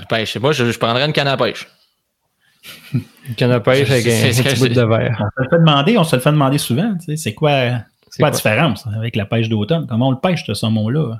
Je 0.00 0.06
pêche. 0.06 0.36
Moi, 0.36 0.52
je, 0.52 0.70
je 0.70 0.78
prendrais 0.78 1.04
une 1.04 1.12
canne 1.12 1.28
à 1.28 1.36
pêche. 1.36 1.68
Une 2.92 3.34
canne 3.36 3.50
à 3.50 3.60
pêche 3.60 3.90
avec 3.90 4.06
un, 4.06 4.10
petit 4.42 4.58
bout 4.58 4.68
de 4.68 4.82
verre. 4.82 5.16
On 5.20 5.24
se 5.24 5.42
le 5.42 5.48
fait 5.48 5.58
demander, 5.58 5.98
on 5.98 6.04
se 6.04 6.16
le 6.16 6.22
fait 6.22 6.30
demander 6.30 6.58
souvent. 6.58 6.94
tu 6.98 7.06
sais, 7.06 7.16
C'est 7.16 7.34
quoi, 7.34 7.50
quoi 7.50 7.78
quoi, 8.16 8.28
la 8.28 8.30
différence 8.30 8.86
avec 8.96 9.16
la 9.16 9.26
pêche 9.26 9.48
d'automne? 9.48 9.86
Comment 9.88 10.08
on 10.08 10.12
le 10.12 10.20
pêche, 10.20 10.44
ce 10.46 10.54
saumon-là? 10.54 11.18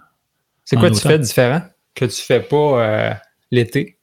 c'est 0.64 0.76
quoi 0.76 0.90
tu 0.90 1.00
fais 1.00 1.18
différent 1.18 1.62
que 1.94 2.04
tu 2.04 2.22
fais 2.22 2.40
pas 2.40 2.56
euh, 2.56 3.14
l'été? 3.50 3.96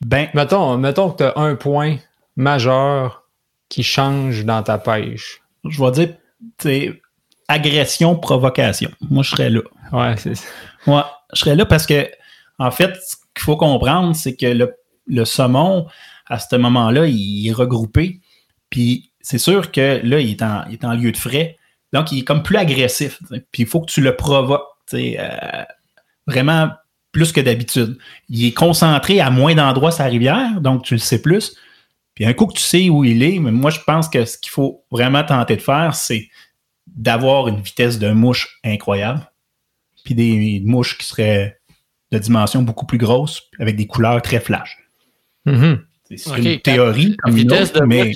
Ben, 0.00 0.28
Mettons, 0.34 0.78
mettons 0.78 1.10
que 1.10 1.18
tu 1.18 1.24
as 1.24 1.38
un 1.38 1.54
point 1.54 1.96
majeur 2.36 3.24
qui 3.68 3.82
change 3.82 4.44
dans 4.44 4.62
ta 4.62 4.78
pêche. 4.78 5.42
je 5.68 5.82
vais 5.82 5.90
dire, 5.90 6.14
tu 6.58 7.02
agression, 7.48 8.14
provocation. 8.16 8.90
Moi, 9.10 9.22
je 9.22 9.30
serais 9.30 9.50
là. 9.50 9.60
Ouais, 9.92 10.14
c'est 10.16 10.34
Ouais, 10.86 11.02
je 11.32 11.40
serais 11.40 11.56
là 11.56 11.64
parce 11.64 11.86
que, 11.86 12.08
en 12.58 12.70
fait, 12.70 12.94
ce 12.96 13.16
qu'il 13.38 13.44
faut 13.44 13.56
comprendre, 13.56 14.14
c'est 14.14 14.36
que 14.36 14.46
le, 14.46 14.74
le 15.06 15.24
saumon, 15.24 15.86
à 16.26 16.38
ce 16.38 16.56
moment-là, 16.56 17.06
il 17.06 17.48
est 17.48 17.52
regroupé. 17.52 18.20
Puis 18.70 19.10
c'est 19.20 19.38
sûr 19.38 19.72
que 19.72 20.00
là, 20.04 20.20
il 20.20 20.30
est, 20.30 20.42
en, 20.42 20.64
il 20.68 20.74
est 20.74 20.84
en 20.84 20.94
lieu 20.94 21.12
de 21.12 21.16
frais. 21.16 21.56
Donc, 21.92 22.12
il 22.12 22.20
est 22.20 22.24
comme 22.24 22.42
plus 22.42 22.56
agressif. 22.56 23.18
Puis 23.52 23.62
il 23.62 23.66
faut 23.66 23.80
que 23.80 23.90
tu 23.90 24.00
le 24.00 24.14
provoques. 24.14 24.66
euh, 24.94 25.64
vraiment 26.26 26.68
plus 27.12 27.32
que 27.32 27.40
d'habitude. 27.40 27.98
Il 28.28 28.44
est 28.44 28.52
concentré 28.52 29.20
à 29.20 29.30
moins 29.30 29.54
d'endroits 29.54 29.90
la 29.98 30.04
rivière, 30.04 30.60
donc 30.60 30.84
tu 30.84 30.94
le 30.94 31.00
sais 31.00 31.22
plus. 31.22 31.56
Puis 32.14 32.26
un 32.26 32.32
coup 32.34 32.46
que 32.46 32.54
tu 32.54 32.62
sais 32.62 32.90
où 32.90 33.04
il 33.04 33.22
est, 33.22 33.38
mais 33.38 33.50
moi, 33.50 33.70
je 33.70 33.80
pense 33.86 34.08
que 34.08 34.24
ce 34.24 34.36
qu'il 34.36 34.50
faut 34.50 34.84
vraiment 34.90 35.24
tenter 35.24 35.56
de 35.56 35.62
faire, 35.62 35.94
c'est 35.94 36.28
d'avoir 36.86 37.48
une 37.48 37.60
vitesse 37.60 37.98
de 37.98 38.10
mouche 38.10 38.58
incroyable 38.64 39.26
puis 40.04 40.14
des 40.14 40.62
mouches 40.64 40.96
qui 40.96 41.06
seraient 41.06 41.57
de 42.12 42.18
dimension 42.18 42.62
beaucoup 42.62 42.86
plus 42.86 42.98
grosse, 42.98 43.42
avec 43.58 43.76
des 43.76 43.86
couleurs 43.86 44.20
très 44.22 44.40
flash. 44.40 44.78
Mhm. 45.44 45.80
C'est 46.16 46.38
une 46.38 46.60
théorie 46.60 47.16
comme 47.22 47.32
une 47.36 47.42
vitesse 47.42 47.70
autre, 47.70 47.80
de 47.80 47.86
mais 47.86 48.04
mouche. 48.04 48.14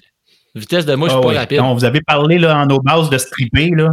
Vitesse 0.55 0.87
de 0.87 0.95
mouche, 0.95 1.11
Ah 1.15 1.21
pas 1.21 1.27
ouais. 1.29 1.39
rapide. 1.39 1.59
Non, 1.59 1.75
vous 1.75 1.85
avez 1.85 2.01
parlé 2.01 2.39
là, 2.39 2.59
en 2.59 2.67
nos 2.67 2.81
bases 2.81 3.11
de 3.11 3.19
stripper. 3.19 3.71
Là. 3.71 3.91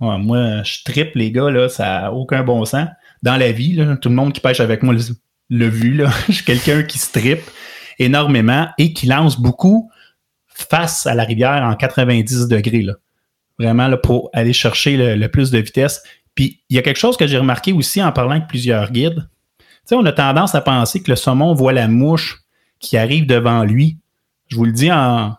Ouais, 0.00 0.18
moi, 0.18 0.62
je 0.62 0.78
trippe, 0.84 1.14
les 1.14 1.30
gars, 1.30 1.50
là, 1.50 1.68
ça 1.68 1.84
n'a 1.84 2.12
aucun 2.12 2.42
bon 2.42 2.64
sens. 2.64 2.88
Dans 3.22 3.36
la 3.36 3.52
vie, 3.52 3.74
là, 3.74 3.96
tout 3.96 4.08
le 4.10 4.14
monde 4.14 4.32
qui 4.32 4.40
pêche 4.40 4.60
avec 4.60 4.82
moi 4.82 4.94
le- 4.94 5.00
l'a 5.50 5.68
vu. 5.68 5.94
Là. 5.94 6.10
Je 6.28 6.32
suis 6.34 6.44
quelqu'un 6.44 6.82
qui 6.82 6.98
strippe 6.98 7.42
énormément 7.98 8.68
et 8.78 8.92
qui 8.92 9.06
lance 9.06 9.40
beaucoup 9.40 9.90
face 10.46 11.06
à 11.06 11.14
la 11.14 11.24
rivière 11.24 11.62
en 11.64 11.74
90 11.74 12.48
degrés. 12.48 12.82
Là. 12.82 12.94
Vraiment 13.58 13.88
là, 13.88 13.96
pour 13.96 14.28
aller 14.34 14.52
chercher 14.52 14.96
le, 14.96 15.16
le 15.16 15.28
plus 15.28 15.50
de 15.50 15.58
vitesse. 15.58 16.02
Puis 16.36 16.60
il 16.68 16.76
y 16.76 16.78
a 16.78 16.82
quelque 16.82 16.98
chose 16.98 17.16
que 17.16 17.26
j'ai 17.26 17.38
remarqué 17.38 17.72
aussi 17.72 18.00
en 18.00 18.12
parlant 18.12 18.32
avec 18.32 18.46
plusieurs 18.46 18.92
guides. 18.92 19.28
Tu 19.58 19.64
sais, 19.86 19.94
on 19.96 20.04
a 20.04 20.12
tendance 20.12 20.54
à 20.54 20.60
penser 20.60 21.02
que 21.02 21.10
le 21.10 21.16
saumon 21.16 21.54
voit 21.54 21.72
la 21.72 21.88
mouche 21.88 22.42
qui 22.78 22.96
arrive 22.96 23.26
devant 23.26 23.64
lui. 23.64 23.98
Je 24.46 24.56
vous 24.56 24.64
le 24.64 24.72
dis 24.72 24.92
en, 24.92 25.34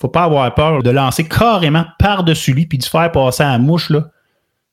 faut 0.00 0.08
pas 0.08 0.24
avoir 0.24 0.52
peur 0.54 0.82
de 0.82 0.90
lancer 0.90 1.28
carrément 1.28 1.84
par-dessus 1.98 2.54
lui 2.54 2.66
puis 2.66 2.78
de 2.78 2.84
faire 2.84 3.12
passer 3.12 3.42
à 3.42 3.50
la 3.50 3.58
mouche, 3.58 3.90
là, 3.90 4.10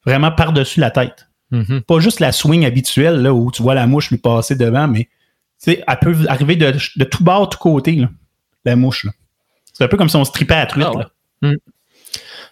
vraiment 0.06 0.32
par-dessus 0.32 0.80
la 0.80 0.90
tête. 0.90 1.28
Mhm. 1.52 1.82
Pas 1.82 2.00
juste 2.00 2.20
la 2.20 2.32
swing 2.32 2.66
habituelle 2.66 3.22
là, 3.22 3.34
où 3.34 3.52
tu 3.52 3.62
vois 3.62 3.76
la 3.76 3.88
mouche 3.88 4.10
lui 4.10 4.18
passer 4.18 4.56
devant, 4.56 4.88
mais 4.88 5.04
tu 5.04 5.10
sais, 5.72 5.84
elle 5.86 6.00
peut 6.00 6.16
arriver 6.28 6.56
de, 6.56 6.74
de 6.96 7.04
tout 7.04 7.24
bord, 7.24 7.50
tout 7.50 7.58
côté, 7.58 7.94
là, 7.94 8.10
la 8.64 8.76
mouche. 8.76 9.06
C'est 9.74 9.84
un 9.84 9.88
peu 9.88 9.98
comme 9.98 10.10
si 10.10 10.16
on 10.16 10.26
se 10.26 10.32
tripait 10.32 10.56
à 10.56 10.60
la 10.60 10.66
truite. 10.66 10.88
Ah 10.94 11.00
là. 11.42 11.52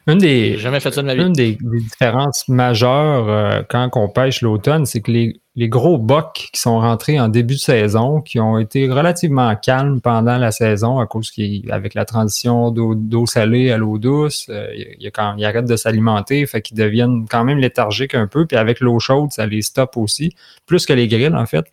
Une 0.07 0.19
des, 0.19 0.57
jamais 0.57 0.79
fait 0.79 0.91
ça 0.91 1.01
de 1.01 1.07
ma 1.07 1.15
vie. 1.15 1.21
une 1.21 1.33
des, 1.33 1.57
des 1.59 1.79
différences 1.79 2.47
majeures 2.47 3.27
euh, 3.27 3.63
quand 3.67 3.89
on 3.95 4.07
pêche 4.07 4.41
l'automne, 4.41 4.85
c'est 4.85 5.01
que 5.01 5.11
les, 5.11 5.41
les 5.55 5.67
gros 5.67 5.97
bocs 5.97 6.49
qui 6.53 6.59
sont 6.59 6.79
rentrés 6.79 7.19
en 7.19 7.27
début 7.27 7.55
de 7.55 7.59
saison, 7.59 8.21
qui 8.21 8.39
ont 8.39 8.59
été 8.59 8.87
relativement 8.87 9.55
calmes 9.55 10.01
pendant 10.01 10.37
la 10.37 10.51
saison 10.51 10.99
à 10.99 11.07
cause 11.07 11.31
qu'avec 11.31 11.95
la 11.95 12.05
transition 12.05 12.69
d'eau 12.69 12.93
d'eau 12.93 13.25
salée 13.25 13.71
à 13.71 13.77
l'eau 13.77 13.97
douce, 13.97 14.47
euh, 14.49 14.67
il 14.75 15.01
y 15.01 15.07
a 15.07 15.11
quand, 15.11 15.35
ils 15.37 15.45
arrêtent 15.45 15.65
de 15.65 15.75
s'alimenter, 15.75 16.45
fait 16.45 16.61
qu'ils 16.61 16.77
deviennent 16.77 17.25
quand 17.27 17.43
même 17.43 17.57
léthargiques 17.57 18.13
un 18.13 18.27
peu, 18.27 18.45
puis 18.45 18.57
avec 18.57 18.81
l'eau 18.81 18.99
chaude, 18.99 19.31
ça 19.31 19.47
les 19.47 19.63
stoppe 19.63 19.97
aussi, 19.97 20.35
plus 20.67 20.85
que 20.85 20.93
les 20.93 21.07
grilles 21.07 21.33
en 21.33 21.45
fait. 21.45 21.65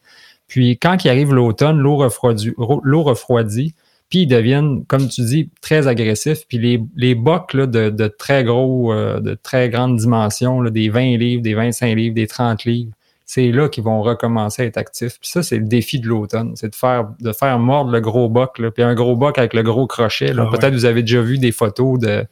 Puis 0.47 0.79
quand 0.79 1.05
il 1.05 1.11
arrive 1.11 1.35
l'automne, 1.35 1.79
l'eau 1.79 1.97
refroidit, 1.97 2.53
l'eau 2.83 3.03
refroidit, 3.03 3.75
puis 4.13 4.21
ils 4.21 4.27
deviennent, 4.27 4.85
comme 4.85 5.09
tu 5.09 5.23
dis, 5.23 5.49
très 5.63 5.89
agressifs. 5.89 6.47
Puis 6.47 6.59
les, 6.59 6.83
les 6.97 7.15
bocs 7.15 7.55
là, 7.55 7.67
de, 7.67 7.89
de 7.89 8.09
très 8.09 8.45
gros, 8.45 8.93
euh, 8.93 9.21
de 9.21 9.33
très 9.43 9.71
grandes 9.71 9.97
dimensions, 9.97 10.61
là, 10.61 10.69
des 10.69 10.91
20 10.91 11.17
livres, 11.17 11.43
des 11.43 11.55
25 11.55 11.97
livres, 11.97 12.15
des 12.15 12.27
30 12.27 12.65
livres, 12.65 12.93
c'est 13.25 13.51
là 13.51 13.71
qu'ils 13.71 13.85
vont 13.85 14.03
recommencer 14.03 14.61
à 14.61 14.65
être 14.67 14.77
actifs. 14.77 15.19
Puis 15.19 15.31
ça, 15.31 15.43
c'est 15.43 15.57
le 15.57 15.65
défi 15.65 15.99
de 15.99 16.09
l'automne, 16.09 16.53
c'est 16.57 16.69
de 16.69 16.75
faire, 16.75 17.09
de 17.21 17.33
faire 17.33 17.59
mordre 17.59 17.91
le 17.91 18.03
gros 18.03 18.29
boc. 18.29 18.59
Là, 18.59 18.71
puis 18.71 18.83
un 18.83 18.93
gros 18.93 19.17
boc 19.17 19.39
avec 19.39 19.55
le 19.55 19.63
gros 19.63 19.87
crochet. 19.87 20.35
Ah 20.37 20.45
ouais. 20.45 20.59
Peut-être 20.59 20.75
vous 20.75 20.85
avez 20.85 21.01
déjà 21.01 21.23
vu 21.23 21.39
des 21.39 21.53
photos 21.53 21.99
de 21.99 22.27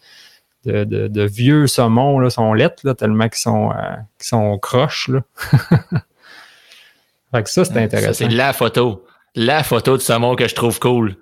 de, 0.67 0.85
de, 0.85 1.09
de 1.09 1.23
vieux 1.23 1.67
saumons 1.67 2.19
là, 2.19 2.29
sont 2.29 2.53
lettres, 2.53 2.83
là, 2.85 2.95
tellement 2.95 3.31
qu'ils 3.31 3.41
sont, 3.41 3.71
euh, 3.71 3.97
sont 4.19 4.59
croches. 4.59 5.09
Là. 5.09 5.23
fait 7.33 7.43
que 7.43 7.49
ça, 7.49 7.65
c'est 7.65 7.79
intéressant. 7.79 8.13
c'est 8.13 8.29
la 8.29 8.53
photo. 8.53 9.07
La 9.35 9.63
photo 9.63 9.97
de 9.97 10.03
saumon 10.03 10.37
que 10.37 10.47
je 10.47 10.55
trouve 10.55 10.79
cool. 10.79 11.17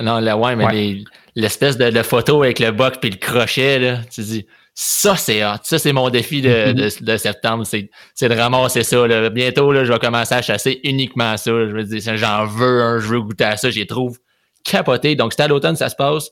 Non, 0.00 0.18
là, 0.20 0.36
ouais, 0.36 0.56
mais 0.56 0.64
Ouais. 0.66 1.04
l'espèce 1.34 1.76
de, 1.78 1.90
de 1.90 2.02
photo 2.02 2.42
avec 2.42 2.58
le 2.58 2.70
box 2.72 2.98
puis 3.00 3.10
le 3.10 3.16
crochet, 3.16 3.78
là, 3.78 3.98
tu 4.12 4.20
dis, 4.22 4.46
ça, 4.74 5.16
c'est 5.16 5.44
hot. 5.44 5.56
Ça, 5.62 5.78
c'est 5.78 5.92
mon 5.92 6.10
défi 6.10 6.42
de, 6.42 6.48
Mm-hmm. 6.50 7.00
de, 7.00 7.12
de 7.12 7.16
septembre. 7.16 7.64
C'est 7.64 8.28
de 8.28 8.34
ramasser 8.34 8.82
ça. 8.82 9.06
Là. 9.06 9.30
Bientôt, 9.30 9.72
là, 9.72 9.84
je 9.84 9.92
vais 9.92 9.98
commencer 9.98 10.34
à 10.34 10.42
chasser 10.42 10.80
uniquement 10.84 11.36
ça. 11.36 11.50
Je 11.50 11.72
veux 11.72 11.84
dire, 11.84 12.16
j'en 12.16 12.44
veux 12.46 12.82
un, 12.82 12.98
je 12.98 13.06
veux 13.06 13.20
goûter 13.22 13.44
à 13.44 13.56
ça. 13.56 13.70
J'y 13.70 13.86
trouve 13.86 14.18
capoté. 14.64 15.14
Donc, 15.14 15.32
c'est 15.32 15.42
à 15.42 15.48
l'automne, 15.48 15.76
ça 15.76 15.88
se 15.88 15.96
passe. 15.96 16.30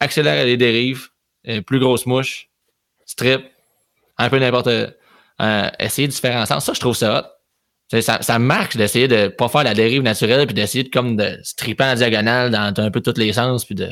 Accélère 0.00 0.44
les 0.44 0.56
dérives. 0.56 1.08
euh, 1.46 1.60
plus 1.60 1.78
grosse 1.78 2.06
mouche. 2.06 2.48
Strip. 3.06 3.42
Un 4.18 4.28
peu 4.30 4.38
n'importe. 4.38 4.66
Euh, 4.68 5.68
essayer 5.78 6.08
différents 6.08 6.46
sens. 6.46 6.64
Ça, 6.64 6.72
je 6.72 6.80
trouve 6.80 6.96
ça 6.96 7.20
hot. 7.20 7.28
Ça, 8.00 8.22
ça 8.22 8.38
marche 8.38 8.76
d'essayer 8.76 9.08
de 9.08 9.28
pas 9.28 9.48
faire 9.48 9.64
la 9.64 9.74
dérive 9.74 10.02
naturelle 10.02 10.46
puis 10.46 10.54
d'essayer 10.54 10.84
de 10.84 10.88
comme 10.90 11.16
de 11.16 11.38
stripper 11.42 11.84
en 11.84 11.94
diagonale 11.94 12.50
dans 12.50 12.72
un 12.82 12.90
peu 12.90 13.00
tous 13.00 13.18
les 13.18 13.32
sens 13.32 13.64
puis 13.64 13.74
de 13.74 13.88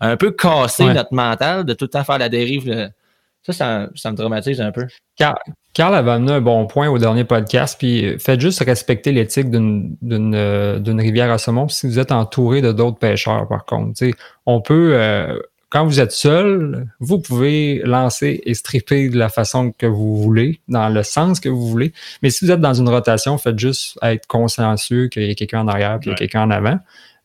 un 0.00 0.16
peu 0.16 0.30
casser 0.32 0.84
Ouais. 0.84 0.94
notre 0.94 1.12
mental 1.14 1.64
de 1.64 1.74
tout 1.74 1.84
le 1.84 1.90
temps 1.90 2.04
faire 2.04 2.18
la 2.18 2.28
dérive. 2.28 2.68
là. 2.68 2.88
Ça, 3.44 3.52
ça, 3.52 3.88
ça 3.94 4.10
me 4.12 4.16
traumatise 4.16 4.60
un 4.60 4.70
peu. 4.72 4.86
Car- 5.16 5.38
Carl 5.74 5.94
avait 5.94 6.10
amené 6.12 6.32
un 6.32 6.40
bon 6.40 6.66
point 6.66 6.88
au 6.88 6.98
dernier 6.98 7.24
podcast, 7.24 7.76
puis 7.78 8.04
euh, 8.04 8.18
faites 8.18 8.40
juste 8.40 8.62
respecter 8.62 9.10
l'éthique 9.10 9.50
d'une 9.50 9.96
d'une 10.02 10.34
euh, 10.34 10.78
d'une 10.78 11.00
rivière 11.00 11.30
à 11.30 11.38
saumon 11.38 11.66
si 11.68 11.86
vous 11.86 11.98
êtes 11.98 12.12
entouré 12.12 12.60
de 12.60 12.72
d'autres 12.72 12.98
pêcheurs, 12.98 13.48
par 13.48 13.64
contre. 13.64 13.98
On 14.46 14.60
peut, 14.60 14.92
euh, 14.94 15.38
quand 15.72 15.86
vous 15.86 16.00
êtes 16.00 16.12
seul, 16.12 16.86
vous 17.00 17.18
pouvez 17.18 17.80
lancer 17.84 18.42
et 18.44 18.52
stripper 18.52 19.08
de 19.08 19.16
la 19.18 19.30
façon 19.30 19.72
que 19.72 19.86
vous 19.86 20.18
voulez, 20.22 20.60
dans 20.68 20.90
le 20.90 21.02
sens 21.02 21.40
que 21.40 21.48
vous 21.48 21.66
voulez. 21.66 21.94
Mais 22.22 22.28
si 22.28 22.44
vous 22.44 22.50
êtes 22.50 22.60
dans 22.60 22.74
une 22.74 22.90
rotation, 22.90 23.38
faites 23.38 23.58
juste 23.58 23.98
être 24.02 24.26
consciencieux 24.26 25.08
qu'il 25.08 25.26
y 25.26 25.30
a 25.30 25.34
quelqu'un 25.34 25.60
en 25.62 25.68
arrière 25.68 25.98
puis 25.98 26.02
qu'il 26.02 26.08
y 26.10 26.10
a 26.10 26.12
Ouais. 26.12 26.18
quelqu'un 26.18 26.42
en 26.42 26.50
avant. 26.50 26.78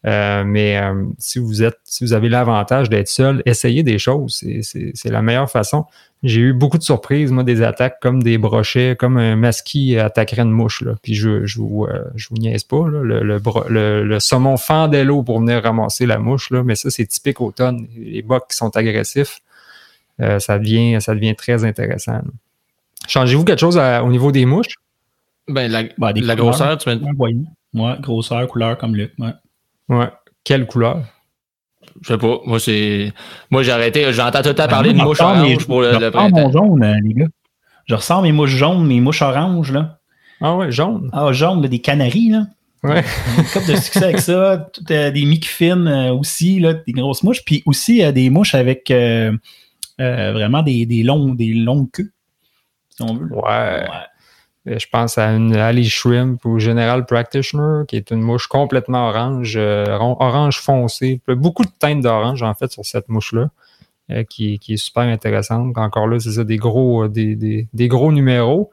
Euh, 0.05 0.43
mais 0.45 0.77
euh, 0.77 1.03
si 1.17 1.39
vous 1.39 1.61
êtes, 1.63 1.79
si 1.83 2.05
vous 2.05 2.13
avez 2.13 2.29
l'avantage 2.29 2.87
d'être 2.89 3.09
seul, 3.09 3.41
essayez 3.45 3.83
des 3.83 3.97
choses. 3.99 4.41
C'est 4.61 5.09
la 5.09 5.21
meilleure 5.21 5.51
façon. 5.51 5.83
J'ai 6.27 6.41
eu 6.41 6.53
beaucoup 6.53 6.77
de 6.77 6.83
surprises, 6.83 7.31
moi, 7.31 7.43
des 7.43 7.61
attaques 7.61 7.99
comme 8.01 8.21
des 8.21 8.37
brochets, 8.37 8.95
comme 8.97 9.17
un 9.17 9.35
masquis 9.35 9.97
attaquerait 9.97 10.41
une 10.43 10.51
mouche. 10.51 10.81
Là. 10.81 10.95
Puis 11.01 11.13
je, 11.13 11.45
je, 11.45 11.59
vous, 11.59 11.85
euh, 11.85 12.03
je 12.15 12.27
vous 12.29 12.35
niaise 12.37 12.63
pas. 12.63 12.87
Là. 12.89 13.01
Le, 13.01 13.23
le, 13.23 13.39
bro- 13.39 13.67
le, 13.69 14.03
le 14.03 14.19
saumon 14.19 14.57
fendait 14.57 15.03
l'eau 15.05 15.23
pour 15.23 15.39
venir 15.39 15.63
ramasser 15.63 16.05
la 16.05 16.17
mouche, 16.17 16.49
là. 16.51 16.63
mais 16.63 16.75
ça, 16.75 16.89
c'est 16.89 17.05
typique 17.05 17.39
automne. 17.41 17.87
Les 17.95 18.21
bocs 18.21 18.47
qui 18.49 18.57
sont 18.57 18.75
agressifs, 18.75 19.39
euh, 20.21 20.39
ça, 20.39 20.59
devient, 20.59 20.97
ça 21.01 21.13
devient 21.15 21.35
très 21.35 21.63
intéressant. 21.63 22.13
là. 22.13 22.21
Changez-vous 23.07 23.45
quelque 23.45 23.59
chose 23.59 23.77
à- 23.77 24.03
au 24.03 24.09
niveau 24.09 24.31
des 24.31 24.45
mouches? 24.45 24.75
Ben, 25.47 25.71
la, 25.71 25.83
Ben, 25.83 25.91
la 25.99 26.11
couleurs. 26.13 26.35
grosseur, 26.35 26.77
tu 26.77 26.89
me 26.89 26.95
Ouais, 26.95 27.11
voyons. 27.15 27.45
Ouais, 27.73 27.93
grosseur, 28.01 28.47
couleur 28.47 28.77
comme 28.77 28.95
Luc. 28.95 29.13
Ouais. 29.19 29.33
Ouais. 29.89 30.09
Quelle 30.43 30.65
couleur? 30.67 31.03
Je 32.01 32.07
sais 32.07 32.17
pas. 32.17 32.39
Moi, 32.45 32.59
c'est. 32.59 33.11
Moi, 33.49 33.63
j'ai 33.63 33.71
arrêté. 33.71 34.11
J'entends 34.13 34.41
tout 34.41 34.49
le 34.49 34.55
temps 34.55 34.63
Ben, 34.65 34.69
parler 34.69 34.93
de 34.93 34.97
moi, 34.97 35.05
je 35.05 35.07
mouche 35.09 35.19
ressens 35.19 35.41
mes- 35.43 35.49
orange 35.53 35.65
pour 35.67 35.81
le, 35.81 35.93
je 35.93 35.99
le 35.99 36.11
printemps. 36.11 36.39
mon 36.39 36.51
jaune, 36.51 36.99
les 37.03 37.13
gars. 37.13 37.27
Je 37.85 37.95
ressens 37.95 38.21
mes 38.21 38.31
mouches 38.31 38.51
jaunes, 38.55 38.85
mes 38.85 38.99
mouches 38.99 39.21
oranges, 39.21 39.71
là. 39.71 39.97
Ah 40.41 40.55
ouais, 40.55 40.71
jaune. 40.71 41.09
Ah, 41.13 41.31
jaune, 41.31 41.61
là, 41.61 41.67
des 41.67 41.79
canaris, 41.79 42.29
là. 42.29 42.43
Ouais. 42.83 43.03
Une 43.37 43.43
couple 43.45 43.71
de 43.71 43.75
succès 43.77 44.03
avec 44.03 44.19
ça. 44.19 44.69
Tout, 44.73 44.83
euh, 44.91 45.09
des 45.09 45.25
Mickey 45.25 45.47
Finn 45.47 45.87
euh, 45.87 46.13
aussi, 46.13 46.59
là, 46.59 46.73
des 46.73 46.93
grosses 46.93 47.23
mouches. 47.23 47.43
Puis 47.43 47.63
aussi 47.65 48.03
euh, 48.03 48.11
des 48.11 48.29
mouches 48.29 48.53
avec 48.53 48.91
euh, 48.91 49.31
euh, 49.99 50.31
vraiment 50.33 50.61
des, 50.61 50.85
des, 50.85 51.01
longs, 51.01 51.33
des 51.33 51.53
longues 51.53 51.89
queues, 51.91 52.11
si 52.89 53.01
on 53.01 53.15
veut. 53.15 53.29
Ouais. 53.33 53.85
Je 54.67 54.85
pense 54.91 55.17
à 55.17 55.29
une 55.31 55.55
Ali 55.55 55.87
Shrimp 55.87 56.43
ou 56.43 56.59
General 56.59 57.05
Practitioner, 57.05 57.85
qui 57.87 57.95
est 57.95 58.11
une 58.11 58.19
mouche 58.19 58.47
complètement 58.47 59.07
orange, 59.07 59.55
euh, 59.55 59.97
orange 59.97 60.59
foncé. 60.59 61.21
Beaucoup 61.25 61.63
de 61.63 61.71
teintes 61.79 62.01
d'orange, 62.01 62.43
en 62.43 62.53
fait, 62.53 62.69
sur 62.71 62.85
cette 62.85 63.07
mouche-là, 63.07 63.49
euh, 64.11 64.23
qui, 64.23 64.59
est 64.67 64.77
super 64.77 65.03
intéressante. 65.03 65.77
Encore 65.77 66.07
là, 66.07 66.19
c'est 66.19 66.33
ça, 66.33 66.43
des 66.43 66.57
gros, 66.57 67.05
euh, 67.05 67.07
des, 67.07 67.87
gros 67.87 68.11
numéros, 68.11 68.71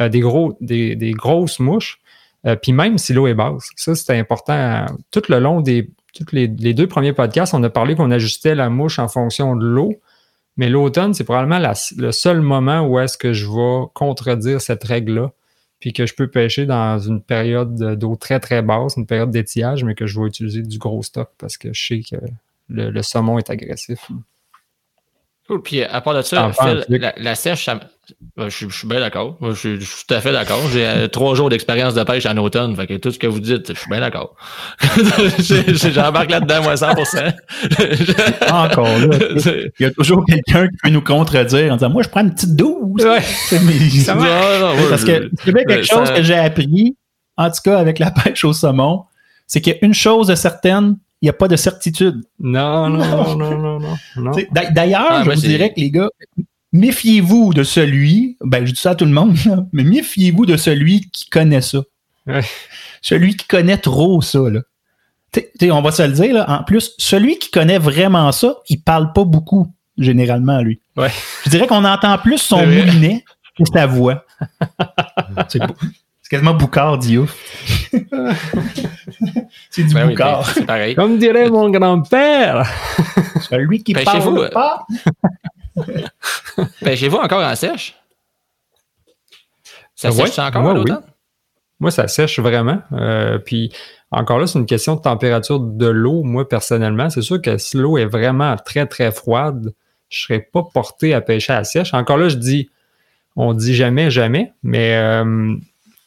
euh, 0.00 0.08
des, 0.08 0.18
gros, 0.18 0.56
des, 0.60 1.12
grosses 1.12 1.60
mouches. 1.60 2.00
Euh, 2.44 2.56
Puis 2.56 2.72
même 2.72 2.98
si 2.98 3.12
l'eau 3.12 3.28
est 3.28 3.34
basse. 3.34 3.70
Ça, 3.76 3.94
c'est 3.94 4.18
important. 4.18 4.86
Tout 5.12 5.22
le 5.28 5.38
long 5.38 5.60
des 5.60 5.90
tous 6.12 6.34
les, 6.34 6.46
les 6.46 6.72
deux 6.72 6.86
premiers 6.86 7.12
podcasts, 7.12 7.52
on 7.52 7.62
a 7.62 7.68
parlé 7.68 7.94
qu'on 7.94 8.10
ajustait 8.10 8.54
la 8.54 8.70
mouche 8.70 8.98
en 8.98 9.06
fonction 9.06 9.54
de 9.54 9.66
l'eau. 9.66 9.92
Mais 10.56 10.68
l'automne, 10.68 11.12
c'est 11.12 11.24
probablement 11.24 11.72
le 11.96 12.12
seul 12.12 12.40
moment 12.40 12.86
où 12.86 12.98
est-ce 12.98 13.18
que 13.18 13.32
je 13.32 13.46
vais 13.46 13.86
contredire 13.94 14.60
cette 14.60 14.84
règle-là, 14.84 15.32
puis 15.80 15.92
que 15.92 16.06
je 16.06 16.14
peux 16.14 16.28
pêcher 16.28 16.64
dans 16.64 16.98
une 16.98 17.22
période 17.22 17.98
d'eau 17.98 18.16
très 18.16 18.40
très 18.40 18.62
basse, 18.62 18.96
une 18.96 19.06
période 19.06 19.30
d'étiage, 19.30 19.84
mais 19.84 19.94
que 19.94 20.06
je 20.06 20.18
vais 20.18 20.26
utiliser 20.26 20.62
du 20.62 20.78
gros 20.78 21.02
stock 21.02 21.30
parce 21.38 21.58
que 21.58 21.72
je 21.72 21.86
sais 21.86 22.00
que 22.00 22.16
le 22.68 23.02
saumon 23.02 23.38
est 23.38 23.50
agressif. 23.50 24.10
Cool. 25.48 25.62
Puis 25.62 25.82
à 25.82 26.00
part 26.00 26.14
de 26.14 26.22
ça, 26.22 26.50
Phil, 26.52 26.84
la, 26.88 27.14
la 27.16 27.34
sèche, 27.34 27.64
ça 27.66 27.78
ben, 28.36 28.48
je, 28.48 28.54
suis- 28.56 28.70
je 28.70 28.76
suis 28.78 28.86
bien 28.88 29.00
d'accord. 29.00 29.36
Je, 29.42 29.52
suis- 29.52 29.80
je 29.80 29.84
suis 29.84 30.04
tout 30.06 30.14
à 30.14 30.20
fait 30.20 30.32
d'accord. 30.32 30.60
J'ai 30.72 30.86
euh, 30.86 31.08
trois 31.12 31.34
jours 31.34 31.50
d'expérience 31.50 31.94
de 31.94 32.02
pêche 32.04 32.24
en 32.26 32.36
automne. 32.36 32.74
Fait 32.76 32.86
que 32.86 32.94
tout 32.98 33.10
ce 33.10 33.18
que 33.18 33.26
vous 33.26 33.40
dites, 33.40 33.72
je 33.74 33.78
suis 33.78 33.90
bien 33.90 34.00
d'accord. 34.00 34.36
J'embarque 35.38 36.30
là-dedans, 36.30 36.62
moi, 36.62 36.74
100%. 36.74 37.32
Encore 38.52 38.86
là. 38.86 39.18
Il 39.78 39.82
y 39.82 39.84
a 39.84 39.90
toujours 39.90 40.24
quelqu'un 40.24 40.68
qui 40.68 40.76
peut 40.82 40.90
nous 40.90 41.00
contredire 41.02 41.72
en 41.72 41.76
disant 41.76 41.90
Moi, 41.90 42.02
je 42.02 42.08
prends 42.08 42.20
une 42.22 42.32
petite 42.34 42.54
douce. 42.56 43.02
Ouais. 43.02 43.20
Mais- 43.52 44.14
Non, 44.14 44.20
non, 44.60 44.76
moi, 44.76 44.86
Parce 44.90 45.04
que 45.04 45.30
c'est 45.44 45.52
bien 45.52 45.64
quelque 45.64 45.86
ça- 45.86 45.96
chose 45.96 46.10
que 46.12 46.22
j'ai 46.22 46.34
appris, 46.38 46.96
en 47.36 47.50
tout 47.50 47.60
cas 47.64 47.78
avec 47.78 47.98
la 47.98 48.10
pêche 48.10 48.44
au 48.44 48.52
saumon, 48.52 49.04
c'est 49.46 49.60
qu'il 49.60 49.72
y 49.72 49.76
a 49.76 49.84
une 49.84 49.94
chose 49.94 50.28
de 50.28 50.34
certaine, 50.34 50.96
n'y 51.26 51.30
a 51.30 51.34
pas 51.34 51.48
de 51.48 51.56
certitude. 51.56 52.22
Non, 52.40 52.88
non, 52.90 53.36
non, 53.36 53.58
non, 53.58 53.78
non, 53.80 53.96
non. 54.16 54.32
D'ailleurs, 54.72 55.06
Ah, 55.10 55.22
je 55.24 55.30
vous 55.30 55.36
c'est- 55.40 55.48
dirais 55.48 55.70
que 55.74 55.80
les 55.80 55.90
gars, 55.90 56.08
méfiez-vous 56.72 57.54
de 57.54 57.62
celui, 57.62 58.36
ben 58.42 58.66
je 58.66 58.72
dis 58.72 58.80
ça 58.80 58.90
à 58.90 58.94
tout 58.94 59.04
le 59.04 59.10
monde, 59.12 59.36
là, 59.46 59.64
mais 59.72 59.84
méfiez-vous 59.84 60.46
de 60.46 60.56
celui 60.56 61.08
qui 61.10 61.28
connaît 61.30 61.60
ça. 61.60 61.80
Ouais. 62.26 62.42
Celui 63.02 63.36
qui 63.36 63.46
connaît 63.46 63.78
trop 63.78 64.20
ça. 64.20 64.40
Là. 64.50 64.60
Tu 65.32 65.40
sais- 65.40 65.50
tu 65.58 65.66
sais, 65.66 65.70
on 65.72 65.80
va 65.82 65.92
se 65.92 66.02
le 66.02 66.12
dire, 66.12 66.34
là, 66.34 66.50
en 66.60 66.64
plus, 66.64 66.92
celui 66.98 67.38
qui 67.38 67.50
connaît 67.50 67.78
vraiment 67.78 68.32
ça, 68.32 68.56
il 68.68 68.80
parle 68.82 69.12
pas 69.12 69.24
beaucoup, 69.24 69.72
généralement, 69.98 70.60
lui. 70.60 70.80
Ouais. 70.96 71.10
Je 71.44 71.50
dirais 71.50 71.66
qu'on 71.66 71.84
entend 71.84 72.18
plus 72.18 72.38
son 72.38 72.66
moulinet 72.66 73.24
que 73.56 73.64
sa 73.72 73.86
voix. 73.86 74.24
c'est 75.48 75.60
beau- 75.60 75.74
c'est 76.26 76.30
quasiment 76.30 76.54
Boucard 76.54 76.98
Diouf. 76.98 77.36
c'est 79.70 79.84
du 79.84 79.94
Ben 79.94 80.06
oui, 80.08 80.14
Boucard. 80.14 80.44
c'est 80.50 80.66
pareil. 80.66 80.96
Comme 80.96 81.18
dirait 81.18 81.48
mon 81.48 81.70
grand-père. 81.70 82.68
Celui 83.48 83.84
qui 83.84 83.92
parle 83.92 84.36
euh, 84.36 84.48
pas. 84.48 84.84
Pêchez-vous 86.80 87.18
encore 87.18 87.44
en 87.44 87.54
sèche? 87.54 87.94
Ça 89.94 90.10
Ouais, 90.10 90.26
sèche 90.26 90.40
encore 90.40 90.62
moi, 90.62 90.72
à 90.72 90.74
l'automne? 90.74 91.02
Moi, 91.78 91.92
ça 91.92 92.08
sèche 92.08 92.40
vraiment. 92.40 92.80
Euh, 92.90 93.38
puis 93.38 93.72
encore 94.10 94.40
là, 94.40 94.48
c'est 94.48 94.58
une 94.58 94.66
question 94.66 94.96
de 94.96 95.02
température 95.02 95.60
de 95.60 95.86
l'eau. 95.86 96.24
Moi, 96.24 96.48
personnellement, 96.48 97.08
c'est 97.08 97.22
sûr 97.22 97.40
que 97.40 97.56
si 97.56 97.76
l'eau 97.76 97.98
est 97.98 98.06
vraiment 98.06 98.56
très, 98.56 98.86
très 98.86 99.12
froide, 99.12 99.72
je 100.08 100.24
ne 100.24 100.38
serais 100.38 100.48
pas 100.52 100.64
porté 100.74 101.14
à 101.14 101.20
pêcher 101.20 101.52
à 101.52 101.62
sèche. 101.62 101.94
Encore 101.94 102.16
là, 102.16 102.28
je 102.28 102.36
dis, 102.36 102.68
on 103.36 103.54
dit 103.54 103.76
jamais, 103.76 104.10
jamais, 104.10 104.52
mais 104.64 104.96
euh, 104.96 105.54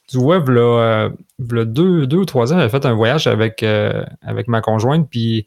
tu 0.09 0.17
vois, 0.17 0.39
v'là, 0.39 0.61
euh, 0.61 1.09
v'là 1.39 1.65
deux, 1.65 2.07
deux 2.07 2.17
ou 2.17 2.25
trois 2.25 2.51
ans, 2.53 2.57
j'avais 2.57 2.69
fait 2.69 2.85
un 2.85 2.93
voyage 2.93 3.27
avec, 3.27 3.63
euh, 3.63 4.03
avec 4.21 4.47
ma 4.47 4.61
conjointe, 4.61 5.07
puis 5.09 5.45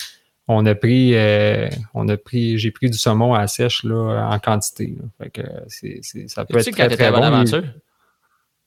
on 0.49 0.65
a 0.67 0.75
pris, 0.75 1.13
euh, 1.15 1.69
on 1.95 2.09
a 2.09 2.17
pris, 2.17 2.59
j'ai 2.59 2.71
pris 2.71 2.89
du 2.91 2.99
saumon 2.99 3.35
à 3.35 3.47
sèche 3.47 3.85
là, 3.85 4.29
en 4.31 4.39
quantité. 4.39 4.95
là. 4.99 5.05
Fait 5.23 5.31
que 5.31 5.43
c'est, 5.69 5.99
c'est- 6.03 6.29
ça 6.29 6.45
peut 6.45 6.59
être 6.59 6.77
quand 6.77 6.87
très, 6.87 6.97
très 6.97 7.07
à 7.07 7.11
bon. 7.13 7.19
Bonaventure? 7.19 7.63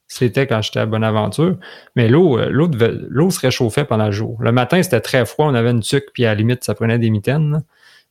C'était 0.07 0.45
quand 0.45 0.61
j'étais 0.61 0.79
à 0.79 0.85
Bonaventure. 0.85 1.57
Mais 1.95 2.07
l'eau, 2.09 2.37
l'eau, 2.49 2.67
devait- 2.67 2.93
l'eau 3.09 3.31
se 3.31 3.39
réchauffait 3.39 3.85
pendant 3.85 4.05
le 4.05 4.11
jour. 4.11 4.37
Le 4.39 4.51
matin, 4.51 4.81
c'était 4.83 5.01
très 5.01 5.25
froid. 5.25 5.47
On 5.47 5.55
avait 5.55 5.71
une 5.71 5.79
tuque, 5.81 6.05
puis 6.13 6.25
à 6.25 6.29
la 6.29 6.35
limite, 6.35 6.63
ça 6.63 6.75
prenait 6.75 6.99
des 6.99 7.09
mitaines. 7.09 7.63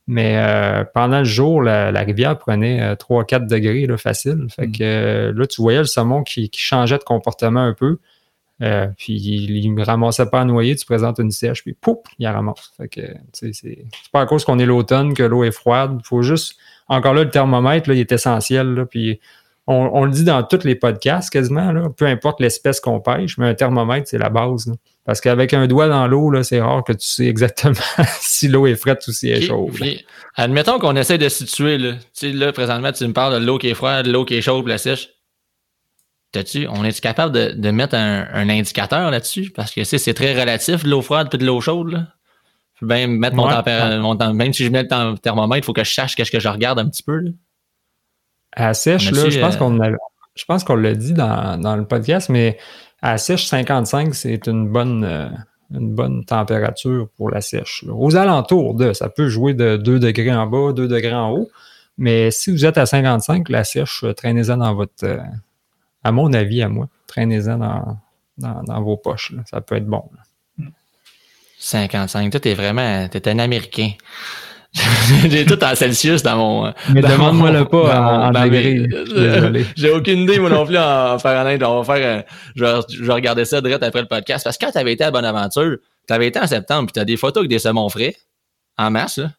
Mais 0.07 0.37
euh, 0.37 0.83
pendant 0.93 1.19
le 1.19 1.23
jour, 1.25 1.63
la, 1.63 1.91
la 1.91 2.01
rivière 2.01 2.37
prenait 2.37 2.81
euh, 2.81 2.95
3-4 2.95 3.47
degrés 3.47 3.87
là, 3.87 3.97
facile. 3.97 4.45
Fait 4.55 4.67
Mm. 4.67 4.71
que 4.71 4.83
euh, 4.83 5.33
là, 5.35 5.47
tu 5.47 5.61
voyais 5.61 5.79
le 5.79 5.85
saumon 5.85 6.23
qui, 6.23 6.49
qui 6.49 6.59
changeait 6.61 6.97
de 6.99 7.03
comportement 7.03 7.61
un 7.63 7.73
peu. 7.73 7.97
Euh, 8.61 8.87
puis 8.97 9.13
il 9.15 9.73
ne 9.73 9.83
ramassait 9.83 10.27
pas 10.27 10.41
à 10.41 10.45
noyer, 10.45 10.75
tu 10.75 10.85
présentes 10.85 11.19
une 11.19 11.31
sèche, 11.31 11.61
puis 11.63 11.73
pouf, 11.73 11.97
il 12.19 12.23
la 12.23 12.31
ramasse. 12.31 12.71
Fait 12.77 12.87
que, 12.87 13.01
c'est 13.33 13.85
pas 14.13 14.21
à 14.21 14.25
cause 14.25 14.45
qu'on 14.45 14.59
est 14.59 14.65
l'automne 14.65 15.13
que 15.13 15.23
l'eau 15.23 15.43
est 15.43 15.51
froide. 15.51 15.97
Il 15.99 16.05
faut 16.07 16.21
juste. 16.21 16.55
Encore 16.87 17.13
là, 17.15 17.23
le 17.23 17.29
thermomètre, 17.31 17.89
là, 17.89 17.95
il 17.95 17.99
est 17.99 18.11
essentiel. 18.11 18.75
Là, 18.75 18.85
puis 18.85 19.19
on, 19.67 19.89
on 19.93 20.05
le 20.05 20.11
dit 20.11 20.23
dans 20.23 20.43
tous 20.43 20.63
les 20.63 20.75
podcasts 20.75 21.29
quasiment, 21.31 21.71
là, 21.71 21.89
peu 21.95 22.05
importe 22.05 22.39
l'espèce 22.39 22.79
qu'on 22.79 22.99
pêche, 22.99 23.37
mais 23.37 23.47
un 23.47 23.53
thermomètre, 23.55 24.07
c'est 24.07 24.17
la 24.19 24.29
base. 24.29 24.67
là. 24.67 24.73
Parce 25.05 25.21
qu'avec 25.21 25.53
un 25.53 25.67
doigt 25.67 25.87
dans 25.87 26.07
l'eau, 26.07 26.31
c'est 26.43 26.61
rare 26.61 26.83
que 26.83 26.93
tu 26.93 27.05
sais 27.07 27.25
exactement 27.27 27.75
si 28.19 28.47
l'eau 28.47 28.65
est 28.67 28.75
frette 28.75 29.07
ou 29.07 29.11
si 29.11 29.29
elle 29.29 29.43
est 29.43 29.47
chaude. 29.47 29.71
puis, 29.73 30.03
admettons 30.35 30.79
qu'on 30.79 30.95
essaie 30.95 31.17
de 31.17 31.29
situer, 31.29 31.77
là. 31.77 31.93
Tu 31.93 31.99
sais, 32.13 32.31
là, 32.31 32.51
présentement, 32.51 32.91
tu 32.91 33.07
me 33.07 33.13
parles 33.13 33.39
de 33.39 33.45
l'eau 33.45 33.57
qui 33.57 33.67
est 33.69 33.73
froide, 33.75 34.05
de 34.07 34.11
l'eau 34.11 34.25
qui 34.25 34.35
est 34.35 34.41
chaude, 34.41 34.63
puis 34.63 34.71
la 34.71 34.77
sèche. 34.79 35.09
T'as-tu, 36.31 36.67
on 36.67 36.83
est-tu 36.83 37.01
capable 37.01 37.33
de, 37.33 37.51
de 37.55 37.71
mettre 37.71 37.95
un, 37.95 38.27
un 38.33 38.49
indicateur 38.49 39.09
là-dessus? 39.09 39.51
Parce 39.55 39.71
que, 39.71 39.81
tu 39.81 39.97
c'est 39.97 40.13
très 40.13 40.37
relatif, 40.39 40.83
de 40.83 40.89
l'eau 40.89 41.01
froide 41.01 41.29
puis 41.29 41.37
de 41.37 41.45
l'eau 41.45 41.61
chaude, 41.61 41.91
là. 41.91 42.07
Bien 42.81 43.07
mettre 43.07 43.37
mon 43.37 43.47
Ouais. 43.47 43.53
température, 43.53 44.01
mon 44.01 44.17
temps- 44.17 44.33
même 44.33 44.51
si 44.51 44.65
je 44.65 44.69
mets 44.69 44.83
le 44.83 45.17
thermomètre, 45.17 45.63
il 45.63 45.65
faut 45.65 45.71
que 45.71 45.83
je 45.85 45.93
sache 45.93 46.13
qu'est-ce 46.15 46.29
que 46.31 46.41
je 46.41 46.49
regarde 46.49 46.77
un 46.77 46.89
petit 46.89 47.03
peu, 47.03 47.17
là. 47.19 47.29
À 48.55 48.73
sèche, 48.73 49.11
là, 49.11 49.29
je 49.29 49.39
pense 49.39 49.55
euh, 49.55 49.59
qu'on 49.59 49.79
je 50.35 50.45
pense 50.45 50.63
qu'on 50.63 50.75
l'a 50.75 50.93
dit 50.95 51.13
dans, 51.13 51.59
dans 51.59 51.75
le 51.75 51.85
podcast, 51.85 52.29
mais 52.29 52.57
à 53.01 53.17
sèche 53.17 53.45
55, 53.45 54.15
c'est 54.15 54.47
une 54.47 54.67
bonne, 54.67 55.03
euh, 55.03 55.27
une 55.73 55.93
bonne 55.93 56.25
température 56.25 57.07
pour 57.17 57.29
la 57.29 57.41
sèche. 57.41 57.83
là. 57.85 57.93
Aux 57.93 58.15
alentours 58.15 58.73
de, 58.75 58.93
ça 58.93 59.09
peut 59.09 59.29
jouer 59.29 59.53
de 59.53 59.77
2 59.77 59.99
degrés 59.99 60.33
en 60.33 60.47
bas, 60.47 60.73
2 60.73 60.87
degrés 60.87 61.13
en 61.13 61.31
haut. 61.31 61.49
Mais 61.97 62.31
si 62.31 62.51
vous 62.51 62.65
êtes 62.65 62.77
à 62.77 62.85
55, 62.85 63.47
la 63.49 63.63
sèche, 63.63 64.03
euh, 64.03 64.13
traînez-en 64.13 64.57
dans 64.57 64.73
votre. 64.75 65.03
euh, 65.03 65.17
à 66.03 66.11
mon 66.11 66.33
avis, 66.33 66.61
à 66.61 66.69
moi, 66.69 66.87
traînez-en 67.07 67.57
dans, 67.57 67.97
dans, 68.37 68.63
dans 68.63 68.81
vos 68.81 68.97
poches. 68.97 69.31
là. 69.31 69.43
Ça 69.49 69.61
peut 69.61 69.75
être 69.75 69.85
bon. 69.87 70.03
là. 70.13 70.21
55. 71.57 72.29
Toi, 72.31 72.39
t'es 72.39 72.53
vraiment, 72.53 73.07
t'es 73.07 73.27
un 73.29 73.39
Américain. 73.39 73.91
J'ai 75.29 75.45
tout 75.45 75.63
en 75.63 75.73
Celsius 75.75 76.21
dans 76.23 76.35
mon. 76.35 76.73
Mais 76.93 77.01
dans 77.01 77.09
demande-moi-le 77.09 77.59
mon- 77.59 77.65
pas 77.65 78.31
dans 78.31 78.39
en- 78.39 78.49
mes- 78.49 78.87
Désolé. 78.87 79.65
J'ai 79.75 79.91
aucune 79.91 80.19
idée, 80.19 80.37
moi 80.39 80.49
non 80.49 80.65
plus, 80.65 80.77
en 80.77 81.17
Fahrenheit. 81.19 81.63
On 81.63 81.81
va 81.81 81.95
faire 81.95 82.17
un- 82.19 82.23
je, 82.55 82.63
vais, 82.65 82.79
je 82.89 83.03
vais 83.03 83.13
regarder 83.13 83.45
ça 83.45 83.61
direct 83.61 83.81
après 83.83 84.01
le 84.01 84.07
podcast. 84.07 84.43
Parce 84.43 84.57
que 84.57 84.65
quand 84.65 84.71
t'avais 84.71 84.93
été 84.93 85.03
à 85.05 85.11
Bonaventure, 85.11 85.77
t'avais 86.07 86.27
été 86.27 86.39
en 86.39 86.47
septembre, 86.47 86.87
puis 86.87 86.93
t'as 86.93 87.05
des 87.05 87.15
photos 87.17 87.41
avec 87.41 87.49
des 87.49 87.59
saumons 87.59 87.87
frais. 87.89 88.15
En 88.77 88.91
masse, 88.91 89.17
là. 89.19 89.29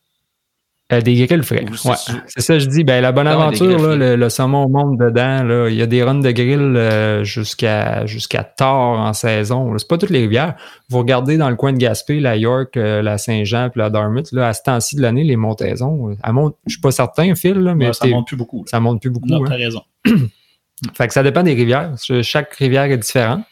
Euh, 0.92 1.00
des 1.00 1.26
grilles 1.26 1.42
frais. 1.42 1.64
Ouais. 1.84 1.94
C'est 2.28 2.40
ça, 2.42 2.60
je 2.60 2.66
dis. 2.66 2.84
Ben, 2.84 3.00
la 3.02 3.10
bonne 3.10 3.26
aventure, 3.26 3.76
là, 3.88 3.96
le, 3.96 4.14
le 4.14 4.28
saumon 4.28 4.68
monte 4.68 4.96
dedans. 4.98 5.42
Là. 5.42 5.68
Il 5.68 5.74
y 5.74 5.82
a 5.82 5.86
des 5.86 6.04
runs 6.04 6.20
de 6.20 6.30
grill 6.30 6.60
euh, 6.76 7.24
jusqu'à 7.24 8.06
jusqu'à 8.06 8.44
tard 8.44 9.00
en 9.00 9.12
saison. 9.12 9.76
C'est 9.78 9.88
pas 9.88 9.98
toutes 9.98 10.10
les 10.10 10.20
rivières. 10.20 10.54
Vous 10.88 10.98
regardez 10.98 11.38
dans 11.38 11.50
le 11.50 11.56
coin 11.56 11.72
de 11.72 11.78
Gaspé, 11.78 12.20
la 12.20 12.36
York, 12.36 12.76
euh, 12.76 13.02
la 13.02 13.18
Saint-Jean, 13.18 13.68
puis 13.70 13.80
la 13.80 13.90
Dartmouth, 13.90 14.30
là, 14.30 14.46
à 14.46 14.52
ce 14.52 14.62
temps-ci 14.62 14.94
de 14.94 15.02
l'année, 15.02 15.24
les 15.24 15.34
montaisons, 15.34 16.10
euh, 16.10 16.14
elle 16.22 16.32
monte, 16.34 16.54
je 16.68 16.74
suis 16.74 16.80
pas 16.80 16.92
certain, 16.92 17.34
Phil, 17.34 17.54
là, 17.58 17.74
mais 17.74 17.88
Ouais, 17.88 17.92
ça 17.92 18.06
monte 18.06 18.28
plus 18.28 18.36
beaucoup. 18.36 18.58
là. 18.58 18.64
ça 18.70 18.78
monte 18.78 19.00
plus 19.00 19.10
beaucoup. 19.10 19.26
Non, 19.26 19.42
hein. 19.42 19.48
t'as 19.48 19.56
raison. 19.56 19.82
Fait 20.94 21.08
que 21.08 21.12
ça 21.12 21.24
dépend 21.24 21.42
des 21.42 21.54
rivières. 21.54 21.94
Chaque 22.22 22.54
rivière 22.54 22.84
est 22.84 22.98
différente. 22.98 23.42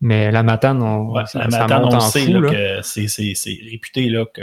Mais 0.00 0.30
la 0.32 0.42
Matane, 0.42 0.82
on, 0.82 1.12
Ouais, 1.12 1.22
ça, 1.26 1.40
la 1.44 1.50
ça 1.50 1.58
Matane, 1.60 1.82
monte 1.82 1.92
on 1.92 1.96
en 1.98 2.00
sait 2.00 2.24
fou, 2.24 2.32
là, 2.32 2.40
là. 2.40 2.50
que 2.50 2.82
c'est 2.82 3.06
c'est- 3.06 3.34
c'est 3.34 3.58
réputé 3.70 4.08
là, 4.08 4.24
que 4.32 4.40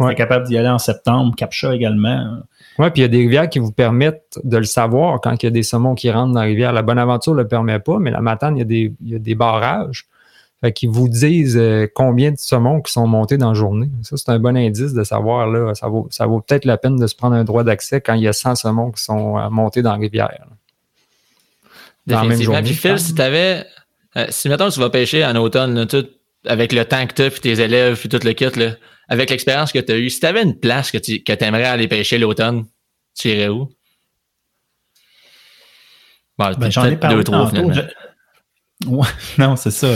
Ouais. 0.00 0.06
on 0.06 0.10
est 0.10 0.14
capable 0.16 0.46
d'y 0.46 0.56
aller 0.58 0.68
en 0.68 0.78
septembre. 0.78 1.34
Capcha 1.36 1.74
également. 1.74 2.38
Oui, 2.78 2.90
puis 2.90 3.00
il 3.00 3.02
y 3.02 3.04
a 3.04 3.08
des 3.08 3.18
rivières 3.18 3.48
qui 3.48 3.58
vous 3.58 3.72
permettent 3.72 4.38
de 4.42 4.56
le 4.56 4.64
savoir 4.64 5.20
quand 5.20 5.42
il 5.42 5.46
y 5.46 5.48
a 5.48 5.50
des 5.50 5.62
saumons 5.62 5.94
qui 5.94 6.10
rentrent 6.10 6.32
dans 6.32 6.40
la 6.40 6.46
rivière. 6.46 6.72
La 6.72 6.82
Bonaventure 6.82 7.34
ne 7.34 7.42
le 7.42 7.48
permet 7.48 7.78
pas, 7.78 7.98
mais 7.98 8.10
la 8.10 8.20
Matane, 8.20 8.56
il 8.56 8.60
y 8.60 8.62
a 8.62 8.64
des, 8.64 8.94
il 9.02 9.08
y 9.10 9.14
a 9.14 9.18
des 9.18 9.34
barrages. 9.34 10.06
Qu'ils 10.74 10.90
vous 10.90 11.08
disent 11.08 11.56
euh, 11.56 11.86
combien 11.94 12.32
de 12.32 12.36
saumons 12.36 12.82
qui 12.82 12.92
sont 12.92 13.06
montés 13.06 13.38
dans 13.38 13.48
la 13.48 13.54
journée. 13.54 13.88
Ça, 14.02 14.18
c'est 14.18 14.28
un 14.28 14.38
bon 14.38 14.54
indice 14.58 14.92
de 14.92 15.04
savoir. 15.04 15.46
Là, 15.46 15.74
ça 15.74 15.88
vaut, 15.88 16.06
ça 16.10 16.26
vaut 16.26 16.40
peut-être 16.42 16.66
la 16.66 16.76
peine 16.76 16.96
de 16.96 17.06
se 17.06 17.14
prendre 17.14 17.34
un 17.34 17.44
droit 17.44 17.64
d'accès 17.64 18.02
quand 18.02 18.12
il 18.12 18.20
y 18.22 18.28
a 18.28 18.34
100 18.34 18.56
saumons 18.56 18.90
qui 18.90 19.02
sont 19.02 19.38
euh, 19.38 19.48
montés 19.48 19.80
dans 19.80 19.92
la 19.92 19.96
rivière. 19.98 20.28
là. 20.38 20.46
Dans 22.06 22.22
la 22.22 22.28
même 22.28 22.42
journée, 22.42 22.62
Puis 22.62 22.74
Phil, 22.74 22.98
si 22.98 23.14
t'avais. 23.14 23.64
euh, 24.16 24.26
si 24.28 24.50
mettons 24.50 24.68
tu 24.68 24.80
vas 24.80 24.90
pêcher 24.90 25.24
en 25.24 25.34
automne, 25.36 25.74
là, 25.74 25.86
tout, 25.86 26.06
avec 26.46 26.72
le 26.72 26.84
temps 26.84 27.06
que 27.06 27.14
t'as, 27.14 27.30
puis 27.30 27.40
tes 27.40 27.60
élèves, 27.60 27.98
puis 27.98 28.08
tout 28.08 28.20
le 28.24 28.32
kit, 28.32 28.46
là, 28.58 28.72
avec 29.08 29.30
l'expérience 29.30 29.72
que 29.72 29.78
t'as 29.78 29.96
eue, 29.96 30.08
si 30.10 30.20
t'avais 30.20 30.42
une 30.42 30.58
place 30.58 30.90
que 30.90 30.98
tu 30.98 31.22
que 31.22 31.32
t'aimerais 31.32 31.64
aller 31.64 31.88
pêcher 31.88 32.18
l'automne, 32.18 32.64
tu 33.18 33.28
irais 33.28 33.48
où? 33.48 33.68
Bon, 36.38 36.50
Ben, 36.58 36.70
J'en 36.70 36.84
ai 36.86 36.96
parlé 36.96 37.16
deux, 37.16 37.24
trois, 37.24 37.38
tantôt. 37.50 37.50
finalement. 37.50 37.72
Je- 37.74 38.00
Ouais, 38.88 39.06
non, 39.38 39.56
c'est 39.56 39.70
ça. 39.72 39.88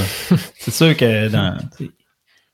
c'est 0.58 0.70
sûr 0.70 0.94
que 0.96 1.28
dans. 1.28 1.56
tu 1.78 1.90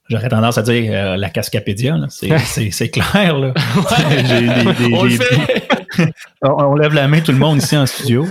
J'aurais 0.08 0.28
tendance 0.28 0.58
à 0.58 0.62
dire 0.62 0.90
euh, 0.92 1.16
la 1.16 1.30
Cascapédia. 1.30 1.96
C'est- 2.08 2.88
clair. 2.90 3.36
Là. 3.38 3.52
J'ai 4.24 4.40
des- 4.42 4.88
des- 4.88 4.94
On 4.94 5.04
le 5.04 5.10
des- 5.10 5.16
fait! 5.24 6.12
On, 6.42 6.50
on 6.50 6.74
lève 6.76 6.94
la 6.94 7.06
main 7.08 7.20
tout 7.20 7.30
le 7.32 7.38
monde 7.38 7.58
ici 7.58 7.76
en 7.76 7.84
studio. 7.86 8.26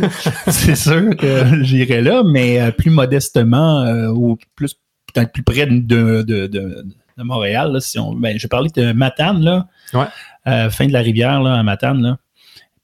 c'est 0.47 0.75
sûr 0.75 1.15
que 1.17 1.61
j'irai 1.63 2.01
là, 2.01 2.23
mais 2.25 2.59
euh, 2.61 2.71
plus 2.71 2.89
modestement 2.89 3.81
euh, 3.83 4.07
ou 4.09 4.37
plus 4.55 4.75
peut-être 5.13 5.31
plus 5.31 5.43
près 5.43 5.65
de, 5.65 5.79
de, 5.79 6.21
de, 6.23 6.47
de- 6.47 6.85
Montréal. 7.17 7.73
Là, 7.73 7.81
si 7.81 7.99
on, 7.99 8.13
ben, 8.13 8.39
j'ai 8.39 8.47
parlé 8.47 8.69
de 8.73 8.93
Matane, 8.93 9.41
là, 9.43 9.67
Ouais. 9.93 10.05
euh, 10.47 10.69
fin 10.69 10.87
de 10.87 10.93
la 10.93 11.01
rivière 11.01 11.41
là, 11.41 11.55
à 11.59 11.63
Matane. 11.63 12.01
Là. 12.01 12.17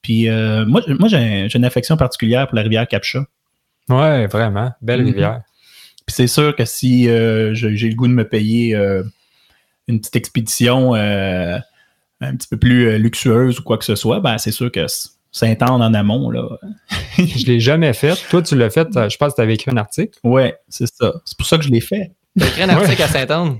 Puis 0.01 0.27
euh, 0.27 0.65
moi, 0.65 0.81
moi 0.99 1.07
j'ai, 1.07 1.47
une 1.55 1.63
affection 1.63 1.95
particulière 1.95 2.45
pour 2.47 2.57
la 2.57 2.61
rivière 2.63 2.85
Capcha. 2.85 3.19
Ouais, 3.87 4.27
vraiment. 4.27 4.73
Belle 4.81 5.01
Mhm. 5.01 5.05
rivière. 5.07 5.41
Puis 6.05 6.15
c'est 6.15 6.27
sûr 6.27 6.53
que 6.55 6.65
si 6.65 7.07
euh, 7.09 7.53
j'ai 7.53 7.87
le 7.89 7.95
goût 7.95 8.07
de 8.07 8.13
me 8.13 8.27
payer 8.27 8.75
une 9.87 9.99
petite 9.99 10.17
expédition 10.17 10.93
un 10.95 11.61
petit 12.35 12.47
peu 12.49 12.57
plus 12.57 12.97
luxueuse 12.99 13.59
ou 13.59 13.63
quoi 13.63 13.77
que 13.77 13.85
ce 13.85 13.95
soit, 13.95 14.19
ben 14.19 14.37
c'est 14.37 14.51
sûr 14.51 14.69
que 14.71 14.85
Saint-Anne 15.35 15.81
en 15.81 15.93
amont, 15.93 16.29
là. 16.29 16.47
Je 17.17 17.45
l'ai 17.45 17.59
jamais 17.59 17.91
fait. 17.91 18.15
Toi, 18.29 18.41
tu 18.41 18.55
l'as 18.55 18.69
fait. 18.69 18.87
euh, 18.95 19.09
Je 19.09 19.17
pense 19.17 19.31
que 19.31 19.35
tu 19.35 19.41
avais 19.41 19.55
écrit 19.55 19.69
un 19.69 19.75
article. 19.75 20.17
Ouais, 20.23 20.57
c'est 20.69 20.87
ça. 20.87 21.11
C'est 21.25 21.37
pour 21.37 21.45
ça 21.45 21.57
que 21.57 21.63
je 21.65 21.69
l'ai 21.69 21.81
fait. 21.81 22.13
T'as 22.39 22.47
écrit 22.47 22.63
un 22.63 22.69
article 22.69 23.01
à 23.03 23.07
Saint-Anne? 23.09 23.57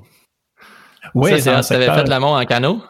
Le 1.13 1.21
t'avais 1.21 1.61
secteur. 1.63 1.95
fait 1.95 2.07
l'amont 2.07 2.35
en 2.37 2.45
canot? 2.45 2.81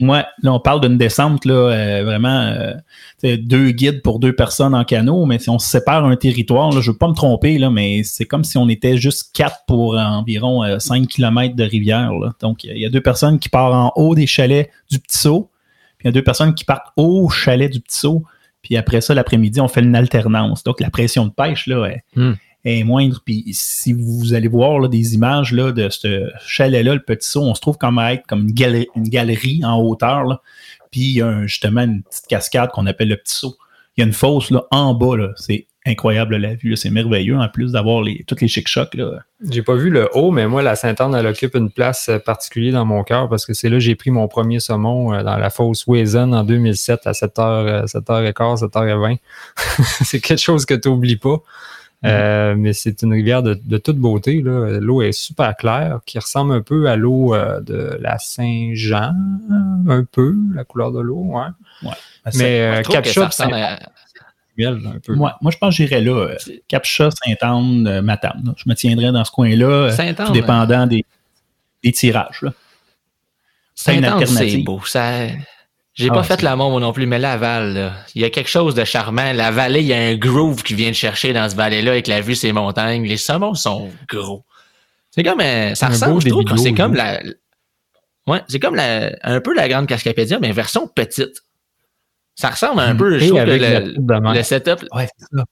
Ouais, 0.00 0.24
là, 0.42 0.52
on 0.52 0.60
parle 0.60 0.82
d'une 0.82 0.98
descente, 0.98 1.44
là, 1.46 1.54
euh, 1.54 2.04
vraiment, 2.04 2.42
euh, 2.42 2.74
c'est 3.18 3.38
deux 3.38 3.70
guides 3.70 4.02
pour 4.02 4.20
deux 4.20 4.34
personnes 4.34 4.74
en 4.74 4.84
canot, 4.84 5.24
mais 5.24 5.38
si 5.40 5.48
on 5.50 5.58
se 5.58 5.66
sépare 5.68 6.04
un 6.04 6.16
territoire, 6.16 6.70
là, 6.70 6.80
je 6.82 6.90
veux 6.92 6.98
pas 6.98 7.08
me 7.08 7.14
tromper, 7.14 7.58
là, 7.58 7.70
mais 7.70 8.02
c'est 8.04 8.26
comme 8.26 8.44
si 8.44 8.56
on 8.58 8.68
était 8.68 8.98
juste 8.98 9.30
quatre 9.34 9.60
pour 9.66 9.96
environ 9.96 10.62
euh, 10.62 10.78
5 10.78 11.08
km 11.08 11.56
de 11.56 11.64
rivière. 11.64 12.12
Là. 12.12 12.32
Donc, 12.40 12.62
il 12.62 12.76
y 12.78 12.84
a 12.86 12.90
deux 12.90 13.00
personnes 13.00 13.38
qui 13.40 13.48
partent 13.48 13.74
en 13.74 13.92
haut 13.96 14.14
des 14.14 14.26
chalets 14.26 14.70
du 14.90 14.98
Petit 15.00 15.18
Saut, 15.18 15.50
puis 15.98 16.04
il 16.04 16.06
y 16.06 16.10
a 16.10 16.12
deux 16.12 16.22
personnes 16.24 16.54
qui 16.54 16.64
partent 16.64 16.92
au 16.96 17.28
chalet 17.28 17.70
du 17.72 17.80
Petit 17.80 17.98
Saut, 17.98 18.24
puis 18.62 18.76
après 18.76 19.00
ça, 19.00 19.14
l'après-midi, 19.14 19.60
on 19.60 19.68
fait 19.68 19.80
une 19.82 19.94
alternance. 19.94 20.64
Donc, 20.64 20.80
la 20.80 20.90
pression 20.90 21.26
de 21.26 21.30
pêche, 21.32 21.66
là, 21.66 21.86
est, 21.86 22.02
Hmm. 22.16 22.32
est 22.64 22.82
moindre. 22.82 23.22
Puis 23.24 23.44
si 23.52 23.92
vous 23.92 24.34
allez 24.34 24.48
voir 24.48 24.80
là, 24.80 24.88
des 24.88 25.14
images 25.14 25.52
là, 25.52 25.70
de 25.72 25.88
ce 25.88 26.28
chalet-là, 26.46 26.94
le 26.94 27.02
Petit 27.02 27.28
Saut, 27.28 27.42
on 27.42 27.54
se 27.54 27.60
trouve 27.60 27.78
comme 27.78 27.98
à 27.98 28.12
être 28.12 28.26
comme 28.26 28.40
une 28.40 28.52
galerie, 28.52 28.88
une 28.96 29.08
galerie 29.08 29.64
en 29.64 29.78
hauteur. 29.80 30.24
Là. 30.24 30.40
Puis 30.90 31.00
il 31.02 31.12
y 31.12 31.22
a 31.22 31.28
un- 31.28 31.46
justement 31.46 31.82
une 31.82 32.02
petite 32.02 32.26
cascade 32.26 32.70
qu'on 32.70 32.86
appelle 32.86 33.08
le 33.08 33.16
Petit 33.16 33.34
Saut. 33.36 33.56
Il 33.96 34.00
y 34.00 34.04
a 34.04 34.06
une 34.06 34.12
fosse 34.12 34.50
là, 34.50 34.64
en 34.72 34.94
bas. 34.94 35.16
là. 35.16 35.28
C'est 35.36 35.66
incroyable 35.86 36.36
la 36.36 36.54
vue. 36.54 36.76
C'est 36.76 36.90
merveilleux. 36.90 37.36
En 37.36 37.48
plus 37.48 37.72
d'avoir 37.72 38.02
les, 38.02 38.24
tous 38.26 38.36
les 38.40 38.48
chic-chocs. 38.48 38.94
là. 38.94 39.20
J'ai 39.50 39.62
pas 39.62 39.74
vu 39.74 39.90
le 39.90 40.08
haut, 40.14 40.30
mais 40.30 40.46
moi, 40.46 40.62
la 40.62 40.76
Sainte-Anne, 40.76 41.14
elle 41.14 41.26
occupe 41.26 41.54
une 41.54 41.70
place 41.70 42.08
euh, 42.08 42.18
particulière 42.18 42.74
dans 42.74 42.84
mon 42.84 43.02
cœur 43.04 43.28
parce 43.28 43.44
que 43.46 43.52
c'est 43.54 43.68
là 43.68 43.76
que 43.76 43.80
j'ai 43.80 43.94
pris 43.94 44.10
mon 44.10 44.28
premier 44.28 44.60
saumon 44.60 45.12
euh, 45.14 45.22
dans 45.22 45.36
la 45.36 45.50
fosse 45.50 45.86
Wizen 45.86 46.34
en 46.34 46.42
2007 46.44 47.06
à 47.06 47.12
7h, 47.12 47.84
7h15, 47.86 48.64
7h20. 48.68 49.18
c'est 50.04 50.20
quelque 50.20 50.40
chose 50.40 50.64
que 50.66 50.74
tu 50.74 50.88
n'oublies 50.88 51.16
pas. 51.16 51.36
Euh, 52.04 52.54
mais 52.56 52.72
c'est 52.72 53.02
une 53.02 53.12
rivière 53.14 53.42
de, 53.42 53.54
de 53.64 53.78
toute 53.78 53.96
beauté. 53.96 54.40
là. 54.42 54.78
L'eau 54.80 55.02
est 55.02 55.12
super 55.12 55.56
claire, 55.56 56.00
qui 56.06 56.18
ressemble 56.18 56.52
un 56.52 56.60
peu 56.60 56.88
à 56.88 56.94
l'eau 56.94 57.34
euh, 57.34 57.60
de 57.60 57.96
la 58.00 58.18
Saint-Jean, 58.18 59.12
un 59.88 60.04
peu, 60.04 60.34
la 60.54 60.62
couleur 60.64 60.92
de 60.92 61.00
l'eau. 61.00 61.24
Ouais. 61.82 61.90
Mais 62.36 62.82
Je 62.84 62.90
euh, 62.96 63.02
ça 63.12 63.26
ressemble 63.26 63.54
à- 63.54 63.78
un 64.64 64.98
peu. 65.04 65.14
Moi, 65.14 65.36
moi, 65.40 65.50
je 65.52 65.58
pense 65.58 65.76
que 65.76 65.82
j'irais 65.84 66.00
là. 66.00 66.12
euh, 66.30 66.36
Capcha, 66.68 67.10
Sainte-Anne, 67.10 67.86
euh, 67.86 68.02
Matane. 68.02 68.54
Je 68.56 68.64
me 68.68 68.74
tiendrais 68.74 69.12
dans 69.12 69.24
ce 69.24 69.30
coin-là, 69.30 69.66
euh, 69.66 69.90
Saint-Anne. 69.90 70.26
tout 70.26 70.32
dépendant 70.32 70.86
des, 70.86 71.04
des 71.82 71.92
tirages. 71.92 72.42
là. 72.42 72.52
C'est 73.74 73.94
une 73.96 74.04
Saint-Anne, 74.04 74.26
c'est 74.26 74.56
beau. 74.58 74.80
Ça... 74.84 75.26
J'ai 75.94 76.08
Ah, 76.10 76.14
pas 76.14 76.22
fait 76.24 76.42
l'amour 76.42 76.70
moi 76.70 76.78
non 76.80 76.92
plus, 76.92 77.06
mais 77.06 77.18
Laval, 77.18 77.72
là, 77.72 77.92
il 78.14 78.20
y 78.20 78.24
a 78.26 78.28
quelque 78.30 78.50
chose 78.50 78.74
de 78.74 78.84
charmant. 78.84 79.32
La 79.32 79.50
vallée, 79.50 79.80
il 79.80 79.86
y 79.86 79.94
a 79.94 79.98
un 79.98 80.14
groove 80.14 80.62
qui 80.62 80.74
vient 80.74 80.90
de 80.90 80.94
chercher 80.94 81.32
dans 81.32 81.48
ce 81.48 81.56
vallée-là 81.56 81.92
avec 81.92 82.06
la 82.06 82.20
vue 82.20 82.34
ces 82.34 82.52
montagnes. 82.52 83.06
Les 83.06 83.16
saumons 83.16 83.54
sont 83.54 83.90
gros. 84.06 84.44
C'est 85.10 85.22
comme 85.22 85.40
euh, 85.40 85.74
ça 85.74 85.86
Un 85.86 85.88
ressemble, 85.90 86.20
je 86.20 86.28
trouve 86.28 86.42
c'est 86.58 86.74
comme 86.74 86.94
la 86.94 87.22
Ouais, 88.26 88.42
c'est 88.48 88.58
comme 88.58 88.74
la 88.74 89.12
un 89.22 89.40
peu 89.40 89.54
la 89.54 89.68
grande 89.68 89.86
Cascapédia, 89.86 90.38
mais 90.38 90.52
version 90.52 90.86
petite. 90.86 91.42
Ça 92.36 92.50
ressemble 92.50 92.80
un 92.80 92.92
Mhm. 92.92 92.98
peu, 92.98 93.18
je 93.18 93.26
trouve 93.26 93.38
avec 93.40 93.60
le, 93.60 94.42
setup 94.42 94.84
Ouais, 94.94 95.08
c'est 95.18 95.26
ça. 95.36 95.44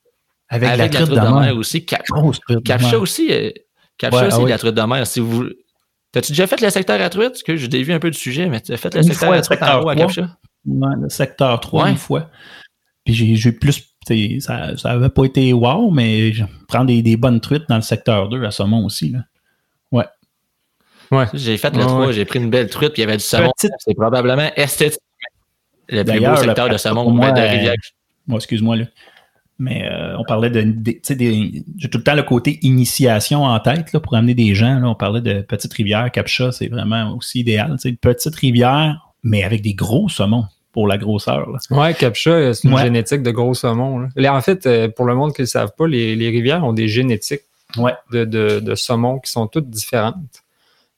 Avec, 0.51 0.69
avec, 0.69 0.79
la 0.93 1.01
la 1.01 1.07
truite 1.07 1.11
de 1.11 1.15
de 1.29 1.41
mer 1.41 1.57
aussi. 1.57 1.85
Cap- 1.87 2.05
Grosse 2.09 2.39
truite 2.41 2.59
de 2.59 2.63
Capcha 2.63 2.99
aussi, 2.99 3.33
euh, 3.33 3.51
Capcha 3.99 4.19
Ouais, 4.21 4.27
aussi 4.27 4.37
ah 4.39 4.43
oui. 4.45 4.51
la 4.51 4.59
truite 4.59 4.75
de 4.75 4.83
mer. 4.83 5.07
Si 5.07 5.19
vous 5.21 5.47
T'as-tu 6.13 6.31
déjà 6.31 6.47
fait 6.47 6.61
le 6.61 6.71
secteur 6.71 7.01
à 7.01 7.09
truite? 7.11 7.31
Parce 7.31 7.43
que 7.43 7.57
j'ai 7.57 7.67
dévié 7.67 7.93
un 7.93 7.99
peu 7.99 8.09
du 8.11 8.17
sujet, 8.17 8.47
mais 8.49 8.61
tu 8.61 8.73
as 8.73 8.77
fait 8.77 8.95
le 8.95 9.03
secteur 9.03 9.33
à 9.33 9.41
truite 9.41 9.61
en 9.63 9.81
haut 9.83 9.89
à 9.89 9.95
3. 9.97 10.07
Capcha? 10.07 10.29
Ouais, 10.67 10.95
le 11.01 11.09
secteur 11.09 11.59
3 11.59 11.85
Ouais. 11.85 11.91
une 11.91 11.97
fois. 11.97 12.31
Puis 13.05 13.37
j'ai 13.37 13.53
plus 13.53 13.91
ça 14.41 14.75
n'avait 14.85 15.09
pas 15.09 15.25
été 15.25 15.53
wow, 15.55 15.91
mais 15.91 16.33
je 16.35 16.45
prends 16.69 16.85
des, 16.85 17.01
des 17.01 17.17
bonnes 17.17 17.41
truites 17.41 17.65
dans 17.71 17.77
le 17.77 17.83
secteur 17.83 18.29
2 18.29 18.45
à 18.45 18.51
saumon 18.51 18.85
aussi. 18.85 19.09
Là. 19.09 19.21
Ouais. 19.91 20.05
Ouais. 21.11 21.25
J'ai 21.33 21.57
fait 21.57 21.71
le 21.71 21.79
Ouais, 21.79 21.87
3, 21.87 22.07
ouais. 22.09 22.13
j'ai 22.13 22.25
pris 22.27 22.39
une 22.39 22.51
belle 22.51 22.69
truite, 22.69 22.93
puis 22.93 23.01
il 23.03 23.07
y 23.07 23.09
avait 23.09 23.17
du 23.17 23.25
saumon. 23.25 23.51
C'est 23.57 23.95
probablement 23.97 24.51
esthétique. 24.57 25.01
Le 25.89 26.03
plus 26.03 26.13
beau 26.13 26.19
D'ailleurs, 26.21 26.39
secteur 26.39 26.67
le- 26.67 26.73
de 26.73 26.79
saumon 26.79 27.11
moi, 27.11 27.33
de 27.33 27.41
euh, 27.41 27.51
Rivière. 27.51 27.75
Moi, 28.27 28.39
excuse-moi, 28.39 28.77
là. 28.77 28.85
Mais 29.59 29.89
euh, 29.89 30.17
on 30.19 30.25
parlait 30.25 30.51
de. 30.51 30.63
des- 30.63 30.95
tu 30.95 31.01
sais, 31.05 31.15
des- 31.15 31.65
J'ai 31.79 31.89
tout 31.89 31.99
le 31.99 32.05
temps 32.05 32.15
le 32.15 32.23
côté 32.25 32.59
initiation 32.63 33.45
en 33.45 33.61
tête 33.61 33.93
là, 33.93 34.01
pour 34.01 34.15
amener 34.17 34.35
des 34.35 34.55
gens. 34.55 34.81
Là. 34.81 34.89
On 34.89 34.95
parlait 34.97 35.21
de 35.21 35.43
petite 35.43 35.73
rivière, 35.75 36.11
Capcha, 36.11 36.51
c'est 36.53 36.67
vraiment 36.69 37.13
aussi 37.17 37.41
idéal. 37.41 37.73
tu 37.73 37.79
sais, 37.79 37.89
Une 37.91 37.97
petite 37.97 38.35
rivière, 38.35 39.13
mais 39.23 39.45
avec 39.45 39.63
des 39.63 39.75
gros 39.75 40.09
saumons 40.09 40.47
pour 40.73 40.89
la 40.89 40.99
grosseur. 40.99 41.49
là. 41.51 41.59
Ouais, 41.71 41.95
Capcha, 41.95 42.31
euh, 42.31 42.53
c'est 42.53 42.67
une 42.67 42.75
Ouais. 42.75 42.83
génétique 42.83 43.23
de 43.23 43.31
gros 43.31 43.55
saumon. 43.55 44.09
là. 44.17 44.35
En 44.35 44.41
fait, 44.41 44.67
euh, 44.67 44.89
pour 44.89 45.05
le 45.07 45.15
monde 45.15 45.33
qui 45.33 45.43
ne 45.43 45.45
le 45.45 45.49
savent 45.49 45.73
pas, 45.79 45.87
les, 45.87 46.17
les 46.17 46.31
rivières 46.31 46.65
ont 46.65 46.73
des 46.73 46.89
génétiques 46.89 47.43
Ouais. 47.77 47.93
de, 48.11 48.25
de, 48.25 48.59
de 48.59 48.75
saumons 48.75 49.21
qui 49.21 49.31
sont 49.31 49.47
toutes 49.47 49.71
différentes. 49.71 50.17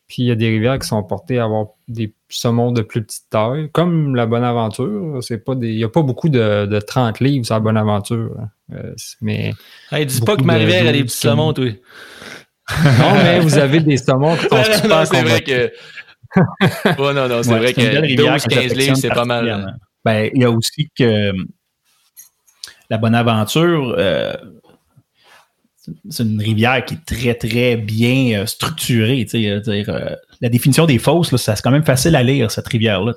Puis 0.08 0.22
il 0.22 0.26
y 0.26 0.30
a 0.30 0.34
des 0.34 0.48
rivières 0.48 0.78
qui 0.78 0.88
sont 0.88 1.02
portées 1.02 1.38
à 1.38 1.44
avoir 1.44 1.66
des 1.88 2.14
saumons 2.28 2.72
de 2.72 2.82
plus 2.82 3.02
petite 3.04 3.24
taille, 3.30 3.70
comme 3.72 4.14
la 4.16 4.26
Bonaventure. 4.26 5.18
C'est 5.22 5.44
pas 5.44 5.54
des, 5.54 5.70
il 5.70 5.76
n'y 5.76 5.84
a 5.84 5.88
pas 5.88 6.02
beaucoup 6.02 6.28
de, 6.28 6.66
de 6.66 6.78
30 6.80 7.20
livres 7.20 7.44
sur 7.46 7.54
la 7.54 7.60
Bonaventure. 7.60 8.30
hein. 8.40 8.48
Euh, 8.74 8.94
mais 9.20 9.52
Hey, 9.92 10.06
dis 10.06 10.20
pas 10.20 10.36
que 10.36 10.42
ma 10.42 10.54
de- 10.54 10.58
rivière 10.60 10.88
a 10.88 10.92
des 10.92 10.98
de- 11.00 11.04
petits 11.04 11.16
saumons, 11.16 11.52
toi. 11.52 11.66
non, 12.98 13.14
mais 13.22 13.38
vous 13.40 13.58
avez 13.58 13.78
des 13.80 13.96
saumons 13.96 14.34
qui 14.36 14.48
sont 14.48 14.64
super 14.74 14.88
non, 14.88 15.04
c'est 15.04 15.22
vrai 15.22 15.40
que. 15.42 15.70
Ouais, 17.00 17.14
non, 17.14 17.28
non, 17.28 17.42
c'est 17.42 17.52
Ouais, 17.52 17.58
vrai 17.58 17.72
que 17.72 17.80
rivière 17.80 18.32
12, 18.34 18.42
que 18.44 18.48
15 18.48 18.74
livres, 18.74 18.96
c'est 18.96 19.08
pas 19.08 19.24
mal. 19.24 19.78
Ben, 20.04 20.30
il 20.34 20.42
y 20.42 20.44
a 20.44 20.50
aussi 20.50 20.88
que 20.98 21.32
la 22.90 22.98
Bonaventure, 22.98 23.94
euh, 23.98 24.32
c'est 26.08 26.22
une 26.22 26.40
rivière 26.40 26.84
qui 26.84 26.94
est 26.94 27.04
très, 27.06 27.34
très 27.34 27.76
bien 27.76 28.40
euh, 28.40 28.46
structurée. 28.46 29.24
dire, 29.24 29.62
euh, 29.88 30.14
la 30.40 30.48
définition 30.48 30.84
des 30.86 30.98
fosses, 30.98 31.32
là, 31.32 31.38
ça, 31.38 31.56
c'est 31.56 31.62
quand 31.62 31.70
même 31.70 31.84
facile 31.84 32.14
à 32.16 32.22
lire, 32.22 32.50
cette 32.50 32.68
rivière-là. 32.68 33.12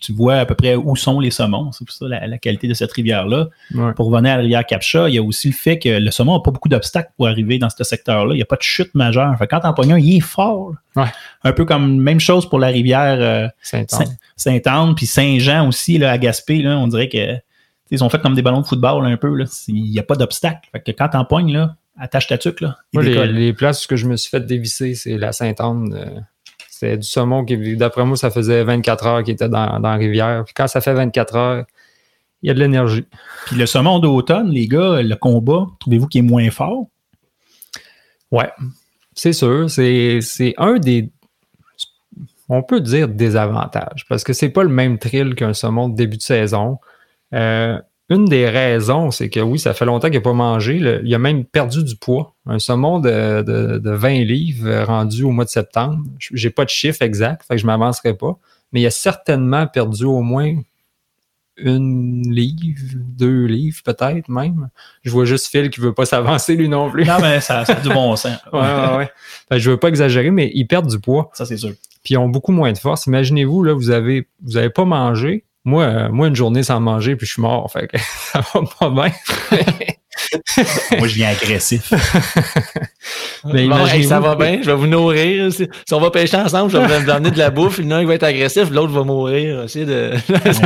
tu 0.00 0.12
vois 0.12 0.36
à 0.36 0.46
peu 0.46 0.54
près 0.54 0.74
où 0.74 0.96
sont 0.96 1.20
les 1.20 1.30
saumons. 1.30 1.70
C'est 1.72 1.84
pour 1.84 1.94
ça 1.94 2.06
la, 2.08 2.26
la 2.26 2.38
qualité 2.38 2.66
de 2.68 2.74
cette 2.74 2.92
rivière-là. 2.92 3.48
Ouais. 3.74 3.92
Pour 3.94 4.06
revenir 4.06 4.32
à 4.32 4.36
la 4.36 4.42
rivière 4.42 4.64
Capcha, 4.64 5.08
il 5.08 5.14
y 5.14 5.18
a 5.18 5.22
aussi 5.22 5.48
le 5.48 5.54
fait 5.54 5.78
que 5.78 5.88
le 5.88 6.10
saumon 6.10 6.34
n'a 6.34 6.40
pas 6.40 6.50
beaucoup 6.50 6.68
d'obstacles 6.68 7.10
pour 7.16 7.28
arriver 7.28 7.58
dans 7.58 7.68
ce 7.68 7.84
secteur-là. 7.84 8.34
Il 8.34 8.36
n'y 8.36 8.42
a 8.42 8.46
pas 8.46 8.56
de 8.56 8.62
chute 8.62 8.94
majeure. 8.94 9.36
Fait 9.38 9.46
quand 9.46 9.60
t'en 9.60 9.74
pognes 9.74 9.96
il 9.98 10.16
est 10.16 10.20
fort. 10.20 10.72
Ouais. 10.96 11.08
Un 11.44 11.52
peu 11.52 11.64
comme 11.64 11.98
même 11.98 12.20
chose 12.20 12.48
pour 12.48 12.58
la 12.58 12.68
rivière 12.68 13.18
euh, 13.20 13.48
Saint-Anne. 13.62 14.16
Saint- 14.36 14.94
puis 14.94 15.06
Saint-Jean 15.06 15.68
aussi, 15.68 15.98
là, 15.98 16.10
à 16.10 16.18
Gaspé, 16.18 16.62
là, 16.62 16.78
on 16.78 16.86
dirait 16.88 17.08
que 17.08 17.36
ils 17.90 18.02
ont 18.02 18.08
fait 18.08 18.22
comme 18.22 18.34
des 18.34 18.40
ballons 18.40 18.62
de 18.62 18.66
football 18.66 19.04
un 19.04 19.18
peu. 19.18 19.36
Il 19.68 19.82
n'y 19.90 19.98
a 19.98 20.02
pas 20.02 20.14
d'obstacle. 20.16 20.66
Fait 20.72 20.80
que 20.80 20.92
quand 20.92 21.10
t'en 21.10 21.26
pognes, 21.26 21.52
là, 21.52 21.76
attache 21.98 22.26
ta 22.26 22.38
tuque, 22.38 22.60
là, 22.60 22.76
Moi, 22.92 23.02
les, 23.02 23.26
les 23.26 23.52
places 23.52 23.86
où 23.90 23.96
je 23.96 24.06
me 24.06 24.16
suis 24.16 24.30
fait 24.30 24.44
dévisser, 24.44 24.94
c'est 24.94 25.18
la 25.18 25.32
Sainte-Anne. 25.32 25.94
euh, 25.94 26.20
c'est 26.68 26.96
du 26.96 27.06
saumon 27.06 27.44
qui, 27.44 27.76
d'après 27.76 28.04
moi, 28.04 28.16
ça 28.16 28.30
faisait 28.30 28.64
24 28.64 29.06
heures 29.06 29.22
qu'il 29.22 29.34
était 29.34 29.48
dans, 29.48 29.78
dans 29.78 29.90
la 29.90 29.96
rivière. 29.96 30.42
Puis 30.44 30.52
quand 30.52 30.66
ça 30.66 30.80
fait 30.80 30.94
24 30.94 31.36
heures, 31.36 31.64
il 32.42 32.48
y 32.48 32.50
a 32.50 32.54
de 32.54 32.58
l'énergie. 32.58 33.06
Puis 33.46 33.56
le 33.56 33.66
saumon 33.66 34.00
d'automne, 34.00 34.50
les 34.50 34.66
gars, 34.66 35.00
le 35.00 35.14
combat, 35.14 35.66
trouvez-vous 35.78 36.08
qu'il 36.08 36.24
est 36.24 36.28
moins 36.28 36.50
fort? 36.50 36.88
Ouais, 38.32 38.50
c'est 39.14 39.32
sûr. 39.32 39.70
C'est, 39.70 40.54
un 40.56 40.78
des. 40.78 41.10
On 42.48 42.62
peut 42.62 42.80
dire 42.80 43.08
désavantages 43.08 44.04
parce 44.08 44.24
que 44.24 44.32
c'est 44.32 44.48
pas 44.48 44.64
le 44.64 44.68
même 44.68 44.98
thrill 44.98 45.34
qu'un 45.34 45.54
saumon 45.54 45.88
de 45.88 45.94
début 45.94 46.16
de 46.16 46.22
saison. 46.22 46.78
Euh, 47.32 47.78
une 48.12 48.26
des 48.26 48.48
raisons, 48.48 49.10
c'est 49.10 49.28
que 49.30 49.40
oui, 49.40 49.58
ça 49.58 49.74
fait 49.74 49.84
longtemps 49.84 50.08
qu'il 50.08 50.16
n'a 50.18 50.22
pas 50.22 50.32
mangé. 50.32 50.78
Le- 50.78 51.00
il 51.04 51.14
a 51.14 51.18
même 51.18 51.44
perdu 51.44 51.82
du 51.82 51.96
poids. 51.96 52.34
Un 52.46 52.58
saumon 52.58 52.98
de, 53.00 53.42
de- 53.42 53.78
de 53.78 53.90
20 53.90 54.24
livres 54.24 54.68
euh, 54.68 54.84
rendu 54.84 55.22
au 55.24 55.30
mois 55.30 55.44
de 55.44 55.50
septembre. 55.50 56.04
J'ai 56.18 56.50
pas 56.50 56.64
de 56.64 56.70
chiffre 56.70 57.02
exact, 57.02 57.42
fait 57.46 57.54
que 57.56 57.60
je 57.60 57.66
m'avancerai 57.66 58.14
pas. 58.14 58.36
Mais 58.72 58.80
il 58.80 58.86
a 58.86 58.90
certainement 58.90 59.66
perdu 59.66 60.04
au 60.04 60.22
moins 60.22 60.54
une 61.58 62.22
livre, 62.32 62.80
deux 62.94 63.44
livres 63.44 63.80
peut-être 63.84 64.28
même. 64.28 64.68
Je 65.02 65.10
vois 65.10 65.26
juste 65.26 65.48
Phil 65.48 65.68
qui 65.70 65.80
veut 65.80 65.92
pas 65.92 66.04
s'avancer 66.06 66.56
lui 66.56 66.68
non 66.68 66.90
plus. 66.90 67.04
Non, 67.04 67.18
mais 67.20 67.40
ça, 67.40 67.64
ça 67.64 67.74
a 67.74 67.80
du 67.80 67.88
bon 67.90 68.16
sens. 68.16 68.38
Ouais, 68.52 68.60
ouais, 68.60 68.96
ouais. 68.96 69.10
Fait 69.48 69.56
que 69.56 69.58
je 69.58 69.70
veux 69.70 69.76
pas 69.76 69.88
exagérer, 69.88 70.30
mais 70.30 70.50
ils 70.54 70.66
perdent 70.66 70.88
du 70.88 70.98
poids, 70.98 71.30
Ça, 71.34 71.44
c'est 71.44 71.56
sûr. 71.58 71.70
puis 72.02 72.14
ils 72.14 72.16
ont 72.18 72.28
beaucoup 72.28 72.52
moins 72.52 72.72
de 72.72 72.78
force. 72.78 73.06
Imaginez-vous, 73.06 73.62
là, 73.62 73.74
vous 73.74 73.90
avez, 73.90 74.26
vous 74.42 74.56
avez 74.56 74.70
pas 74.70 74.84
mangé. 74.86 75.44
Moi, 75.64 75.84
euh, 75.84 76.08
moi, 76.10 76.26
une 76.28 76.36
journée 76.36 76.62
sans 76.62 76.80
manger, 76.80 77.14
puis 77.16 77.26
je 77.26 77.34
suis 77.34 77.42
mort. 77.42 77.70
Fait 77.70 77.86
que 77.88 77.96
ça 78.32 78.40
va 78.54 78.60
pas 78.78 78.90
bien. 78.90 79.12
Moi, 80.98 81.08
je 81.08 81.14
viens 81.14 81.30
agressif. 81.30 81.90
Mais 83.44 83.66
Bon, 83.66 83.86
hey, 83.86 84.04
ça 84.04 84.20
va 84.20 84.34
bien, 84.36 84.58
je 84.62 84.66
vais 84.70 84.76
vous 84.76 84.86
nourrir. 84.86 85.50
Si, 85.52 85.66
on 85.90 86.00
va 86.00 86.10
pêcher 86.10 86.36
ensemble, 86.36 86.70
je 86.70 86.76
vais 86.76 86.98
vous 87.00 87.10
amener 87.10 87.30
de 87.30 87.38
la 87.38 87.50
bouffe. 87.50 87.78
Il 87.78 87.86
y 87.86 87.88
en 87.88 87.92
a 87.92 87.96
un 87.96 88.00
qui 88.00 88.06
va 88.06 88.14
être 88.14 88.22
agressif, 88.24 88.70
l'autre 88.70 88.92
va 88.92 89.04
mourir. 89.04 89.62
Essayez 89.64 89.86
de 89.86 90.12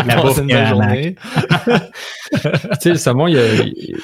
la 0.06 0.16
bouffe 0.20 0.38
une 0.38 0.46
belle 0.48 0.66
journée. 0.66 1.14
tu 1.64 2.48
sais, 2.80 2.88
le 2.90 2.96
saumon, 2.96 3.28
il 3.28 3.38
a, 3.38 3.42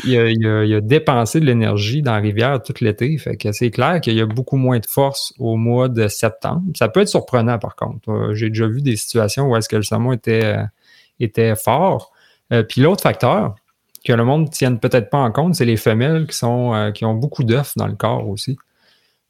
il, 0.05 0.17
a, 0.19 0.29
il 0.31 0.47
a- 0.47 0.65
il 0.65 0.75
a 0.75 0.81
dépensé 0.81 1.41
de 1.41 1.45
l'énergie 1.47 2.03
dans 2.03 2.13
la 2.13 2.19
rivière 2.21 2.63
tout 2.63 2.75
l'été. 2.81 3.17
Fait 3.19 3.37
que 3.37 3.51
c'est 3.53 3.71
clair 3.71 4.01
qu'il 4.01 4.15
y 4.15 4.21
a 4.21 4.27
beaucoup 4.27 4.57
moins 4.57 4.79
de 4.79 4.87
force 4.87 5.35
au 5.39 5.57
mois 5.57 5.89
de 5.89 6.07
septembre. 6.09 6.63
Ça 6.77 6.89
peut 6.89 7.01
être 7.01 7.09
surprenant, 7.09 7.59
par 7.59 7.75
contre. 7.77 8.09
Euh, 8.11 8.35
J'ai 8.35 8.49
déjà 8.49 8.67
vu 8.69 8.81
des 8.81 8.97
situations 8.97 9.49
où 9.49 9.57
est-ce 9.57 9.69
que 9.69 9.77
le 9.77 9.83
saumon 9.83 10.13
était, 10.13 10.45
euh, 10.45 10.63
était 11.25 11.55
fort. 11.57 12.13
Euh, 12.53 12.63
Puis 12.63 12.81
l'autre 12.81 13.03
facteur 13.03 13.55
que 14.05 14.13
le 14.13 14.25
monde 14.25 14.43
ne 14.43 14.49
tienne 14.49 14.79
peut-être 14.81 15.11
pas 15.11 15.19
en 15.19 15.31
compte, 15.31 15.55
c'est 15.55 15.65
les 15.65 15.77
femelles 15.77 16.27
qui, 16.27 16.37
sont, 16.37 16.75
euh, 16.75 16.91
qui 16.91 17.05
ont 17.05 17.15
beaucoup 17.15 17.45
d'œufs 17.45 17.73
dans 17.77 17.87
le 17.87 17.95
corps 17.95 18.29
aussi. 18.29 18.57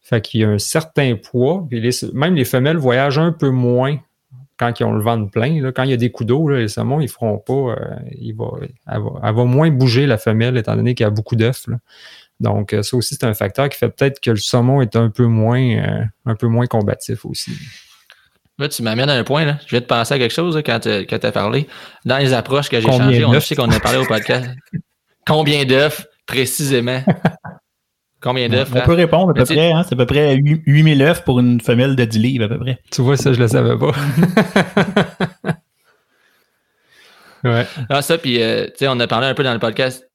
Fait 0.01 0.21
qu'il 0.21 0.41
y 0.41 0.45
a 0.45 0.49
un 0.49 0.59
certain 0.59 1.17
poids. 1.17 1.67
Même 2.13 2.35
les 2.35 2.45
femelles 2.45 2.79
voyagent 2.79 3.19
un 3.19 3.33
peu 3.33 3.51
moins 3.51 3.99
quand 4.59 4.81
ils 4.81 4.85
ont 4.85 4.93
le 4.93 5.03
ventre 5.03 5.31
plein. 5.31 5.71
Quand 5.73 5.85
il 5.85 5.91
y 5.91 5.95
a 5.95 5.99
des 5.99 6.11
coups 6.11 6.29
d'eau, 6.29 6.49
les 6.49 6.69
saumons, 6.69 7.01
ils 7.01 7.09
feront 7.09 7.39
pas. 7.39 7.53
euh, 7.53 7.97
elle, 8.87 9.03
va, 9.35 9.45
moins 9.45 9.71
bouger 9.71 10.07
la 10.07 10.19
femelle 10.19 10.57
étant 10.57 10.75
donné 10.75 10.95
qu'il 10.95 11.05
y 11.05 11.07
a 11.07 11.11
beaucoup 11.11 11.37
d'œufs. 11.37 11.67
Donc, 12.41 12.75
ça 12.83 12.97
aussi, 12.97 13.15
c'est 13.15 13.25
un 13.25 13.35
facteur 13.35 13.69
qui 13.69 13.79
fait 13.79 13.89
peut-être 13.89 14.21
que 14.21 14.31
le 14.31 14.37
saumon 14.37 14.83
est 14.83 14.97
un 14.97 15.11
peu 15.11 15.27
moins, 15.27 16.03
un 16.25 16.35
peu 16.35 16.49
moins 16.49 16.67
combatif 16.67 17.25
aussi. 17.25 17.53
Là, 18.59 18.69
tu 18.69 18.83
m'amènes 18.83 19.09
à 19.09 19.15
un 19.15 19.25
point, 19.25 19.45
là. 19.45 19.59
Je 19.67 19.75
vais 19.75 19.81
te 19.81 19.87
penser 19.87 20.15
à 20.15 20.19
quelque 20.19 20.35
chose 20.35 20.57
là, 20.57 20.63
quand 20.63 20.81
tu 20.81 21.27
as 21.27 21.33
parlé. 21.33 21.67
Dans 22.05 22.19
les 22.19 22.33
approches 22.33 22.69
que 22.69 22.81
j'ai 22.81 22.87
changées, 22.87 23.25
on 23.25 23.41
sait 23.41 23.57
qu'on 23.57 23.71
a 23.71 23.81
parlé 23.81 23.99
au 23.99 24.07
podcast. 24.07 24.51
Combien 25.27 25.65
d'œufs, 25.65 26.07
précisément? 26.27 27.03
Combien 28.21 28.49
d'œufs? 28.49 28.69
On 28.75 28.81
peut 28.81 28.93
répondre 28.93 29.31
à 29.31 29.35
peu 29.35 29.45
près. 29.45 29.73
Hein, 29.73 29.83
c'est 29.85 29.95
à 29.95 29.97
peu 29.97 30.07
près 30.07 30.35
8 30.37 30.63
8000 30.67 31.03
œufs 31.03 31.25
pour 31.25 31.41
une 31.41 31.61
femelle 31.61 31.97
de 31.97 32.05
10 32.05 32.19
livres, 32.19 32.45
à 32.45 32.49
peu 32.49 32.59
près. 32.59 32.79
Tu 32.91 33.03
vois, 33.03 33.17
ça, 33.17 33.33
je 33.33 33.41
le 33.41 33.49
savais 33.49 33.77
pas. 33.77 33.93
ouais. 37.45 37.67
Ah, 37.89 38.03
ça, 38.03 38.19
puis, 38.19 38.41
euh, 38.43 38.67
tu 38.67 38.73
sais, 38.79 38.89
on 38.89 39.01
a 39.01 39.07
parlé 39.07 39.27
un 39.27 39.35
peu 39.35 39.43
dans 39.43 39.55
le 39.55 39.59
podcast 39.59 40.07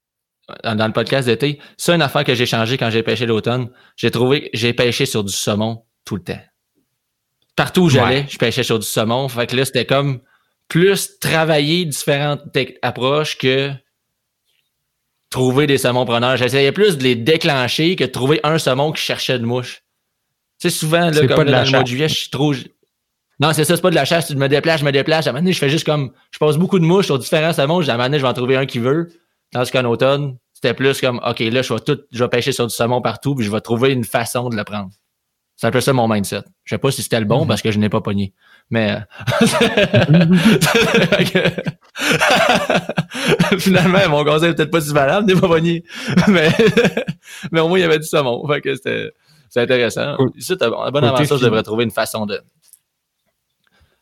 dans 0.64 0.76
dans 0.76 0.88
le 0.88 0.94
podcast 0.94 1.28
d'été. 1.28 1.60
C'est 1.78 1.94
une 1.94 2.02
affaire 2.02 2.24
que 2.24 2.34
j'ai 2.34 2.46
changé 2.46 2.78
quand 2.78 2.90
j'ai 2.90 3.04
pêché 3.04 3.26
l'automne. 3.26 3.70
J'ai 3.96 4.12
trouvé 4.12 4.44
que 4.44 4.50
j'ai 4.54 4.74
pêché 4.74 5.06
sur 5.06 5.24
du 5.24 5.34
saumon 5.34 5.84
tout 6.06 6.16
le 6.16 6.24
temps. 6.24 6.40
Partout 7.58 7.82
où 7.82 7.90
j'allais, 7.90 8.22
Ouais. 8.22 8.26
je 8.30 8.38
pêchais 8.38 8.64
sur 8.64 8.80
du 8.80 8.86
saumon. 8.88 9.28
Fait 9.28 9.48
que 9.48 9.56
là, 9.58 9.66
c'était 9.66 9.86
comme 9.86 10.22
plus 10.70 11.20
travailler 11.20 11.84
différentes 11.86 12.44
approches 12.82 13.38
que 13.38 13.72
trouver 15.30 15.68
des 15.68 15.78
saumons 15.78 16.06
preneurs. 16.06 16.38
J'essayais 16.38 16.72
plus 16.72 16.98
de 16.98 17.04
les 17.04 17.16
déclencher 17.16 17.96
que 17.96 18.06
de 18.06 18.10
trouver 18.10 18.40
un 18.44 18.58
saumon 18.58 18.92
qui 18.92 19.02
cherchait 19.02 19.40
de 19.40 19.46
mouche. 19.46 19.82
Tu 20.60 20.70
sais, 20.70 20.76
souvent, 20.78 21.10
là, 21.10 21.28
comme 21.28 21.36
pas 21.36 21.44
de 21.44 21.52
là, 21.52 21.58
la 21.58 21.64
dans 21.64 21.66
le 21.66 21.72
mois 21.72 21.84
de 21.84 21.88
juillet, 21.88 22.08
je 22.10 22.16
suis 22.16 22.30
trop. 22.30 22.54
Non, 23.40 23.54
c'est 23.54 23.66
ça, 23.66 23.76
c'est 23.76 23.82
pas 23.82 23.90
de 23.90 23.96
la 23.96 24.06
chasse. 24.06 24.28
Tu 24.28 24.36
me 24.36 24.48
déplaces, 24.48 24.80
je 24.80 24.86
me 24.86 24.92
déplace. 24.92 25.28
À 25.28 25.30
un 25.30 25.34
moment 25.34 25.42
donné, 25.44 25.54
je 25.54 25.60
fais 25.60 25.70
juste 25.70 25.86
comme. 25.86 26.12
Je 26.32 26.40
passe 26.40 26.58
beaucoup 26.58 26.80
de 26.80 26.86
mouches 26.86 27.06
sur 27.08 27.20
différents 27.20 27.54
saumons. 27.54 27.82
À 27.82 27.84
un 27.92 27.94
moment 27.98 28.04
donné, 28.06 28.18
je 28.18 28.24
vais 28.24 28.30
en 28.30 28.34
trouver 28.34 28.56
un 28.56 28.66
qui 28.66 28.80
veut. 28.80 29.10
Tandis 29.52 29.72
qu'en 29.72 29.86
automne, 29.86 30.38
c'était 30.54 30.74
plus 30.74 31.00
comme 31.02 31.20
OK, 31.26 31.40
là, 31.40 31.62
je 31.62 31.74
vais 31.74 31.80
tout. 31.80 32.00
Je 32.12 32.24
vais 32.24 32.30
pêcher 32.30 32.52
sur 32.52 32.66
du 32.68 32.74
saumon 32.74 33.02
partout, 33.02 33.36
puis 33.36 33.46
je 33.46 33.52
vais 33.52 33.62
trouver 33.62 33.92
une 33.94 34.04
façon 34.04 34.50
de 34.50 34.56
le 34.56 34.64
prendre. 34.64 34.90
C'est 35.60 35.66
un 35.68 35.72
peu 35.72 35.82
ça 35.82 35.92
mon 35.92 36.08
mindset. 36.08 36.44
Je 36.66 36.76
sais 36.76 36.78
pas 36.80 36.92
si 36.92 37.02
c'était 37.04 37.20
le 37.20 37.26
bon 37.26 37.42
Mhm. 37.42 37.48
parce 37.48 37.62
que 37.64 37.72
je 37.72 37.80
n'ai 37.80 37.90
pas 37.90 38.00
pogné. 38.02 38.32
Mais. 38.70 38.92
euh, 38.94 39.00
Finalement, 43.60 44.10
mon 44.10 44.24
conseil 44.24 44.54
peut-être 44.54 44.70
pas 44.72 44.82
si 44.82 44.94
valable, 44.94 45.26
n'est 45.28 45.40
pas 45.40 45.48
pogné. 45.48 45.84
Mais, 46.28 46.50
mais 47.52 47.60
au 47.60 47.68
moins, 47.70 47.78
il 47.80 47.82
y 47.82 47.86
avait 47.86 48.00
du 48.00 48.06
saumon. 48.06 48.46
Fait 48.48 48.62
que 48.62 48.76
c'était 48.76 49.12
c'est 49.50 49.62
intéressant. 49.62 50.16
Ici, 50.36 50.56
bonne 50.60 50.70
Côté 50.70 51.06
aventure, 51.08 51.38
je 51.38 51.46
devrais 51.46 51.64
trouver 51.64 51.84
une 51.86 51.92
façon 51.92 52.26
de. 52.26 52.40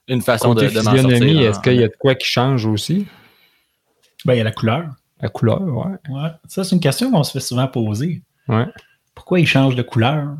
Une 0.08 0.22
façon 0.22 0.53
de, 0.53 0.62
Côté 0.62 0.74
de 0.76 0.82
m'en 0.82 0.95
sortir. 0.97 1.41
est-ce 1.49 1.60
qu'il 1.62 1.76
y 1.76 1.84
a 1.84 1.88
de 1.88 1.95
quoi 1.97 2.16
qui 2.16 2.28
change 2.28 2.66
aussi? 2.66 3.08
Ben, 4.26 4.34
il 4.34 4.38
y 4.38 4.41
a 4.41 4.43
la 4.43 4.51
couleur. 4.51 4.86
La 5.22 5.30
couleur, 5.30 5.62
ouais. 5.62 5.93
Ouais. 6.10 6.30
Ça, 6.47 6.64
c'est 6.64 6.76
une 6.76 6.82
question 6.82 7.12
qu'on 7.12 7.24
se 7.24 7.32
fait 7.32 7.39
souvent 7.39 7.68
poser. 7.68 8.22
Ouais. 8.47 8.66
Pourquoi 9.16 9.39
il 9.39 9.47
change 9.47 9.76
de 9.76 9.82
couleur? 9.84 10.36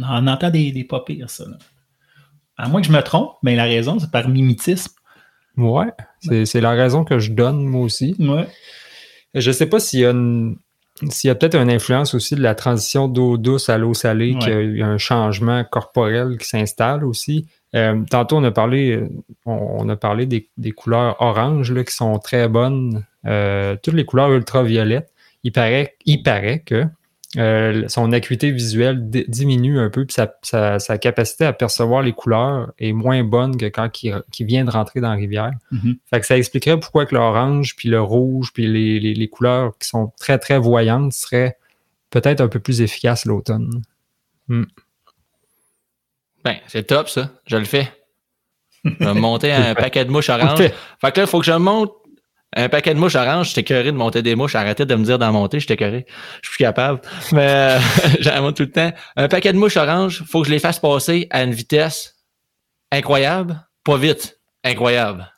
On 0.00 0.04
en 0.04 0.26
entend 0.26 0.50
des, 0.50 0.72
des 0.72 0.84
pas 0.84 1.00
pires, 1.00 1.30
ça. 1.30 1.44
là. 1.44 1.56
À 2.56 2.68
moins 2.68 2.80
que 2.80 2.86
je 2.86 2.92
me 2.92 3.00
trompe, 3.02 3.32
mais 3.42 3.56
la 3.56 3.64
raison, 3.64 3.98
c'est 3.98 4.10
par 4.10 4.28
mimétisme. 4.28 4.92
Ouais, 5.56 5.90
c'est 6.44 6.60
la 6.60 6.70
raison 6.70 7.04
que 7.04 7.18
je 7.18 7.32
donne, 7.32 7.64
moi 7.66 7.82
aussi. 7.82 8.14
Ouais. 8.18 8.46
Je 9.34 9.50
sais 9.50 9.66
pas 9.66 9.80
s'il 9.80 10.00
y 10.00 10.04
a 10.06 10.10
une 10.10 10.56
s'il 11.08 11.28
y 11.28 11.30
a 11.30 11.34
peut-être 11.34 11.54
une 11.54 11.70
influence 11.70 12.12
aussi 12.12 12.34
de 12.34 12.42
la 12.42 12.54
transition 12.54 13.08
d'eau 13.08 13.38
douce 13.38 13.70
à 13.70 13.78
l'eau 13.78 13.94
salée, 13.94 14.34
Ouais. 14.34 14.40
qu'il 14.40 14.76
y 14.76 14.82
a 14.82 14.86
un 14.86 14.98
changement 14.98 15.64
corporel 15.64 16.36
qui 16.38 16.46
s'installe 16.46 17.04
aussi. 17.04 17.46
Euh, 17.74 18.02
tantôt, 18.10 18.36
on 18.36 18.44
a 18.44 18.50
parlé, 18.50 19.02
on, 19.46 19.88
a 19.88 19.96
parlé 19.96 20.26
des, 20.26 20.50
des 20.58 20.72
couleurs 20.72 21.16
oranges 21.22 21.72
là, 21.72 21.84
qui 21.84 21.94
sont 21.94 22.18
très 22.18 22.48
bonnes. 22.48 23.04
Euh, 23.26 23.76
toutes 23.82 23.94
les 23.94 24.04
couleurs 24.04 24.30
ultraviolettes. 24.32 25.10
Il 25.42 25.52
paraît, 25.52 25.94
il 26.04 26.22
paraît 26.22 26.60
que 26.60 26.84
euh, 27.36 27.86
son 27.88 28.10
acuité 28.12 28.50
visuelle 28.50 29.08
di- 29.08 29.24
diminue 29.28 29.78
un 29.78 29.88
peu, 29.88 30.04
puis 30.04 30.14
sa, 30.14 30.34
sa- 30.42 30.78
sa 30.80 30.98
capacité 30.98 31.44
à 31.44 31.52
percevoir 31.52 32.02
les 32.02 32.12
couleurs 32.12 32.72
est 32.78 32.92
moins 32.92 33.22
bonne 33.22 33.56
que 33.56 33.66
quand 33.66 34.02
il, 34.02 34.20
vient 34.40 34.64
de 34.64 34.70
rentrer 34.70 35.00
dans 35.00 35.10
la 35.10 35.14
rivière. 35.16 35.52
Mhm. 35.70 35.96
Fait 36.10 36.20
que 36.20 36.26
ça 36.26 36.36
expliquerait 36.36 36.80
pourquoi 36.80 37.06
que 37.06 37.14
l'orange, 37.14 37.76
puis 37.76 37.88
le 37.88 38.00
rouge, 38.02 38.50
puis 38.52 38.66
les, 38.66 38.98
les- 38.98 39.14
les 39.14 39.28
couleurs 39.28 39.78
qui 39.78 39.86
sont 39.88 40.12
très, 40.18 40.38
très 40.38 40.58
voyantes 40.58 41.12
seraient 41.12 41.56
peut-être 42.10 42.40
un 42.40 42.48
peu 42.48 42.58
plus 42.58 42.80
efficaces 42.80 43.24
l'automne. 43.26 43.82
Ben, 46.44 46.56
c'est 46.66 46.84
top, 46.86 47.08
ça. 47.08 47.30
Je 47.46 47.56
le 47.56 47.64
fais. 47.64 47.88
Je 48.84 48.90
vais 49.04 49.14
monter 49.20 49.52
un 49.52 49.74
paquet 49.74 50.04
de 50.04 50.10
mouches 50.10 50.30
oranges. 50.30 50.58
Fait. 50.58 50.74
Fait 51.00 51.12
que 51.12 51.20
là, 51.20 51.26
il 51.26 51.28
faut 51.30 51.38
que 51.38 51.46
je 51.46 51.52
monte 51.52 51.92
un 52.56 52.68
paquet 52.68 52.94
de 52.94 52.98
mouches 52.98 53.14
oranges. 53.14 53.48
J'étais 53.48 53.62
curé 53.62 53.84
de 53.84 53.96
monter 53.96 54.22
des 54.22 54.34
mouches. 54.34 54.54
Arrêtez 54.54 54.84
de 54.84 54.94
me 54.94 55.04
dire 55.04 55.18
d'en 55.18 55.32
monter. 55.32 55.60
J'étais 55.60 55.76
curé. 55.76 56.06
Je 56.42 56.48
suis 56.48 56.56
plus 56.56 56.64
capable. 56.64 57.00
Mais 57.32 57.48
euh, 57.48 57.78
j'en 58.20 58.42
monte 58.42 58.56
tout 58.56 58.64
le 58.64 58.70
temps. 58.70 58.92
Un 59.16 59.28
paquet 59.28 59.52
de 59.52 59.58
mouches 59.58 59.76
oranges, 59.76 60.24
faut 60.26 60.42
que 60.42 60.48
je 60.48 60.52
les 60.52 60.58
fasse 60.58 60.78
passer 60.78 61.28
à 61.30 61.44
une 61.44 61.52
vitesse 61.52 62.16
incroyable. 62.90 63.64
Pas 63.84 63.96
vite. 63.96 64.38
Incroyable. 64.64 65.30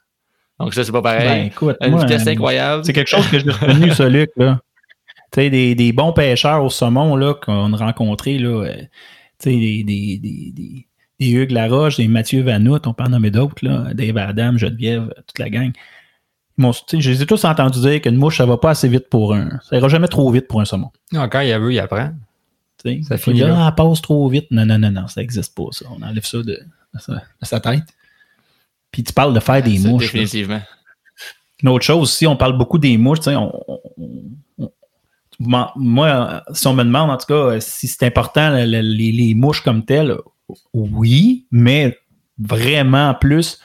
Donc 0.58 0.74
ça, 0.74 0.84
c'est 0.84 0.92
pas 0.92 1.02
pareil. 1.02 1.28
Ben, 1.28 1.46
écoute, 1.46 1.76
une 1.80 1.92
moi, 1.92 2.04
vitesse 2.04 2.26
euh, 2.26 2.30
incroyable. 2.30 2.84
C'est 2.84 2.92
quelque 2.92 3.08
chose 3.08 3.28
que 3.28 3.38
j'ai 3.38 3.50
retenu, 3.50 3.90
ça, 3.90 4.08
Luc. 4.08 4.30
Là. 4.36 4.60
Tu 5.32 5.40
sais, 5.40 5.50
des, 5.50 5.74
des 5.74 5.92
bons 5.92 6.12
pêcheurs 6.12 6.62
au 6.62 6.70
saumon 6.70 7.16
là, 7.16 7.34
qu'on 7.34 7.72
a 7.72 7.76
rencontrés, 7.76 8.38
là, 8.38 8.64
euh, 8.64 8.76
tu 9.38 9.50
sais, 9.50 9.50
des, 9.50 9.82
des, 9.82 10.18
des, 10.18 10.52
des, 10.52 10.86
des 11.18 11.30
Hugues 11.30 11.50
Laroche, 11.50 11.96
des 11.96 12.06
Mathieu 12.06 12.42
Vanout, 12.42 12.86
on 12.86 12.94
peut 12.94 13.04
en 13.04 13.08
nommer 13.08 13.30
d'autres, 13.30 13.64
là, 13.64 13.94
Dave 13.94 14.16
Adam, 14.18 14.56
Geneviève, 14.56 15.12
toute 15.26 15.38
la 15.38 15.50
gang. 15.50 15.72
Sais, 16.72 17.00
je 17.00 17.10
les 17.10 17.22
ai 17.22 17.26
tous 17.26 17.44
entendus 17.44 17.80
dire 17.80 18.00
qu'une 18.00 18.16
mouche, 18.16 18.36
ça 18.38 18.46
va 18.46 18.56
pas 18.58 18.70
assez 18.70 18.88
vite 18.88 19.08
pour 19.08 19.34
un. 19.34 19.58
Ça 19.68 19.76
ira 19.76 19.88
jamais 19.88 20.06
trop 20.08 20.30
vite 20.30 20.46
pour 20.46 20.60
un 20.60 20.64
saumon. 20.64 20.90
Non, 21.12 21.28
quand 21.28 21.40
il 21.40 21.48
y 21.48 21.52
a 21.52 21.58
veut, 21.58 21.72
il 21.72 21.78
apprend. 21.80 22.10
Tu 22.84 22.98
sais, 22.98 23.02
Ça 23.08 23.16
finit 23.16 23.40
là. 23.40 23.54
Ah, 23.58 23.68
elle 23.68 23.74
passe 23.74 24.02
trop 24.02 24.28
vite. 24.28 24.46
Non, 24.50 24.64
non, 24.66 24.78
non, 24.78 24.90
non, 24.90 25.08
ça 25.08 25.20
n'existe 25.20 25.54
pas, 25.56 25.64
ça. 25.72 25.86
On 25.90 26.02
enlève 26.02 26.24
ça 26.24 26.38
de, 26.38 26.44
de 26.44 26.98
sa, 27.42 27.58
tête. 27.60 27.82
Puis 28.90 29.02
tu 29.02 29.12
parles 29.12 29.34
de 29.34 29.40
faire 29.40 29.62
des 29.62 29.78
mouches. 29.78 30.12
là. 30.12 30.20
Définitivement. 30.20 30.60
Une 31.62 31.68
autre 31.70 31.84
chose 31.84 32.02
aussi, 32.02 32.26
on 32.26 32.36
parle 32.36 32.56
beaucoup 32.58 32.78
des 32.78 32.96
mouches. 32.98 33.20
on- 33.28 33.52
on- 33.68 33.80
on- 34.58 34.70
moi, 35.76 36.42
si 36.52 36.66
on 36.66 36.74
me 36.74 36.84
demande 36.84 37.10
en 37.10 37.16
tout 37.16 37.26
cas 37.26 37.58
si 37.60 37.88
c'est 37.88 38.04
important 38.06 38.50
le- 38.50 38.64
le- 38.66 38.80
les, 38.80 39.10
les 39.12 39.34
mouches 39.34 39.60
comme 39.62 39.84
telles, 39.84 40.16
oui, 40.74 41.46
mais 41.50 41.98
vraiment 42.38 43.14
plus 43.14 43.58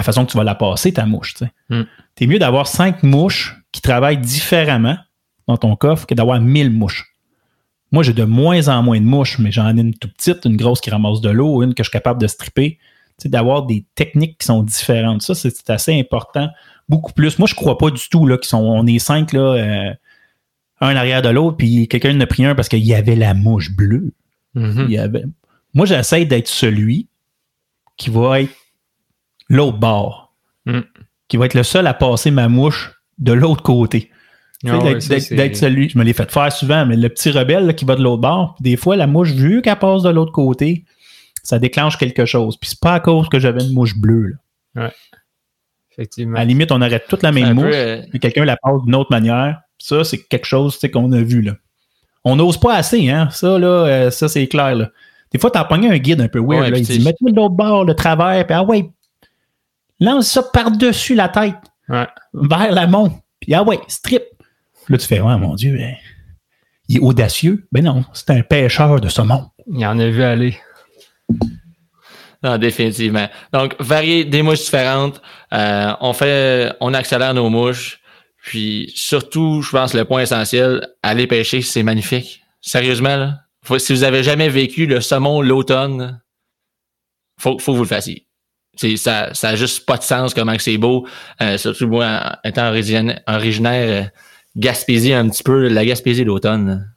la 0.00 0.04
façon 0.04 0.24
que 0.24 0.30
tu 0.30 0.36
vas 0.38 0.44
la 0.44 0.54
passer, 0.54 0.92
ta 0.92 1.04
mouche. 1.06 1.34
Tu 1.34 1.44
Hmm. 1.68 1.84
es 2.20 2.26
mieux 2.26 2.38
d'avoir 2.38 2.66
cinq 2.66 3.02
mouches 3.02 3.56
qui 3.72 3.80
travaillent 3.82 4.18
différemment 4.18 4.96
dans 5.46 5.56
ton 5.58 5.76
coffre 5.76 6.06
que 6.06 6.14
d'avoir 6.14 6.40
mille 6.40 6.70
mouches. 6.70 7.06
Moi, 7.92 8.02
j'ai 8.02 8.12
de 8.12 8.24
moins 8.24 8.68
en 8.68 8.82
moins 8.82 8.98
de 9.00 9.04
mouches, 9.04 9.38
mais 9.38 9.50
j'en 9.52 9.76
ai 9.76 9.80
une 9.80 9.94
tout 9.94 10.08
petite, 10.08 10.44
une 10.44 10.56
grosse 10.56 10.80
qui 10.80 10.90
ramasse 10.90 11.20
de 11.20 11.28
l'eau, 11.30 11.62
une 11.62 11.74
que 11.74 11.82
je 11.82 11.88
suis 11.88 11.92
capable 11.92 12.20
de 12.20 12.26
stripper. 12.28 12.78
Tu 13.18 13.24
sais, 13.24 13.28
d'avoir 13.28 13.66
des 13.66 13.84
techniques 13.94 14.38
qui 14.38 14.46
sont 14.46 14.62
différentes. 14.62 15.22
Ça, 15.22 15.34
c'est 15.34 15.68
assez 15.70 15.98
important. 15.98 16.48
Beaucoup 16.88 17.12
plus. 17.12 17.38
Moi, 17.38 17.46
je 17.48 17.54
crois 17.54 17.76
pas 17.78 17.90
du 17.90 18.08
tout 18.08 18.26
là, 18.26 18.38
qu'ils 18.38 18.48
sont. 18.48 18.58
On 18.62 18.86
est 18.86 18.98
cinq 18.98 19.32
là, 19.32 19.40
euh, 19.40 19.92
un 20.80 20.96
arrière 20.96 21.20
de 21.20 21.28
l'autre, 21.28 21.56
puis 21.58 21.88
quelqu'un 21.88 22.16
en 22.16 22.20
a 22.20 22.26
pris 22.26 22.44
un 22.46 22.54
parce 22.54 22.68
qu'il 22.68 22.84
y 22.84 22.94
avait 22.94 23.16
la 23.16 23.34
mouche 23.34 23.70
bleue. 23.70 24.12
Mhm. 24.54 24.86
Il 24.88 24.94
y 24.94 24.98
avait... 24.98 25.24
Moi, 25.74 25.84
j'essaie 25.84 26.24
d'être 26.24 26.48
celui 26.48 27.08
qui 27.96 28.08
va 28.08 28.40
être 28.40 28.54
l'autre 29.50 29.76
bord. 29.78 30.32
Mm. 30.64 30.80
Qui 31.28 31.36
va 31.36 31.46
être 31.46 31.54
le 31.54 31.62
seul 31.62 31.86
à 31.86 31.92
passer 31.94 32.30
ma 32.30 32.48
mouche 32.48 32.92
de 33.18 33.32
l'autre 33.32 33.62
côté. 33.62 34.10
Ah 34.66 34.78
ouais, 34.78 34.94
d'être- 34.96 35.56
celui, 35.56 35.88
je 35.88 35.96
me 35.98 36.04
l'ai 36.04 36.12
fait 36.12 36.30
faire 36.30 36.52
souvent, 36.52 36.84
mais 36.86 36.96
le 36.96 37.08
petit 37.08 37.30
rebelle 37.30 37.66
là, 37.66 37.72
qui 37.72 37.84
va 37.84 37.96
de 37.96 38.02
l'autre 38.02 38.20
bord, 38.20 38.56
des 38.60 38.76
fois, 38.76 38.94
la 38.96 39.06
mouche, 39.06 39.30
vu 39.32 39.62
qu'elle 39.62 39.76
passe 39.78 40.02
de 40.02 40.10
l'autre 40.10 40.32
côté, 40.32 40.84
ça 41.42 41.58
déclenche 41.58 41.96
quelque 41.96 42.24
chose. 42.26 42.56
Puis 42.58 42.70
c'est 42.70 42.80
pas 42.80 42.94
à 42.94 43.00
cause 43.00 43.28
que 43.28 43.38
j'avais 43.38 43.62
une 43.64 43.72
mouche 43.72 43.96
bleue. 43.96 44.34
là. 44.74 44.90
Effectivement. 45.92 46.36
À 46.36 46.40
la 46.40 46.44
limite, 46.44 46.72
on 46.72 46.80
aurait 46.82 47.02
toute 47.08 47.22
la 47.22 47.32
même 47.32 47.48
peu, 47.48 47.54
mouche, 47.54 47.74
euh, 47.74 48.02
mais 48.12 48.18
quelqu'un 48.18 48.44
la 48.44 48.56
passe 48.56 48.82
d'une 48.84 48.94
autre 48.94 49.10
manière. 49.10 49.60
Ça, 49.78 50.04
c'est 50.04 50.18
quelque 50.18 50.46
chose 50.46 50.78
qu'on 50.92 51.10
a 51.12 51.20
vu. 51.22 51.42
là. 51.42 51.52
On 52.24 52.36
n'ose 52.36 52.58
pas 52.60 52.74
assez, 52.74 53.08
hein? 53.10 53.28
Ça, 53.30 53.58
là, 53.58 53.66
euh, 53.86 54.10
ça, 54.10 54.28
c'est 54.28 54.46
clair. 54.46 54.74
Là. 54.74 54.90
Des 55.32 55.38
fois, 55.38 55.50
t'as 55.50 55.64
pogné 55.64 55.88
un 55.90 55.96
guide 55.98 56.20
un 56.20 56.28
peu 56.28 56.38
weird. 56.38 56.64
Ouais, 56.64 56.70
là, 56.70 56.78
il 56.78 56.84
dit 56.86 57.00
Mets-toi 57.04 57.30
de 57.30 57.36
l'autre 57.36 57.54
bord, 57.54 57.84
le 57.84 57.94
travers, 57.94 58.46
puis 58.46 58.54
ah 58.54 58.62
ouais, 58.62 58.90
lance 60.00 60.28
ça 60.28 60.42
par-dessus 60.42 61.14
la 61.14 61.28
tête, 61.28 61.56
Ouais. 61.88 62.06
vers 62.34 62.72
l'amont, 62.72 63.20
puis 63.40 63.54
ah 63.54 63.62
ouais, 63.62 63.78
strip. 63.88 64.22
Là, 64.88 64.98
tu 64.98 65.06
fais 65.06 65.20
Ouais, 65.20 65.36
mon 65.36 65.54
Dieu, 65.54 65.76
ben, 65.76 65.94
il 66.88 66.96
est 66.96 67.00
audacieux. 67.00 67.66
Ben 67.72 67.84
non, 67.84 68.04
c'est 68.12 68.30
un 68.30 68.42
pêcheur 68.42 69.00
de 69.00 69.08
saumon. 69.08 69.50
Il 69.72 69.84
en 69.86 69.98
a 69.98 70.08
vu 70.08 70.22
aller. 70.22 70.58
Non, 72.42 72.56
définitivement. 72.56 73.28
Donc, 73.52 73.76
varier 73.80 74.24
des 74.24 74.42
mouches 74.42 74.60
différentes. 74.64 75.20
Euh, 75.52 75.92
on 76.00 76.12
fait, 76.14 76.72
on 76.80 76.94
accélère 76.94 77.34
nos 77.34 77.50
mouches. 77.50 78.00
Puis, 78.42 78.90
surtout, 78.96 79.60
je 79.60 79.70
pense, 79.70 79.92
le 79.92 80.06
point 80.06 80.22
essentiel, 80.22 80.88
aller 81.02 81.26
pêcher, 81.26 81.60
c'est 81.60 81.82
magnifique. 81.82 82.42
Sérieusement, 82.62 83.16
là. 83.16 83.40
Faut- 83.62 83.78
si 83.78 83.92
vous 83.92 84.04
avez 84.04 84.22
jamais 84.22 84.48
vécu 84.48 84.86
le 84.86 85.02
saumon 85.02 85.42
l'automne, 85.42 86.22
faut, 87.38 87.58
faut 87.58 87.72
que 87.72 87.76
vous 87.76 87.82
le 87.82 87.88
fassiez. 87.88 88.26
Ça, 88.76 89.34
ça 89.34 89.48
a 89.50 89.56
juste 89.56 89.84
pas 89.84 89.96
de 89.96 90.02
sens 90.02 90.32
comment 90.32 90.54
c'est 90.58 90.78
beau. 90.78 91.06
Euh, 91.42 91.58
surtout 91.58 91.88
moi, 91.88 92.38
étant 92.44 92.70
origina- 92.70 93.20
originaire, 93.26 94.04
euh, 94.04 94.08
Gaspésie 94.56 95.12
un 95.12 95.28
petit 95.28 95.42
peu, 95.42 95.68
la 95.68 95.84
Gaspésie 95.84 96.24
l'automne. 96.24 96.90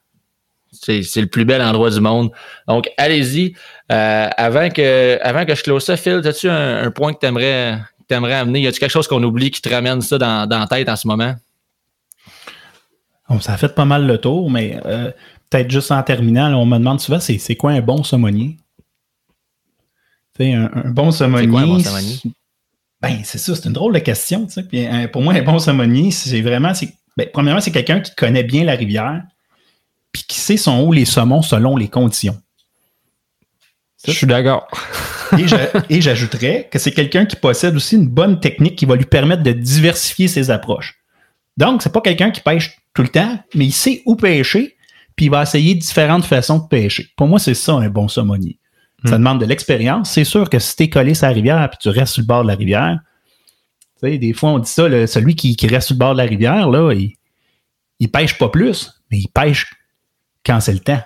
C'est, 0.71 1.01
le 1.15 1.27
plus 1.27 1.45
bel 1.45 1.61
endroit 1.61 1.89
du 1.89 1.99
monde. 1.99 2.31
Donc, 2.67 2.89
allez-y. 2.97 3.53
Euh, 3.91 4.27
avant 4.37 4.69
que 4.69 5.19
avant 5.21 5.45
que 5.45 5.55
je 5.55 5.63
close 5.63 5.83
ça, 5.83 5.97
Phil, 5.97 6.21
as-tu 6.25 6.49
un, 6.49 6.89
point 6.91 7.13
que 7.13 7.19
tu 7.19 7.25
aimerais, 7.27 7.79
amener? 8.09 8.61
Y 8.61 8.67
a-tu 8.67 8.79
quelque 8.79 8.91
chose 8.91 9.07
qu'on 9.07 9.23
oublie 9.23 9.51
qui 9.51 9.61
te 9.61 9.69
ramène 9.69 10.01
ça 10.01 10.17
dans, 10.17 10.47
dans 10.47 10.59
la 10.59 10.67
tête 10.67 10.89
en 10.89 10.95
ce 10.95 11.07
moment? 11.07 11.35
Ça 13.39 13.53
a 13.53 13.57
fait 13.57 13.73
pas 13.73 13.85
mal 13.85 14.05
le 14.05 14.17
tour, 14.17 14.49
mais 14.49 14.79
peut-être 15.49 15.69
juste 15.69 15.91
en 15.91 16.01
terminant, 16.01 16.53
on 16.55 16.65
me 16.65 16.77
demande 16.77 16.99
souvent 16.99 17.19
c'est, 17.19 17.37
c'est 17.37 17.55
quoi 17.55 17.71
un 17.71 17.81
bon 17.81 18.03
saumonier? 18.03 18.57
Un, 20.39 20.69
un 20.73 20.89
bon 20.89 21.11
saumonier. 21.11 21.45
C'est 21.45 21.51
quoi 21.51 21.61
un 21.61 21.67
bon 21.67 21.79
saumonier? 21.79 22.15
c'est- 22.21 22.29
Ben, 23.01 23.19
c'est 23.23 23.37
ça, 23.37 23.55
c'est 23.55 23.65
une 23.65 23.73
drôle 23.73 23.93
de 23.93 23.99
question. 23.99 24.47
Puis, 24.69 24.87
euh, 24.87 25.07
pour 25.07 25.21
moi, 25.21 25.33
un 25.33 25.41
bon 25.43 25.59
saumonier, 25.59 26.11
c'est 26.11 26.41
vraiment. 26.41 26.73
c'est- 26.73 26.93
ben, 27.17 27.27
premièrement, 27.31 27.61
c'est 27.61 27.71
quelqu'un 27.71 27.99
qui 27.99 28.13
connaît 28.15 28.43
bien 28.43 28.63
la 28.63 28.73
rivière, 28.75 29.21
puis 30.11 30.23
qui 30.27 30.39
sait 30.39 30.57
son 30.57 30.81
où 30.83 30.91
les 30.91 31.05
saumons 31.05 31.41
selon 31.41 31.77
les 31.77 31.87
conditions. 31.87 32.37
Je 34.05 34.11
suis 34.11 34.27
d'accord. 34.27 34.67
Et 35.89 36.01
j'ajouterais 36.01 36.67
que 36.71 36.77
c'est 36.77 36.91
quelqu'un 36.91 37.25
qui 37.25 37.35
possède 37.35 37.75
aussi 37.75 37.95
une 37.95 38.07
bonne 38.07 38.39
technique 38.39 38.75
qui 38.75 38.85
va 38.85 38.95
lui 38.95 39.05
permettre 39.05 39.43
de 39.43 39.51
diversifier 39.51 40.27
ses 40.27 40.51
approches. 40.51 40.95
Donc, 41.57 41.81
c'est 41.81 41.91
pas 41.91 42.01
quelqu'un 42.01 42.29
qui 42.31 42.41
pêche 42.41 42.77
tout 42.93 43.01
le 43.01 43.07
temps, 43.07 43.39
mais 43.55 43.65
il 43.65 43.71
sait 43.71 44.01
où 44.05 44.15
pêcher, 44.15 44.75
puis 45.15 45.25
il 45.25 45.29
va 45.29 45.43
essayer 45.43 45.73
différentes 45.75 46.25
façons 46.25 46.59
de 46.59 46.67
pêcher. 46.67 47.07
Pour 47.15 47.27
moi, 47.27 47.39
c'est 47.39 47.53
ça 47.53 47.73
un 47.73 47.89
bon 47.89 48.07
saumonier. 48.07 48.59
Ça 49.05 49.15
Hmm. 49.15 49.19
demande 49.19 49.41
de 49.41 49.45
l'expérience. 49.45 50.09
C'est 50.11 50.23
sûr 50.23 50.49
que 50.49 50.59
si 50.59 50.75
tu 50.75 50.83
es 50.83 50.89
collé 50.89 51.13
sur 51.13 51.27
la 51.27 51.33
rivière 51.33 51.69
puis 51.69 51.77
tu 51.81 51.89
restes 51.89 52.13
sur 52.13 52.21
le 52.21 52.27
bord 52.27 52.43
de 52.43 52.47
la 52.47 52.55
rivière, 52.55 52.99
tu 54.01 54.09
sais, 54.09 54.17
des 54.17 54.33
fois 54.33 54.51
on 54.51 54.59
dit 54.59 54.69
ça, 54.69 54.87
le- 54.87 55.07
celui 55.07 55.35
qui, 55.35 55.55
qui 55.55 55.67
reste 55.67 55.87
sur 55.87 55.95
le 55.95 55.99
bord 55.99 56.13
de 56.13 56.17
la 56.19 56.23
rivière, 56.25 56.69
là, 56.69 56.91
il, 56.93 57.13
il 57.99 58.09
pêche 58.09 58.37
pas 58.37 58.49
plus, 58.49 58.93
mais 59.11 59.19
il 59.19 59.27
pêche 59.27 59.73
quand 60.45 60.59
c'est 60.59 60.73
le 60.73 60.79
temps. 60.79 61.01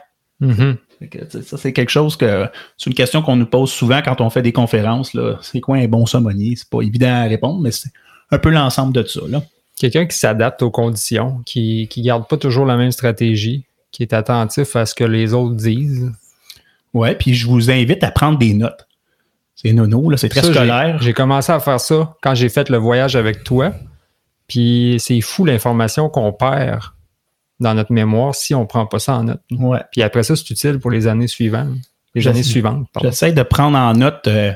Sais, 1.29 1.41
ça, 1.43 1.57
c'est 1.57 1.73
quelque 1.73 1.89
chose 1.91 2.15
que. 2.17 2.47
C'est 2.77 2.89
une 2.89 2.95
question 2.95 3.21
qu'on 3.21 3.35
nous 3.35 3.45
pose 3.45 3.71
souvent 3.71 4.01
quand 4.03 4.19
on 4.19 4.29
fait 4.31 4.41
des 4.41 4.51
conférences. 4.51 5.15
C'est 5.43 5.61
quoi 5.61 5.77
un 5.77 5.87
bon 5.87 6.05
saumonier? 6.07 6.55
C'est 6.55 6.69
pas 6.69 6.81
évident 6.81 7.13
à 7.13 7.23
répondre, 7.25 7.61
mais 7.61 7.69
c'est 7.71 7.89
un 8.31 8.39
peu 8.39 8.49
l'ensemble 8.49 8.93
de 8.93 9.03
ça. 9.03 9.21
Quelqu'un 9.79 10.07
qui 10.07 10.17
s'adapte 10.17 10.63
aux 10.63 10.71
conditions, 10.71 11.41
qui 11.45 11.87
ne 11.97 12.03
garde 12.03 12.27
pas 12.27 12.37
toujours 12.37 12.65
la 12.65 12.77
même 12.77 12.91
stratégie, 12.91 13.65
qui 13.91 14.01
est 14.01 14.11
attentif 14.13 14.75
à 14.75 14.87
ce 14.87 14.95
que 14.95 15.03
les 15.03 15.33
autres 15.33 15.53
disent. 15.55 16.11
Ouais, 16.93 17.15
puis 17.15 17.33
je 17.33 17.47
vous 17.47 17.69
invite 17.69 18.03
à 18.03 18.11
prendre 18.11 18.37
des 18.37 18.53
notes. 18.53 18.87
C'est 19.55 19.73
nono, 19.73 20.09
là, 20.09 20.17
c'est 20.17 20.29
très 20.29 20.41
Ça, 20.41 20.53
scolaire. 20.53 21.01
J'ai 21.01 21.13
commencé 21.13 21.51
à 21.51 21.59
faire 21.59 21.79
ça 21.79 22.15
quand 22.21 22.35
j'ai 22.35 22.49
fait 22.49 22.69
le 22.69 22.77
voyage 22.77 23.15
avec 23.15 23.43
toi. 23.43 23.73
Puis 24.47 24.97
c'est 24.99 25.19
fou 25.21 25.45
l'information 25.45 26.09
qu'on 26.09 26.31
perd 26.31 26.81
dans 27.59 27.73
notre 27.73 27.91
mémoire 27.91 28.35
si 28.35 28.53
on 28.53 28.61
ne 28.61 28.65
prend 28.65 28.85
pas 28.85 28.99
ça 28.99 29.15
en 29.17 29.23
note. 29.23 29.41
Ouais. 29.51 29.79
Puis 29.91 30.03
après 30.03 30.23
ça, 30.23 30.35
c'est 30.35 30.49
utile 30.51 30.79
pour 30.79 30.91
les 30.91 31.07
années 31.07 31.27
suivantes. 31.27 31.75
Les 32.13 32.27
années 32.27 32.43
suivantes. 32.43 32.87
J'essaie 33.01 33.31
de 33.31 33.43
prendre 33.43 33.77
en 33.77 33.93
note, 33.93 34.27
euh, 34.27 34.53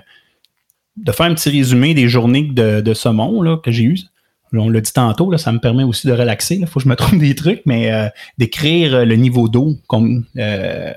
de 0.97 1.11
faire 1.11 1.25
un 1.25 1.34
petit 1.34 1.49
résumé 1.49 1.93
des 1.93 2.07
journées 2.07 2.43
de, 2.43 2.82
de 2.82 2.93
saumon 2.93 3.41
là, 3.41 3.57
que 3.57 3.71
j'ai 3.71 3.84
eues. 3.84 3.99
on 4.53 4.69
l'a 4.69 4.82
dit 4.82 4.93
tantôt, 4.93 5.32
là, 5.32 5.38
ça 5.38 5.51
me 5.51 5.59
permet 5.59 5.84
aussi 5.84 6.07
de 6.07 6.13
relaxer. 6.13 6.55
Il 6.55 6.67
faut 6.67 6.79
que 6.79 6.84
je 6.84 6.89
me 6.89 6.95
trompe 6.95 7.19
des 7.19 7.36
trucs, 7.36 7.61
mais 7.65 7.91
euh, 7.91 8.07
d'écrire 8.38 9.05
le 9.05 9.15
niveau 9.15 9.49
d'eau, 9.49 9.77
comme 9.88 10.25
euh, 10.38 10.93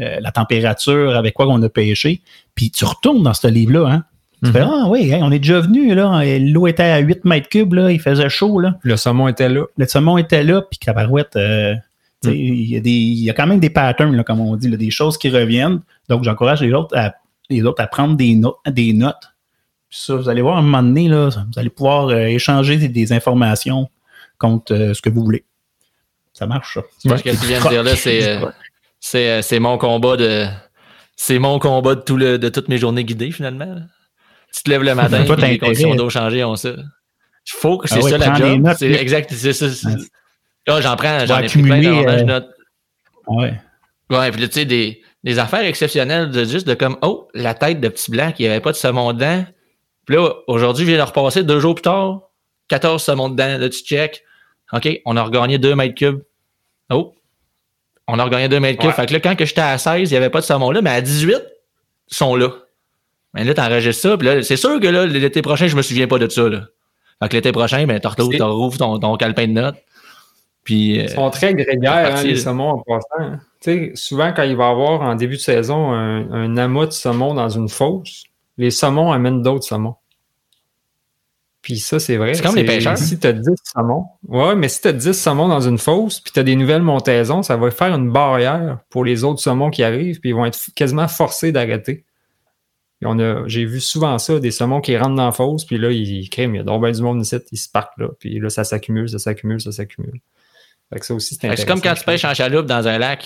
euh, 0.00 0.18
la 0.20 0.30
température, 0.30 1.16
avec 1.16 1.34
quoi 1.34 1.46
on 1.48 1.62
a 1.62 1.68
pêché. 1.68 2.20
Puis 2.54 2.70
tu 2.70 2.84
retournes 2.84 3.22
dans 3.22 3.34
ce 3.34 3.48
livre-là, 3.48 3.88
hein? 3.90 4.04
Tu 4.44 4.50
fais, 4.50 4.60
ah 4.60 4.86
oui, 4.88 5.12
on 5.20 5.30
est 5.30 5.38
déjà 5.38 5.60
venu, 5.60 5.94
là. 5.94 6.20
L'eau 6.40 6.66
était 6.66 6.82
à 6.82 6.98
8 6.98 7.24
mètres 7.24 7.48
cubes, 7.48 7.74
là. 7.74 7.92
Il 7.92 8.00
faisait 8.00 8.28
chaud, 8.28 8.58
là. 8.58 8.76
Le 8.82 8.96
saumon 8.96 9.28
était 9.28 9.48
là. 9.48 9.66
Le 9.76 9.86
saumon 9.86 10.18
était 10.18 10.42
là, 10.42 10.62
puis 10.62 10.80
Cabarouette, 10.80 11.36
euh, 11.36 11.74
mm. 12.24 12.30
il, 12.30 12.70
y 12.70 12.76
a 12.76 12.80
des, 12.80 12.90
il 12.90 13.22
y 13.22 13.30
a 13.30 13.34
quand 13.34 13.46
même 13.46 13.60
des 13.60 13.70
patterns, 13.70 14.16
là, 14.16 14.24
comme 14.24 14.40
on 14.40 14.56
dit, 14.56 14.68
des 14.68 14.90
choses 14.90 15.16
qui 15.16 15.30
reviennent. 15.30 15.80
Donc, 16.08 16.24
j'encourage 16.24 16.60
les 16.60 16.72
autres 16.72 16.96
à, 16.96 17.14
les 17.50 17.62
autres 17.62 17.80
à 17.80 17.86
prendre 17.86 18.16
des, 18.16 18.34
notes 18.34 18.56
des 18.66 18.92
notes. 18.92 19.32
Puis 19.88 20.00
ça, 20.00 20.16
vous 20.16 20.28
allez 20.28 20.42
voir, 20.42 20.56
à 20.56 20.58
un 20.58 20.62
moment 20.62 20.82
donné, 20.82 21.06
là, 21.06 21.28
vous 21.28 21.58
allez 21.58 21.70
pouvoir 21.70 22.08
euh, 22.08 22.26
échanger 22.26 22.76
des, 22.88 23.12
informations 23.12 23.88
contre 24.38 24.74
euh, 24.74 24.94
ce 24.94 25.02
que 25.02 25.10
vous 25.10 25.22
voulez. 25.22 25.44
Ça 26.32 26.46
marche, 26.46 26.78
ça. 26.98 27.16
ce 27.16 27.22
que 27.22 27.30
tu 27.30 27.46
viens 27.46 27.62
de 27.62 27.68
dire 27.68 27.82
là, 27.84 27.94
c'est, 27.94 28.40
c'est, 29.02 29.58
mon 29.58 29.76
combat 29.76 30.16
de. 30.16 30.46
C'est 31.16 31.38
mon 31.38 31.58
combat 31.58 31.94
de, 31.94 32.00
tout 32.00 32.16
le, 32.16 32.38
de 32.38 32.48
toutes 32.48 32.68
mes 32.68 32.78
journées 32.78 33.04
guidées, 33.04 33.30
finalement 33.30 33.76
tu 34.54 34.62
te 34.62 34.70
lèves 34.70 34.82
le 34.82 34.94
matin, 34.94 35.24
et 35.24 35.50
les 35.50 35.58
conditions 35.58 35.94
d'eau 35.94 36.10
changées, 36.10 36.44
on 36.44 36.56
sait. 36.56 36.76
Il 36.76 37.56
faut 37.56 37.78
que 37.78 37.86
ah 37.90 37.94
c'est 37.94 38.02
ça 38.02 38.18
la 38.18 38.34
job. 38.34 38.70
C'est 38.78 38.92
exact, 38.92 39.32
c'est 39.32 39.52
ça. 39.52 39.66
Là, 40.66 40.80
j'en 40.80 40.94
prends, 40.94 41.26
j'en 41.26 41.40
ai 41.40 41.46
pris 41.46 41.62
plein 41.62 41.82
je 41.82 41.88
euh. 41.88 42.40
Ouais. 43.26 43.54
Ouais, 44.10 44.30
puis 44.30 44.42
là, 44.42 44.48
tu 44.48 44.54
sais, 44.54 44.64
des, 44.64 45.02
des 45.24 45.38
affaires 45.38 45.64
exceptionnelles 45.64 46.30
de 46.30 46.44
juste 46.44 46.68
de 46.68 46.74
comme, 46.74 46.98
oh, 47.02 47.28
la 47.34 47.54
tête 47.54 47.80
de 47.80 47.88
petit 47.88 48.10
blanc 48.10 48.30
qui 48.30 48.46
avait 48.46 48.60
pas 48.60 48.70
de 48.70 48.76
saumon 48.76 49.12
dedans. 49.12 49.44
Puis 50.06 50.16
là, 50.16 50.34
aujourd'hui, 50.46 50.84
je 50.84 50.90
viens 50.90 50.98
de 50.98 51.08
repasser 51.08 51.42
deux 51.42 51.58
jours 51.58 51.74
plus 51.74 51.82
tard, 51.82 52.30
14 52.68 53.02
saumons 53.02 53.28
dedans. 53.28 53.58
Là, 53.58 53.68
tu 53.68 53.78
check. 53.78 54.22
OK, 54.72 54.88
on 55.04 55.16
a 55.16 55.22
regagné 55.22 55.58
2 55.58 55.74
mètres 55.74 55.94
cubes. 55.94 56.22
Oh, 56.90 57.14
on 58.08 58.18
a 58.18 58.24
regagné 58.24 58.48
2 58.48 58.60
mètres 58.60 58.80
cubes. 58.80 58.92
Fait 58.92 59.06
que 59.06 59.12
là, 59.12 59.20
quand 59.20 59.34
j'étais 59.38 59.60
à 59.60 59.78
16, 59.78 60.10
il 60.10 60.12
n'y 60.12 60.16
avait 60.16 60.30
pas 60.30 60.40
de 60.40 60.44
saumon 60.44 60.70
là, 60.70 60.82
mais 60.82 60.90
à 60.90 61.00
18, 61.00 61.42
ils 62.10 62.16
sont 62.16 62.36
là. 62.36 62.48
Mais 63.34 63.44
là, 63.44 63.54
t'enregistres 63.54 64.02
ça, 64.02 64.16
puis 64.18 64.26
là, 64.26 64.42
c'est 64.42 64.56
sûr 64.56 64.78
que 64.78 64.86
là, 64.86 65.06
l'été 65.06 65.40
prochain, 65.40 65.66
je 65.66 65.76
me 65.76 65.82
souviens 65.82 66.06
pas 66.06 66.18
de 66.18 66.28
ça, 66.28 66.48
là. 66.48 66.64
Fait 67.22 67.28
que 67.28 67.36
l'été 67.36 67.52
prochain, 67.52 67.86
ben, 67.86 68.00
t'en 68.00 68.10
rouvres 68.52 68.76
ton, 68.76 68.98
ton 68.98 69.16
calepin 69.16 69.46
de 69.46 69.52
notes. 69.52 69.76
Puis, 70.64 70.96
Ils 70.96 71.08
sont 71.08 71.30
très 71.30 71.54
grégaires, 71.54 72.16
hein, 72.16 72.22
les 72.22 72.36
saumons 72.36 72.70
en 72.70 72.78
passant. 72.78 73.38
Tu 73.60 73.70
sais, 73.70 73.92
souvent, 73.94 74.32
quand 74.34 74.42
il 74.42 74.56
va 74.56 74.68
y 74.68 74.70
avoir 74.70 75.00
en 75.02 75.14
début 75.14 75.36
de 75.36 75.40
saison 75.40 75.92
un, 75.92 76.30
un 76.30 76.56
amas 76.56 76.86
de 76.86 76.92
saumon 76.92 77.34
dans 77.34 77.48
une 77.48 77.68
fosse, 77.68 78.24
les 78.58 78.70
saumons 78.70 79.12
amènent 79.12 79.42
d'autres 79.42 79.64
saumons. 79.64 79.96
Puis 81.62 81.78
ça, 81.78 82.00
c'est 82.00 82.16
vrai. 82.16 82.34
C'est 82.34 82.42
comme 82.42 82.56
les 82.56 82.64
pêcheurs. 82.64 82.98
Si 82.98 83.18
tu 83.18 83.26
as 83.26 83.32
10 83.32 83.48
saumons, 83.72 84.06
ouais, 84.26 84.56
mais 84.56 84.68
si 84.68 84.80
tu 84.80 84.88
as 84.88 84.92
10 84.92 85.12
saumons 85.12 85.48
dans 85.48 85.60
une 85.60 85.78
fosse, 85.78 86.18
puis 86.20 86.32
tu 86.32 86.40
as 86.40 86.42
des 86.42 86.56
nouvelles 86.56 86.82
montaisons, 86.82 87.42
ça 87.42 87.56
va 87.56 87.70
faire 87.70 87.94
une 87.94 88.10
barrière 88.10 88.78
pour 88.90 89.04
les 89.04 89.22
autres 89.22 89.40
saumons 89.40 89.70
qui 89.70 89.84
arrivent, 89.84 90.18
puis 90.18 90.30
ils 90.30 90.34
vont 90.34 90.44
être 90.44 90.58
quasiment 90.74 91.06
forcés 91.06 91.52
d'arrêter 91.52 92.04
j'ai 93.46 93.64
vu 93.64 93.80
souvent 93.80 94.18
ça, 94.18 94.38
des 94.38 94.50
saumons 94.50 94.80
qui 94.80 94.96
rentrent 94.96 95.16
dans 95.16 95.26
la 95.26 95.32
fosse, 95.32 95.64
puis 95.64 95.78
là, 95.78 95.90
ils 95.90 96.28
criment, 96.30 96.54
il 96.54 96.58
y 96.58 96.60
a 96.60 96.64
donc 96.64 96.88
du 96.88 97.02
monde 97.02 97.20
ici, 97.22 97.36
ils 97.50 97.58
se 97.58 97.68
partent 97.68 97.96
là, 97.98 98.08
puis 98.18 98.38
là, 98.38 98.48
ça 98.48 98.64
s'accumule, 98.64 99.08
ça 99.08 99.18
s'accumule, 99.18 99.60
ça 99.60 99.72
s'accumule. 99.72 100.20
Fait 100.92 101.00
que 101.00 101.06
ça 101.06 101.14
aussi, 101.14 101.34
c'est 101.34 101.56
C'est 101.56 101.66
comme 101.66 101.80
quand 101.80 101.94
tu 101.94 102.04
pêches 102.04 102.24
en 102.24 102.34
chaloupe 102.34 102.66
dans 102.66 102.86
un 102.86 102.98
lac. 102.98 103.20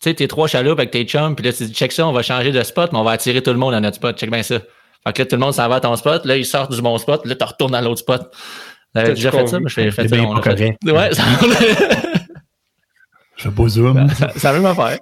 Tu 0.00 0.10
sais, 0.10 0.14
t'es 0.14 0.26
trois 0.26 0.48
chaloupes 0.48 0.80
avec 0.80 0.90
tes 0.90 1.04
chums, 1.04 1.36
puis 1.36 1.44
là, 1.44 1.52
tu 1.52 1.64
dis, 1.64 1.72
check 1.72 1.92
ça, 1.92 2.06
on 2.06 2.12
va 2.12 2.22
changer 2.22 2.50
de 2.50 2.62
spot, 2.62 2.92
mais 2.92 2.98
on 2.98 3.04
va 3.04 3.12
attirer 3.12 3.42
tout 3.42 3.52
le 3.52 3.58
monde 3.58 3.74
à 3.74 3.80
notre 3.80 3.96
spot. 3.96 4.18
Check 4.18 4.30
bien 4.30 4.42
ça. 4.42 4.60
Fait 5.04 5.12
que 5.12 5.22
là, 5.22 5.26
tout 5.26 5.36
le 5.36 5.40
monde 5.40 5.54
s'en 5.54 5.68
va 5.68 5.76
à 5.76 5.80
ton 5.80 5.96
spot, 5.96 6.24
là, 6.24 6.36
ils 6.36 6.46
sortent 6.46 6.72
du 6.72 6.80
bon 6.80 6.96
spot, 6.98 7.26
là, 7.26 7.34
tu 7.34 7.44
retournes 7.44 7.72
dans 7.72 7.80
l'autre 7.80 8.00
spot. 8.00 8.32
T'avais 8.94 9.14
déjà 9.14 9.30
fait 9.30 9.46
ça, 9.46 9.58
mais 9.58 9.68
je 9.68 9.74
fais, 9.74 9.90
fait 9.90 10.08
ça. 10.08 10.16
Ouais, 10.16 11.14
ça... 11.14 11.22
je 13.36 13.42
fais 13.42 13.50
beau 13.50 13.68
zoom. 13.68 14.08
Ça, 14.10 14.30
ça, 14.36 14.52
veut 14.52 14.60
m'affaire. 14.60 14.98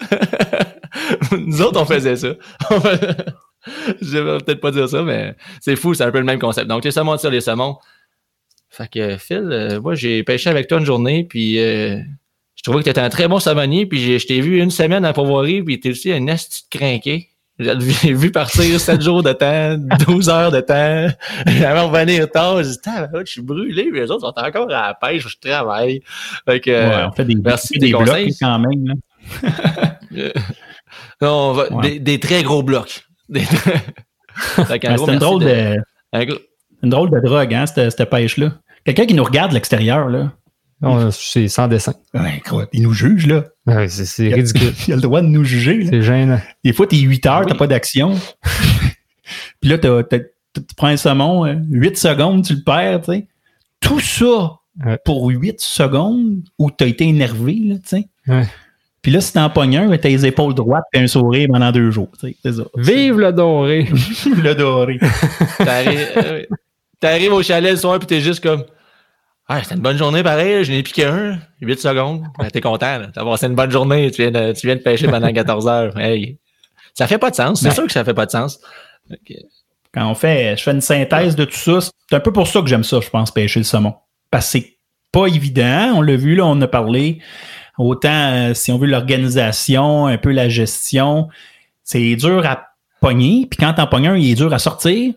Nous 1.32 1.62
autres, 1.62 1.80
on 1.80 1.86
faisait 1.86 2.16
ça. 2.16 2.34
je 4.02 4.18
vais 4.18 4.38
peut-être 4.38 4.60
pas 4.60 4.70
dire 4.70 4.88
ça, 4.88 5.02
mais 5.02 5.34
c'est 5.60 5.76
fou, 5.76 5.94
c'est 5.94 6.04
un 6.04 6.10
peu 6.10 6.18
le 6.18 6.24
même 6.24 6.38
concept. 6.38 6.66
Donc, 6.66 6.84
les 6.84 6.90
saumons 6.90 7.16
sur 7.16 7.30
les 7.30 7.40
saumons. 7.40 7.78
Fait 8.68 8.88
que, 8.88 9.16
Phil, 9.16 9.48
euh, 9.50 9.80
moi, 9.80 9.94
j'ai 9.94 10.22
pêché 10.24 10.50
avec 10.50 10.68
toi 10.68 10.78
une 10.78 10.86
journée, 10.86 11.24
puis 11.24 11.58
euh, 11.58 11.98
je 12.54 12.62
trouvais 12.62 12.78
que 12.78 12.84
tu 12.84 12.90
étais 12.90 13.00
un 13.00 13.10
très 13.10 13.28
bon 13.28 13.38
saumonier, 13.38 13.86
puis 13.86 14.18
je 14.18 14.26
t'ai 14.26 14.40
vu 14.40 14.60
une 14.60 14.70
semaine 14.70 15.04
à 15.04 15.12
Pauvoirie, 15.12 15.62
puis 15.62 15.80
tu 15.80 15.90
aussi 15.90 16.12
un 16.12 16.26
esti 16.26 16.64
crinqué. 16.70 17.31
J'ai 17.62 18.12
vu 18.12 18.30
partir 18.30 18.80
7 18.80 19.00
jours 19.02 19.22
de 19.22 19.32
temps, 19.32 19.76
12 20.06 20.28
heures 20.28 20.50
de 20.50 20.60
temps. 20.60 21.08
J'avais 21.46 21.80
revenir 21.80 22.30
tard. 22.30 22.62
Je 22.62 22.68
dis, 22.68 22.78
je 23.26 23.30
suis 23.30 23.42
brûlé, 23.42 23.90
mais 23.92 24.00
les 24.00 24.10
autres 24.10 24.26
sont 24.26 24.34
encore 24.36 24.70
à 24.70 24.88
la 24.88 24.94
pêche, 24.94 25.26
je 25.28 25.36
travaille. 25.38 26.02
Fait 26.46 26.60
que, 26.60 26.70
ouais, 26.70 27.04
on 27.08 27.12
fait 27.12 27.24
des, 27.24 27.34
merci 27.34 27.78
des, 27.78 27.86
des 27.86 27.92
conseils. 27.92 28.36
quand 28.40 28.58
même. 28.58 28.94
non, 31.20 31.52
va, 31.52 31.68
des, 31.82 31.98
des, 31.98 32.18
très 32.20 32.42
gros 32.42 32.62
blocs. 32.62 33.04
c'est 33.32 34.84
une 34.84 35.18
drôle 35.18 35.44
de, 35.44 35.76
une 36.82 36.90
drôle 36.90 37.10
de 37.10 37.20
drogue, 37.20 37.54
hein, 37.54 37.66
cette, 37.66 38.04
pêche-là. 38.10 38.52
Quelqu'un 38.84 39.06
qui 39.06 39.14
nous 39.14 39.24
regarde 39.24 39.50
de 39.50 39.54
l'extérieur, 39.54 40.08
là. 40.08 40.32
C'est 41.12 41.48
sans 41.48 41.68
dessin. 41.68 41.94
il 42.72 42.82
nous 42.82 42.92
juge, 42.92 43.26
là. 43.26 43.44
c'est 43.88 44.32
ridicule. 44.32 44.72
Il 44.88 44.92
a 44.92 44.96
le 44.96 45.02
droit 45.02 45.20
de 45.20 45.26
nous 45.26 45.44
juger. 45.44 45.86
C'est 45.88 46.02
gênant. 46.02 46.40
Des 46.64 46.72
fois, 46.72 46.86
t'es 46.86 46.96
8 46.96 47.26
heures, 47.26 47.46
t'as 47.46 47.54
pas 47.54 47.66
d'action. 47.66 48.14
Puis 49.60 49.70
là, 49.70 49.78
tu 49.78 50.62
prends 50.76 50.88
un 50.88 50.96
saumon, 50.96 51.44
8 51.70 51.92
euh, 51.92 51.94
secondes, 51.94 52.44
tu 52.44 52.54
le 52.54 52.62
perds, 52.62 53.02
tu 53.02 53.12
sais. 53.12 53.26
Tout 53.80 54.00
ça 54.00 54.58
pour 55.04 55.28
8 55.28 55.60
secondes 55.60 56.42
où 56.58 56.70
t'as 56.70 56.86
été 56.86 57.04
énervé, 57.04 57.60
là, 57.64 57.76
tu 57.76 57.96
sais. 57.96 58.08
Ouais. 58.26 58.46
Puis 59.02 59.10
là, 59.10 59.20
si 59.20 59.32
t'en 59.32 59.50
pognes 59.50 59.76
un, 59.76 59.98
t'as 59.98 60.08
les 60.08 60.26
épaules 60.26 60.54
droites 60.54 60.84
et 60.92 61.00
un 61.00 61.08
sourire 61.08 61.48
pendant 61.50 61.72
deux 61.72 61.90
jours. 61.90 62.08
C'est 62.20 62.52
ça. 62.52 62.62
Vive 62.76 63.18
le 63.18 63.32
doré! 63.32 63.82
Vive 63.92 64.42
le 64.42 64.54
doré! 64.54 65.00
Euh, 65.60 66.44
t'arrives 67.00 67.32
au 67.32 67.42
chalet 67.42 67.72
le 67.72 67.76
soir 67.76 67.98
puis 67.98 68.06
t'es 68.06 68.20
juste 68.20 68.40
comme 68.40 68.64
Ah, 69.54 69.62
c'était 69.62 69.74
une 69.74 69.82
bonne 69.82 69.98
journée 69.98 70.22
pareil, 70.22 70.64
je 70.64 70.72
n'ai 70.72 70.82
piqué 70.82 71.04
un, 71.04 71.38
8 71.60 71.78
secondes. 71.78 72.24
Ben, 72.38 72.48
t'es 72.50 72.62
content, 72.62 73.02
t'as 73.12 73.22
passé 73.22 73.48
une 73.48 73.54
bonne 73.54 73.70
journée, 73.70 74.10
tu 74.10 74.22
viens 74.22 74.30
de, 74.30 74.52
tu 74.54 74.66
viens 74.66 74.76
de 74.76 74.80
pêcher 74.80 75.08
pendant 75.08 75.30
14 75.34 75.68
heures. 75.68 75.98
Hey, 75.98 76.38
ça 76.94 77.06
fait 77.06 77.18
pas 77.18 77.28
de 77.28 77.34
sens, 77.34 77.60
c'est 77.60 77.70
sûr 77.70 77.84
que 77.84 77.92
ça 77.92 78.02
fait 78.02 78.14
pas 78.14 78.24
de 78.24 78.30
sens. 78.30 78.60
Quand 79.92 80.10
on 80.10 80.14
fait, 80.14 80.56
je 80.56 80.62
fais 80.62 80.70
une 80.70 80.80
synthèse 80.80 81.36
de 81.36 81.44
tout 81.44 81.52
ça, 81.52 81.80
c'est 81.82 82.16
un 82.16 82.20
peu 82.20 82.32
pour 82.32 82.48
ça 82.48 82.62
que 82.62 82.66
j'aime 82.66 82.82
ça, 82.82 83.00
je 83.02 83.10
pense, 83.10 83.30
pêcher 83.30 83.60
le 83.60 83.64
saumon. 83.64 83.94
Parce 84.30 84.46
que 84.46 84.52
c'est 84.52 84.78
pas 85.12 85.26
évident, 85.26 85.96
on 85.96 86.00
l'a 86.00 86.16
vu, 86.16 86.34
là, 86.34 86.46
on 86.46 86.58
a 86.62 86.66
parlé. 86.66 87.18
Autant, 87.76 88.32
euh, 88.32 88.54
si 88.54 88.72
on 88.72 88.78
veut 88.78 88.86
l'organisation, 88.86 90.06
un 90.06 90.16
peu 90.16 90.32
la 90.32 90.48
gestion, 90.48 91.28
c'est 91.84 92.16
dur 92.16 92.46
à 92.46 92.68
pogner. 93.02 93.48
Puis 93.50 93.58
quand 93.58 93.74
t'en 93.74 93.86
pognes 93.86 94.08
un, 94.08 94.16
il 94.16 94.30
est 94.30 94.34
dur 94.34 94.54
à 94.54 94.58
sortir. 94.58 95.12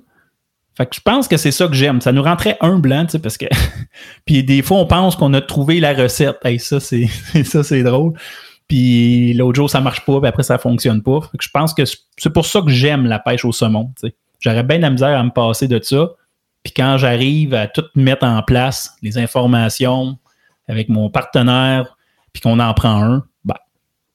Fait 0.76 0.86
que 0.86 0.96
je 0.96 1.02
pense 1.02 1.28
que 1.28 1.38
c'est 1.38 1.52
ça 1.52 1.68
que 1.68 1.74
j'aime. 1.74 2.02
Ça 2.02 2.12
nous 2.12 2.24
rentrait 2.24 2.58
un 2.62 2.80
blanc, 2.80 3.06
tu 3.06 3.12
sais, 3.12 3.20
parce 3.20 3.38
que. 3.38 3.46
puis 4.26 4.44
des 4.44 4.62
fois, 4.62 4.78
on 4.80 4.86
pense 4.86 5.16
qu'on 5.16 5.34
a 5.34 5.42
trouvé 5.42 5.80
la 5.80 5.94
recette. 5.94 6.38
Hey, 6.44 6.60
ça, 6.60 6.80
c'est 6.82 7.08
ça, 7.44 7.64
c'est 7.64 7.84
drôle. 7.84 8.14
Puis 8.68 9.34
l'autre 9.34 9.56
jour, 9.56 9.70
ça 9.70 9.80
marche 9.80 10.06
pas, 10.06 10.20
puis 10.20 10.28
après, 10.28 10.44
ça 10.44 10.58
fonctionne 10.58 11.02
pas. 11.04 11.22
Fait 11.32 11.38
que 11.38 11.44
je 11.44 11.50
pense 11.50 11.74
que 11.74 11.84
c'est 11.86 12.34
pour 12.34 12.46
ça 12.46 12.62
que 12.62 12.70
j'aime 12.70 13.06
la 13.06 13.20
pêche 13.20 13.46
au 13.46 13.52
saumon. 13.52 13.92
Tu 14.00 14.08
sais. 14.08 14.16
J'aurais 14.40 14.64
bien 14.64 14.80
la 14.80 14.90
misère 14.90 15.18
à 15.18 15.24
me 15.24 15.30
passer 15.30 15.68
de 15.68 15.82
ça. 15.82 16.10
Puis 16.64 16.74
quand 16.74 16.98
j'arrive 16.98 17.54
à 17.54 17.68
tout 17.68 17.86
mettre 17.96 18.26
en 18.26 18.42
place, 18.42 18.96
les 19.02 19.18
informations 19.18 20.18
avec 20.68 20.90
mon 20.90 21.10
partenaire, 21.10 21.96
puis 22.34 22.42
qu'on 22.42 22.60
en 22.60 22.74
prend 22.74 23.04
un, 23.04 23.26
ben, 23.44 23.56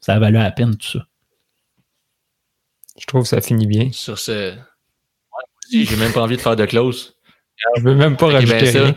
ça 0.01 0.15
a 0.15 0.19
valu 0.19 0.37
la 0.37 0.51
peine 0.51 0.77
tout 0.77 0.99
ça. 0.99 1.07
Je 2.99 3.07
trouve 3.07 3.23
que 3.23 3.29
ça 3.29 3.41
finit 3.41 3.67
bien. 3.67 3.91
Sur 3.93 4.19
ce. 4.19 4.55
J'ai 5.71 5.97
même 5.97 6.13
pas 6.13 6.23
envie 6.23 6.37
de 6.37 6.41
faire 6.41 6.57
de 6.57 6.67
close. 6.67 7.17
Je 7.77 7.83
veux 7.83 7.95
même 7.95 8.17
pas 8.17 8.27
rajouter 8.27 8.67
ça. 8.67 8.95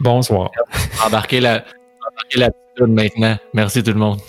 Bonsoir. 0.00 0.50
Embarquez 1.04 1.40
la, 1.40 1.64
embarquez 2.10 2.38
la 2.38 2.50
maintenant. 2.86 3.36
Merci 3.52 3.82
tout 3.82 3.92
le 3.92 3.98
monde. 3.98 4.20